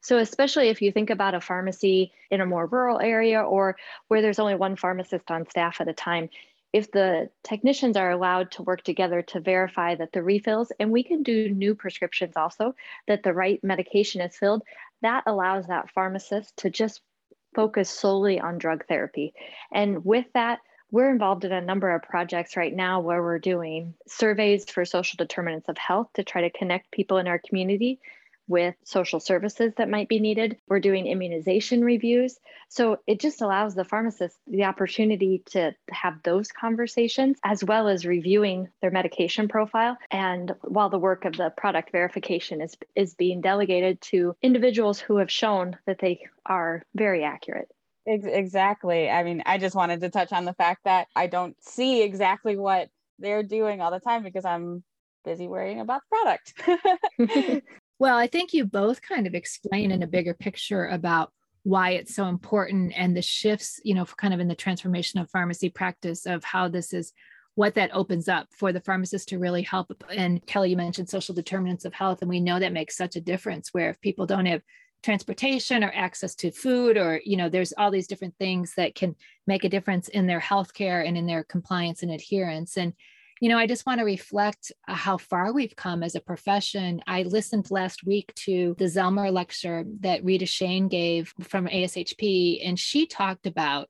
So, 0.02 0.17
especially 0.17 0.69
if 0.69 0.82
you 0.82 0.91
think 0.91 1.10
about 1.10 1.36
a 1.36 1.41
pharmacy 1.41 2.12
in 2.30 2.41
a 2.41 2.45
more 2.45 2.67
rural 2.67 3.00
area 3.00 3.41
or 3.41 3.78
where 4.10 4.21
there's 4.21 4.39
only 4.39 4.56
one 4.56 4.76
pharmacist 4.76 5.32
on 5.32 5.50
staff 5.50 5.82
at 5.82 5.88
a 5.88 5.93
time, 5.93 6.30
if 6.73 6.91
the 6.91 7.30
technicians 7.43 7.95
are 7.97 8.12
allowed 8.12 8.52
to 8.52 8.63
work 8.63 8.84
together 8.84 9.21
to 9.21 9.39
verify 9.39 9.95
that 9.95 10.12
the 10.12 10.21
refills, 10.21 10.71
and 10.80 10.91
we 10.91 11.02
can 11.02 11.23
do 11.23 11.50
new 11.50 11.73
prescriptions 11.73 12.36
also, 12.36 12.76
that 13.08 13.23
the 13.23 13.34
right 13.34 13.63
medication 13.63 14.21
is 14.21 14.38
filled, 14.38 14.63
that 15.02 15.24
allows 15.28 15.68
that 15.68 15.92
pharmacist 15.92 16.58
to 16.58 16.70
just 16.70 17.02
focus 17.56 17.90
solely 17.90 18.40
on 18.40 18.58
drug 18.58 18.86
therapy. 18.88 19.34
And 19.72 20.06
with 20.06 20.26
that, 20.34 20.60
we're 20.92 21.12
involved 21.12 21.44
in 21.44 21.52
a 21.52 21.62
number 21.62 21.94
of 21.94 22.04
projects 22.04 22.56
right 22.56 22.74
now 22.74 23.02
where 23.02 23.22
we're 23.22 23.40
doing 23.40 23.94
surveys 24.08 24.70
for 24.70 24.86
social 24.86 25.18
determinants 25.18 25.68
of 25.68 25.78
health 25.78 26.08
to 26.14 26.24
try 26.24 26.42
to 26.42 26.58
connect 26.58 26.92
people 26.92 27.18
in 27.18 27.28
our 27.28 27.40
community 27.40 28.00
with 28.48 28.76
social 28.84 29.20
services 29.20 29.74
that 29.78 29.90
might 29.90 30.08
be 30.08 30.20
needed. 30.20 30.58
We're 30.68 30.80
doing 30.80 31.08
immunization 31.08 31.84
reviews. 31.84 32.38
So 32.70 33.00
it 33.08 33.20
just 33.20 33.42
allows 33.42 33.76
the 33.76 33.86
pharmacist 33.86 34.38
the 34.48 34.66
opportunity 34.66 35.44
to 35.52 35.76
have 35.90 36.22
those 36.24 36.52
conversations 36.52 37.38
as 37.44 37.64
well 37.64 37.88
as 37.88 38.06
reviewing 38.06 38.70
their 38.82 38.92
medication 38.92 39.48
profile. 39.48 39.98
And 40.12 40.54
while 40.62 40.90
the 40.90 41.00
work 41.00 41.26
of 41.26 41.36
the 41.36 41.52
product 41.56 41.92
verification 41.92 42.62
is, 42.62 42.76
is 42.96 43.16
being 43.16 43.42
delegated 43.42 44.02
to 44.02 44.36
individuals 44.42 45.00
who 45.00 45.18
have 45.18 45.32
shown 45.32 45.78
that 45.86 46.00
they 46.00 46.22
are 46.46 46.84
very 46.96 47.24
accurate. 47.24 47.70
Exactly. 48.06 49.10
I 49.10 49.24
mean, 49.24 49.44
I 49.46 49.58
just 49.58 49.76
wanted 49.76 50.00
to 50.02 50.10
touch 50.10 50.32
on 50.32 50.46
the 50.46 50.54
fact 50.54 50.86
that 50.86 51.08
I 51.14 51.28
don't 51.28 51.62
see 51.62 52.04
exactly 52.04 52.56
what 52.56 52.90
they're 53.20 53.44
doing 53.44 53.82
all 53.82 53.92
the 53.92 54.00
time 54.00 54.24
because 54.24 54.46
I'm 54.46 54.84
busy 55.26 55.48
worrying 55.48 55.82
about 55.82 56.02
the 56.10 56.16
product. 57.18 57.64
Well, 58.00 58.18
I 58.18 58.28
think 58.28 58.54
you 58.54 58.66
both 58.66 59.02
kind 59.02 59.26
of 59.26 59.34
explain 59.34 59.92
in 59.92 60.04
a 60.04 60.08
bigger 60.08 60.34
picture 60.34 60.86
about 60.88 61.32
why 61.64 61.92
it's 61.92 62.16
so 62.16 62.28
important 62.28 62.94
and 62.96 63.18
the 63.18 63.22
shifts, 63.22 63.82
you 63.84 63.94
know, 63.94 64.06
kind 64.06 64.34
of 64.34 64.40
in 64.40 64.48
the 64.48 64.56
transformation 64.56 65.20
of 65.20 65.30
pharmacy 65.30 65.70
practice 65.70 66.26
of 66.26 66.44
how 66.44 66.68
this 66.68 66.94
is 66.94 67.12
what 67.56 67.74
that 67.74 67.90
opens 67.94 68.30
up 68.30 68.48
for 68.56 68.72
the 68.72 68.80
pharmacist 68.80 69.30
to 69.30 69.40
really 69.40 69.64
help. 69.64 69.92
And 70.16 70.46
Kelly, 70.46 70.70
you 70.70 70.78
mentioned 70.78 71.10
social 71.10 71.34
determinants 71.34 71.86
of 71.86 71.94
health, 71.94 72.22
and 72.22 72.30
we 72.30 72.40
know 72.40 72.60
that 72.60 72.72
makes 72.72 72.96
such 72.96 73.16
a 73.16 73.22
difference 73.22 73.74
where 73.74 73.90
if 73.90 74.00
people 74.00 74.28
don't 74.28 74.46
have 74.46 74.62
transportation 75.04 75.84
or 75.84 75.92
access 75.94 76.36
to 76.36 76.52
food 76.52 76.98
or 76.98 77.22
you 77.24 77.38
know 77.38 77.50
there's 77.50 77.74
all 77.78 77.92
these 77.92 78.08
different 78.08 78.36
things 78.40 78.74
that 78.76 78.96
can 78.96 79.16
make 79.46 79.64
a 79.64 79.70
difference 79.70 80.08
in 80.08 80.26
their 80.26 80.40
healthcare 80.40 81.08
and 81.08 81.18
in 81.18 81.28
their 81.28 81.44
compliance 81.44 82.02
and 82.02 82.12
adherence 82.12 82.78
and 82.78 82.94
you 83.39 83.50
know, 83.50 83.58
I 83.58 83.67
just 83.67 83.86
want 83.86 84.00
to 84.00 84.06
reflect 84.06 84.71
uh, 84.88 84.95
how 84.95 85.17
far 85.17 85.54
we've 85.54 85.76
come 85.76 86.04
as 86.04 86.15
a 86.15 86.21
profession. 86.21 87.02
I 87.08 87.23
listened 87.23 87.69
last 87.69 88.06
week 88.06 88.34
to 88.45 88.76
the 88.78 88.86
Zelmer 88.86 89.32
lecture 89.32 89.86
that 90.00 90.23
Rita 90.23 90.45
Shane 90.45 90.88
gave 90.88 91.34
from 91.41 91.67
ASHP, 91.67 92.67
and 92.67 92.80
she 92.80 93.06
talked 93.06 93.45
about 93.45 93.89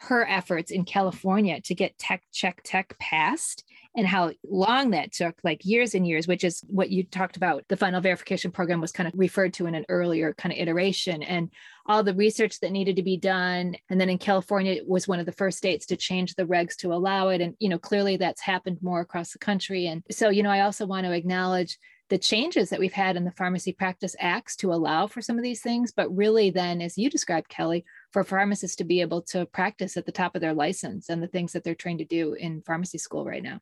her 0.00 0.26
efforts 0.26 0.70
in 0.70 0.84
California 0.84 1.60
to 1.62 1.74
get 1.74 1.98
Tech 1.98 2.22
Check 2.32 2.60
Tech 2.64 2.96
passed 2.98 3.64
and 3.98 4.06
how 4.06 4.30
long 4.48 4.90
that 4.90 5.12
took 5.12 5.34
like 5.42 5.64
years 5.64 5.92
and 5.94 6.06
years 6.06 6.28
which 6.28 6.44
is 6.44 6.62
what 6.68 6.88
you 6.88 7.02
talked 7.02 7.36
about. 7.36 7.64
The 7.68 7.76
final 7.76 8.00
verification 8.00 8.52
program 8.52 8.80
was 8.80 8.92
kind 8.92 9.08
of 9.08 9.18
referred 9.18 9.54
to 9.54 9.66
in 9.66 9.74
an 9.74 9.84
earlier 9.88 10.32
kind 10.34 10.52
of 10.52 10.58
iteration 10.58 11.22
and 11.24 11.50
all 11.86 12.04
the 12.04 12.14
research 12.14 12.60
that 12.60 12.70
needed 12.70 12.96
to 12.96 13.02
be 13.02 13.16
done. 13.16 13.74
And 13.90 14.00
then 14.00 14.08
in 14.08 14.18
california 14.18 14.72
it 14.72 14.88
was 14.88 15.08
one 15.08 15.18
of 15.18 15.26
the 15.26 15.32
first 15.32 15.58
states 15.58 15.84
to 15.86 15.96
change 15.96 16.34
the 16.34 16.44
regs 16.44 16.76
to 16.76 16.92
allow 16.92 17.28
it. 17.28 17.40
And 17.40 17.54
you 17.58 17.68
know 17.68 17.78
clearly 17.78 18.16
that's 18.16 18.40
happened 18.40 18.78
more 18.80 19.00
across 19.00 19.32
the 19.32 19.38
country. 19.38 19.88
And 19.88 20.04
so 20.10 20.28
you 20.28 20.44
know 20.44 20.50
i 20.50 20.60
also 20.60 20.86
want 20.86 21.04
to 21.04 21.12
acknowledge 21.12 21.76
the 22.08 22.18
changes 22.18 22.70
that 22.70 22.80
we've 22.80 22.92
had 22.92 23.16
in 23.16 23.24
the 23.24 23.32
pharmacy 23.32 23.72
practice 23.72 24.16
acts 24.18 24.56
to 24.56 24.72
allow 24.72 25.06
for 25.06 25.20
some 25.20 25.36
of 25.36 25.42
these 25.42 25.60
things. 25.60 25.92
But 25.92 26.14
really 26.14 26.50
then 26.50 26.80
as 26.80 26.96
you 26.96 27.10
described 27.10 27.48
kelly 27.48 27.84
for 28.12 28.22
pharmacists 28.22 28.76
to 28.76 28.84
be 28.84 29.00
able 29.00 29.22
to 29.22 29.44
practice 29.46 29.96
at 29.96 30.06
the 30.06 30.12
top 30.12 30.36
of 30.36 30.40
their 30.40 30.54
license 30.54 31.08
and 31.08 31.20
the 31.20 31.26
things 31.26 31.52
that 31.52 31.64
they're 31.64 31.74
trained 31.74 31.98
to 31.98 32.04
do 32.04 32.34
in 32.34 32.62
pharmacy 32.62 32.98
school 32.98 33.24
right 33.24 33.42
now 33.42 33.58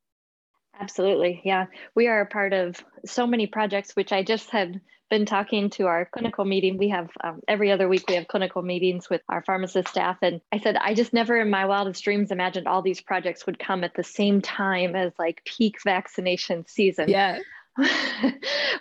Absolutely. 0.79 1.41
Yeah. 1.45 1.67
We 1.95 2.09
are 2.09 2.21
a 2.21 2.27
part 2.27 2.53
of 2.53 2.77
so 3.05 3.27
many 3.27 3.47
projects, 3.47 3.95
which 3.97 4.13
I 4.13 4.23
just 4.23 4.51
had 4.51 4.81
been 5.09 5.25
talking 5.25 5.71
to 5.71 5.87
our 5.87 6.05
clinical 6.05 6.45
meeting. 6.45 6.79
We 6.79 6.89
have 6.89 7.11
um, 7.23 7.41
every 7.47 7.71
other 7.71 7.89
week, 7.89 8.05
we 8.09 8.17
have 8.17 8.27
clinical 8.27 8.63
meetings 8.63 9.09
with 9.09 9.23
our 9.29 9.43
pharmacist 9.43 9.89
staff. 9.89 10.19
And 10.21 10.41
I 10.53 10.59
said, 10.59 10.77
I 10.77 10.95
just 10.95 11.13
never 11.13 11.41
in 11.41 11.49
my 11.49 11.67
wildest 11.67 12.03
dreams 12.03 12.33
imagined 12.33 12.67
all 12.67 12.83
these 12.83 13.01
projects 13.01 13.47
would 13.47 13.59
come 13.59 13.85
at 13.85 13.95
the 13.95 14.03
same 14.03 14.41
time 14.43 14.97
as 14.97 15.13
like 15.19 15.43
peak 15.45 15.77
vaccination 15.85 16.65
season. 16.67 17.09
Yeah. 17.09 17.39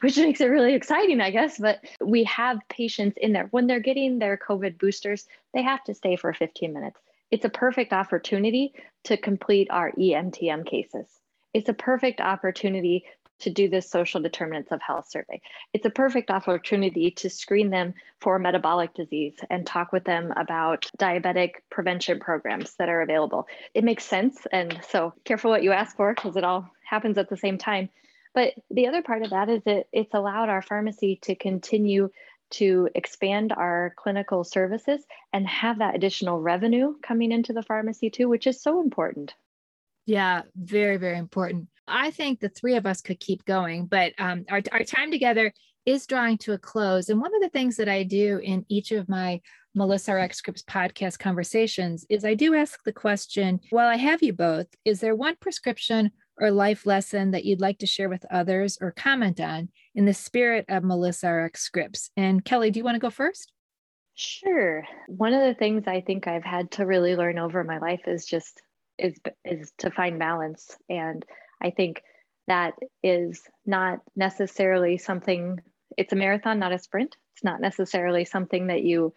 which 0.01 0.17
makes 0.17 0.39
it 0.39 0.45
really 0.45 0.73
exciting, 0.73 1.19
I 1.21 1.29
guess. 1.29 1.58
But 1.60 1.79
we 2.03 2.23
have 2.23 2.60
patients 2.69 3.17
in 3.21 3.34
there 3.34 3.47
when 3.51 3.67
they're 3.67 3.79
getting 3.79 4.19
their 4.19 4.38
COVID 4.38 4.79
boosters, 4.79 5.27
they 5.53 5.62
have 5.63 5.84
to 5.86 5.93
stay 5.93 6.15
for 6.15 6.34
15 6.34 6.73
minutes. 6.73 6.99
It's 7.29 7.45
a 7.45 7.49
perfect 7.49 7.91
opportunity 7.91 8.73
to 9.05 9.17
complete 9.17 9.67
our 9.69 9.91
EMTM 9.91 10.65
cases. 10.65 11.08
It's 11.56 11.70
a 11.70 11.74
perfect 11.74 12.20
opportunity 12.20 13.06
to 13.39 13.50
do 13.50 13.70
this 13.70 13.89
social 13.89 14.22
determinants 14.22 14.74
of 14.74 14.82
health 14.82 15.10
survey. 15.10 15.39
It's 15.72 15.86
a 15.86 15.89
perfect 15.89 16.30
opportunity 16.30 17.12
to 17.12 17.30
screen 17.30 17.70
them 17.70 17.94
for 18.20 18.38
metabolic 18.39 18.94
disease 18.94 19.36
and 19.50 19.65
talk 19.65 19.94
with 19.94 20.04
them 20.04 20.34
about 20.36 20.91
diabetic 21.00 21.52
prevention 21.70 22.20
programs 22.20 22.76
that 22.76 22.89
are 22.89 23.00
available. 23.02 23.48
It 23.74 23.86
makes 23.86 24.04
sense. 24.04 24.46
And 24.52 24.82
so 24.89 25.13
careful 25.24 25.50
what 25.50 25.63
you 25.63 25.72
ask 25.72 25.96
for 25.96 26.13
because 26.13 26.36
it 26.36 26.44
all 26.44 26.70
happens 26.84 27.18
at 27.18 27.30
the 27.30 27.38
same 27.38 27.58
time. 27.58 27.88
But 28.34 28.56
the 28.70 28.88
other 28.88 29.02
part 29.02 29.22
of 29.22 29.30
that 29.30 29.48
is 29.48 29.63
that 29.63 29.88
it's 29.94 30.13
allowed 30.13 30.50
our 30.50 30.62
pharmacy 30.62 31.20
to 31.22 31.36
continue 31.36 32.10
to 32.50 32.89
expand 32.96 33.54
our 33.54 33.94
clinical 33.96 34.44
services 34.44 35.06
and 35.32 35.48
have 35.48 35.80
that 35.80 35.96
additional 35.96 36.41
revenue 36.41 36.96
coming 37.02 37.32
into 37.32 37.54
the 37.54 37.63
pharmacy 37.63 38.10
too, 38.10 38.28
which 38.28 38.46
is 38.46 38.62
so 38.62 38.82
important. 38.82 39.34
Yeah, 40.06 40.44
very, 40.56 40.98
very 40.98 41.18
important. 41.18 41.68
I 41.88 42.12
think 42.12 42.39
the 42.39 42.50
three 42.50 42.76
of 42.76 42.86
us 42.86 43.02
could 43.02 43.20
keep 43.20 43.46
going, 43.46 43.86
but 43.86 44.13
um, 44.18 44.46
our, 44.50 44.62
our 44.72 44.84
time 44.84 45.12
together 45.12 45.51
is 45.86 46.08
drawing 46.08 46.38
to 46.39 46.53
a 46.53 46.58
close. 46.58 47.10
And 47.10 47.22
one 47.22 47.36
of 47.36 47.41
the 47.41 47.49
things 47.49 47.78
that 47.78 47.89
I 47.89 48.03
do 48.03 48.39
in 48.43 48.66
each 48.70 48.91
of 48.91 49.08
my 49.08 49.41
Melissa 49.76 50.14
Rx 50.14 50.38
Scripts 50.38 50.64
podcast 50.64 51.20
conversations 51.20 52.06
is 52.10 52.26
I 52.26 52.34
do 52.34 52.56
ask 52.56 52.80
the 52.84 52.93
question 52.93 53.60
while 53.70 53.88
I 53.88 53.97
have 53.97 54.24
you 54.24 54.34
both, 54.34 54.68
is 54.84 54.99
there 54.99 55.16
one 55.16 55.36
prescription 55.39 56.12
or 56.39 56.49
life 56.49 56.86
lesson 56.86 57.32
that 57.32 57.45
you'd 57.45 57.62
like 57.62 57.80
to 57.80 57.86
share 57.86 58.10
with 58.10 58.26
others 58.32 58.78
or 58.82 58.91
comment 58.91 59.39
on 59.39 59.70
in 59.93 60.06
the 60.06 60.14
spirit 60.14 60.66
of 60.70 60.84
Melissa 60.84 61.30
Rx 61.30 61.62
Scripts? 61.62 62.10
And 62.18 62.43
Kelly, 62.43 62.72
do 62.72 62.80
you 62.80 62.84
want 62.84 62.95
to 62.95 62.99
go 62.99 63.10
first? 63.10 63.51
Sure. 64.16 64.86
One 65.08 65.34
of 65.34 65.41
the 65.41 65.53
things 65.53 65.84
I 65.88 66.01
think 66.01 66.26
I've 66.26 66.45
had 66.45 66.72
to 66.72 66.86
really 66.86 67.16
learn 67.16 67.38
over 67.38 67.64
my 67.64 67.80
life 67.80 68.01
is 68.08 68.26
just 68.26 68.62
is 68.98 69.18
is 69.43 69.72
to 69.80 69.91
find 69.91 70.20
balance. 70.20 70.78
And 70.89 71.26
i 71.62 71.70
think 71.70 72.04
that 72.48 72.74
is 73.02 73.41
not 73.66 74.00
necessarily 74.16 74.98
something 74.98 75.60
it's 75.98 76.14
a 76.14 76.16
marathon 76.16 76.60
not 76.60 76.74
a 76.74 76.80
sprint. 76.80 77.16
It's 77.34 77.43
not 77.43 77.62
necessarily 77.62 78.26
something 78.26 78.68
that 78.68 78.84
you 78.84 79.14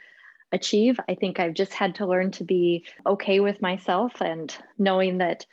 achieve. 0.52 0.98
I 1.08 1.14
think 1.14 1.40
i've 1.40 1.54
just 1.54 1.74
had 1.74 1.96
to 1.96 2.06
learn 2.06 2.30
to 2.32 2.44
be 2.44 2.86
okay 3.06 3.40
with 3.40 3.62
myself 3.62 4.20
and 4.20 4.54
knowing 4.78 5.18
that 5.18 5.46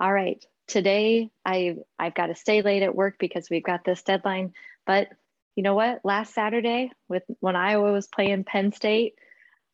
all 0.00 0.12
right 0.12 0.44
today 0.66 1.30
i 1.44 1.76
i've 1.98 2.14
got 2.14 2.26
to 2.26 2.34
stay 2.34 2.62
late 2.62 2.82
at 2.82 2.94
work 2.94 3.16
because 3.18 3.48
we've 3.50 3.64
got 3.64 3.84
this 3.84 4.02
deadline. 4.02 4.52
But 4.86 5.08
you 5.56 5.62
know 5.62 5.74
what? 5.74 6.00
Last 6.04 6.34
saturday 6.34 6.92
with 7.08 7.24
when 7.40 7.56
iowa 7.56 7.92
was 7.92 8.06
playing 8.06 8.44
penn 8.44 8.72
state 8.72 9.14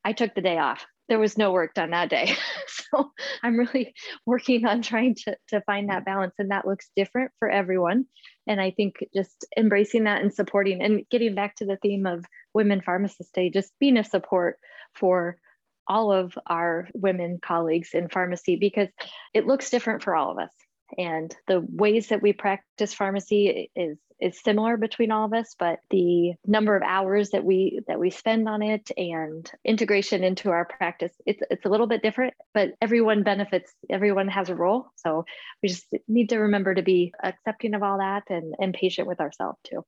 i 0.05 0.13
took 0.13 0.35
the 0.35 0.41
day 0.41 0.59
off 0.59 0.87
there 1.09 1.19
was 1.19 1.37
no 1.37 1.53
work 1.53 1.75
done 1.75 1.91
that 1.91 2.11
day. 2.11 2.35
so 2.67 3.11
I'm 3.43 3.57
really 3.57 3.95
working 4.27 4.67
on 4.67 4.83
trying 4.83 5.15
to, 5.27 5.37
to 5.49 5.61
find 5.63 5.91
that 5.91 6.05
balance. 6.05 6.35
And 6.39 6.51
that 6.51 6.67
looks 6.67 6.91
different 6.97 7.31
for 7.39 7.51
everyone. 7.51 8.07
And 8.47 8.61
I 8.61 8.71
think 8.71 8.97
just 9.15 9.47
embracing 9.57 10.05
that 10.05 10.23
and 10.23 10.33
supporting 10.33 10.83
and 10.83 11.05
getting 11.11 11.35
back 11.35 11.57
to 11.57 11.67
the 11.67 11.79
theme 11.83 12.07
of 12.07 12.25
Women 12.55 12.81
Pharmacists 12.81 13.33
Day, 13.33 13.51
just 13.51 13.73
being 13.79 13.97
a 13.97 14.05
support 14.05 14.59
for 14.95 15.39
all 15.87 16.13
of 16.13 16.39
our 16.47 16.89
women 16.95 17.39
colleagues 17.43 17.91
in 17.93 18.09
pharmacy 18.09 18.57
because 18.57 18.89
it 19.35 19.47
looks 19.47 19.69
different 19.69 20.03
for 20.03 20.17
all 20.17 20.31
of 20.31 20.39
us 20.39 20.53
and 20.99 21.35
the 21.47 21.65
ways 21.69 22.09
that 22.09 22.23
we 22.23 22.33
practice 22.33 22.95
pharmacy 22.95 23.71
is 23.75 23.99
is 24.25 24.41
similar 24.41 24.77
between 24.77 25.11
all 25.11 25.27
of 25.27 25.33
us 25.33 25.55
but 25.59 25.79
the 25.91 26.33
number 26.47 26.77
of 26.77 26.83
hours 26.83 27.31
that 27.31 27.45
we 27.45 27.81
that 27.87 27.99
we 27.99 28.11
spend 28.11 28.49
on 28.49 28.63
it 28.63 28.91
and 28.97 29.51
integration 29.65 30.25
into 30.25 30.51
our 30.51 30.65
practice 30.65 31.13
it's 31.27 31.43
it's 31.51 31.65
a 31.65 31.69
little 31.69 31.87
bit 31.87 32.03
different 32.03 32.35
but 32.53 32.71
everyone 32.81 33.23
benefits 33.23 33.73
everyone 33.91 34.29
has 34.29 34.49
a 34.49 34.55
role. 34.55 34.87
So 34.97 35.25
we 35.63 35.69
just 35.69 35.87
need 36.09 36.29
to 36.31 36.39
remember 36.39 36.75
to 36.75 36.83
be 36.83 37.13
accepting 37.23 37.75
of 37.75 37.83
all 37.83 37.99
that 37.99 38.25
and 38.29 38.55
and 38.59 38.75
patient 38.75 39.09
with 39.09 39.21
ourselves 39.21 39.59
too. 39.65 39.85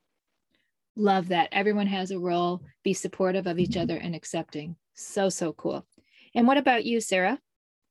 Love 0.97 1.29
that. 1.29 1.49
Everyone 1.53 1.87
has 1.87 2.11
a 2.11 2.19
role. 2.19 2.63
Be 2.83 2.95
supportive 2.95 3.47
of 3.47 3.59
each 3.59 3.71
mm-hmm. 3.71 3.83
other 3.83 3.97
and 3.97 4.15
accepting. 4.15 4.77
So 4.95 5.29
so 5.29 5.53
cool. 5.53 5.87
And 6.35 6.47
what 6.47 6.59
about 6.59 6.85
you 6.85 7.01
sarah 7.01 7.39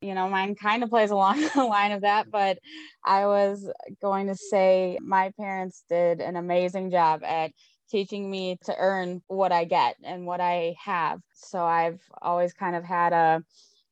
you 0.01 0.13
know, 0.13 0.29
mine 0.29 0.55
kind 0.55 0.83
of 0.83 0.89
plays 0.89 1.11
along 1.11 1.41
the 1.55 1.63
line 1.63 1.91
of 1.91 2.01
that, 2.01 2.29
but 2.29 2.59
I 3.03 3.25
was 3.25 3.69
going 4.01 4.27
to 4.27 4.35
say 4.35 4.97
my 5.01 5.31
parents 5.39 5.83
did 5.89 6.21
an 6.21 6.35
amazing 6.35 6.91
job 6.91 7.23
at 7.23 7.51
teaching 7.89 8.29
me 8.29 8.57
to 8.65 8.75
earn 8.77 9.21
what 9.27 9.51
I 9.51 9.63
get 9.65 9.95
and 10.03 10.25
what 10.25 10.41
I 10.41 10.75
have. 10.83 11.19
So 11.33 11.63
I've 11.63 12.01
always 12.21 12.53
kind 12.53 12.75
of 12.75 12.83
had 12.83 13.13
a 13.13 13.43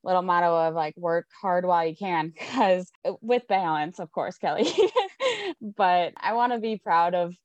little 0.04 0.22
motto 0.22 0.68
of 0.68 0.74
like 0.74 0.95
work 0.97 1.28
hard 1.41 1.66
while 1.66 1.86
you 1.86 1.95
can 1.95 2.30
because 2.30 2.91
with 3.22 3.47
balance, 3.47 3.99
of 3.99 4.12
course, 4.12 4.38
Kelly. 4.38 4.68
but 5.62 6.14
I 6.18 6.34
want 6.34 6.54
to 6.54 6.60
be 6.60 6.78
proud 6.78 7.16
of 7.16 7.36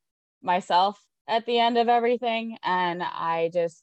myself 0.43 1.01
at 1.29 1.47
the 1.47 1.59
end 1.59 1.79
of 1.79 1.89
everything. 1.89 2.57
And 2.65 3.03
I 3.03 3.51
just, 3.53 3.83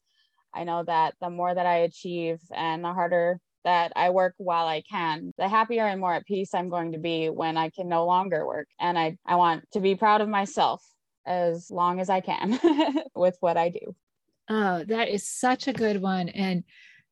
I 0.53 0.63
know 0.63 0.83
that 0.83 1.13
the 1.21 1.29
more 1.29 1.53
that 1.53 1.65
I 1.65 1.77
achieve 1.77 2.39
and 2.53 2.83
the 2.83 2.93
harder 2.93 3.39
that 3.65 3.91
I 3.95 4.11
work 4.11 4.35
while 4.37 4.67
I 4.67 4.81
can, 4.81 5.33
the 5.37 5.49
happier 5.49 5.85
and 5.85 5.99
more 5.99 6.13
at 6.13 6.25
peace 6.25 6.53
I'm 6.53 6.69
going 6.69 6.93
to 6.93 6.99
be 6.99 7.29
when 7.29 7.57
I 7.57 7.69
can 7.69 7.89
no 7.89 8.05
longer 8.05 8.45
work. 8.47 8.67
And 8.79 8.97
I, 8.97 9.17
I 9.25 9.35
want 9.35 9.69
to 9.73 9.81
be 9.81 9.95
proud 9.95 10.21
of 10.21 10.29
myself 10.29 10.81
as 11.25 11.69
long 11.69 11.99
as 11.99 12.09
I 12.09 12.21
can 12.21 12.59
with 13.15 13.35
what 13.41 13.57
I 13.57 13.69
do. 13.69 13.95
Oh, 14.47 14.83
that 14.85 15.09
is 15.09 15.27
such 15.27 15.67
a 15.67 15.73
good 15.73 16.01
one. 16.01 16.29
And 16.29 16.63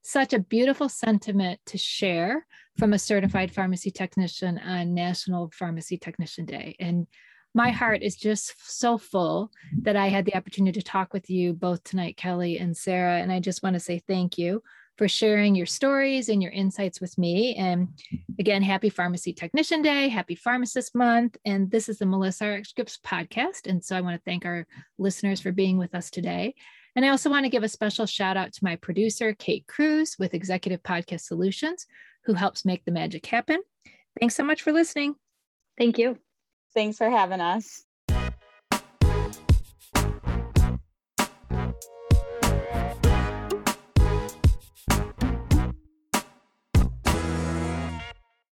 such 0.04 0.34
a 0.34 0.40
beautiful 0.40 0.88
sentiment 0.88 1.60
to 1.66 1.78
share 1.78 2.46
from 2.78 2.94
a 2.94 3.00
certified 3.00 3.52
pharmacy 3.52 3.90
technician 3.90 4.60
on 4.60 4.94
National 4.94 5.50
Pharmacy 5.54 5.98
Technician 5.98 6.46
Day. 6.46 6.76
And 6.80 7.08
my 7.56 7.70
heart 7.70 8.04
is 8.04 8.16
just 8.16 8.54
so 8.60 8.98
full 8.98 9.52
that 9.82 9.96
I 9.96 10.08
had 10.08 10.26
the 10.26 10.36
opportunity 10.36 10.80
to 10.80 10.86
talk 10.86 11.14
with 11.14 11.30
you 11.30 11.54
both 11.54 11.84
tonight, 11.84 12.18
Kelly 12.18 12.60
and 12.60 12.76
Sarah. 12.76 13.20
And 13.20 13.32
I 13.32 13.40
just 13.40 13.64
want 13.64 13.76
to 13.76 13.80
say 13.80 14.00
thank 14.00 14.38
you 14.38 14.62
for 14.98 15.08
sharing 15.08 15.56
your 15.56 15.66
stories 15.66 16.30
and 16.30 16.42
your 16.42 16.52
insights 16.52 17.02
with 17.02 17.18
me. 17.18 17.56
And 17.56 17.88
mm-hmm. 17.88 18.16
again, 18.40 18.62
happy 18.62 18.90
Pharmacy 18.90 19.34
Technician 19.34 19.82
Day, 19.82 20.08
happy 20.08 20.36
Pharmacist 20.36 20.96
Month. 20.96 21.38
And 21.46 21.70
this 21.72 21.90
is 21.90 21.98
the 21.98 22.06
Melissa 22.06 22.48
RX 22.48 22.70
Scripts 22.70 23.00
podcast. 23.06 23.68
And 23.68 23.84
so 23.84 23.98
I 23.98 24.02
want 24.02 24.16
to 24.16 24.22
thank 24.24 24.46
our 24.46 24.68
listeners 24.98 25.42
for 25.42 25.52
being 25.52 25.78
with 25.78 25.96
us 25.96 26.10
today. 26.10 26.54
And 26.96 27.04
I 27.04 27.10
also 27.10 27.30
want 27.30 27.46
to 27.46 27.50
give 27.50 27.64
a 27.64 27.70
special 27.70 28.06
shout 28.06 28.38
out 28.38 28.54
to 28.54 28.64
my 28.64 28.76
producer, 28.76 29.34
Kate 29.34 29.66
Cruz 29.68 30.16
with 30.20 30.36
Executive 30.36 30.84
Podcast 30.84 31.22
Solutions, 31.22 31.88
who 32.26 32.34
helps 32.34 32.66
make 32.66 32.86
the 32.86 32.92
magic 32.92 33.26
happen. 33.26 33.62
Thanks 34.20 34.36
so 34.36 34.44
much 34.44 34.62
for 34.62 34.72
listening. 34.72 35.16
Thank 35.78 35.98
you. 35.98 36.20
Thanks 36.76 36.98
for 36.98 37.10
having 37.10 37.42
us. 37.42 37.84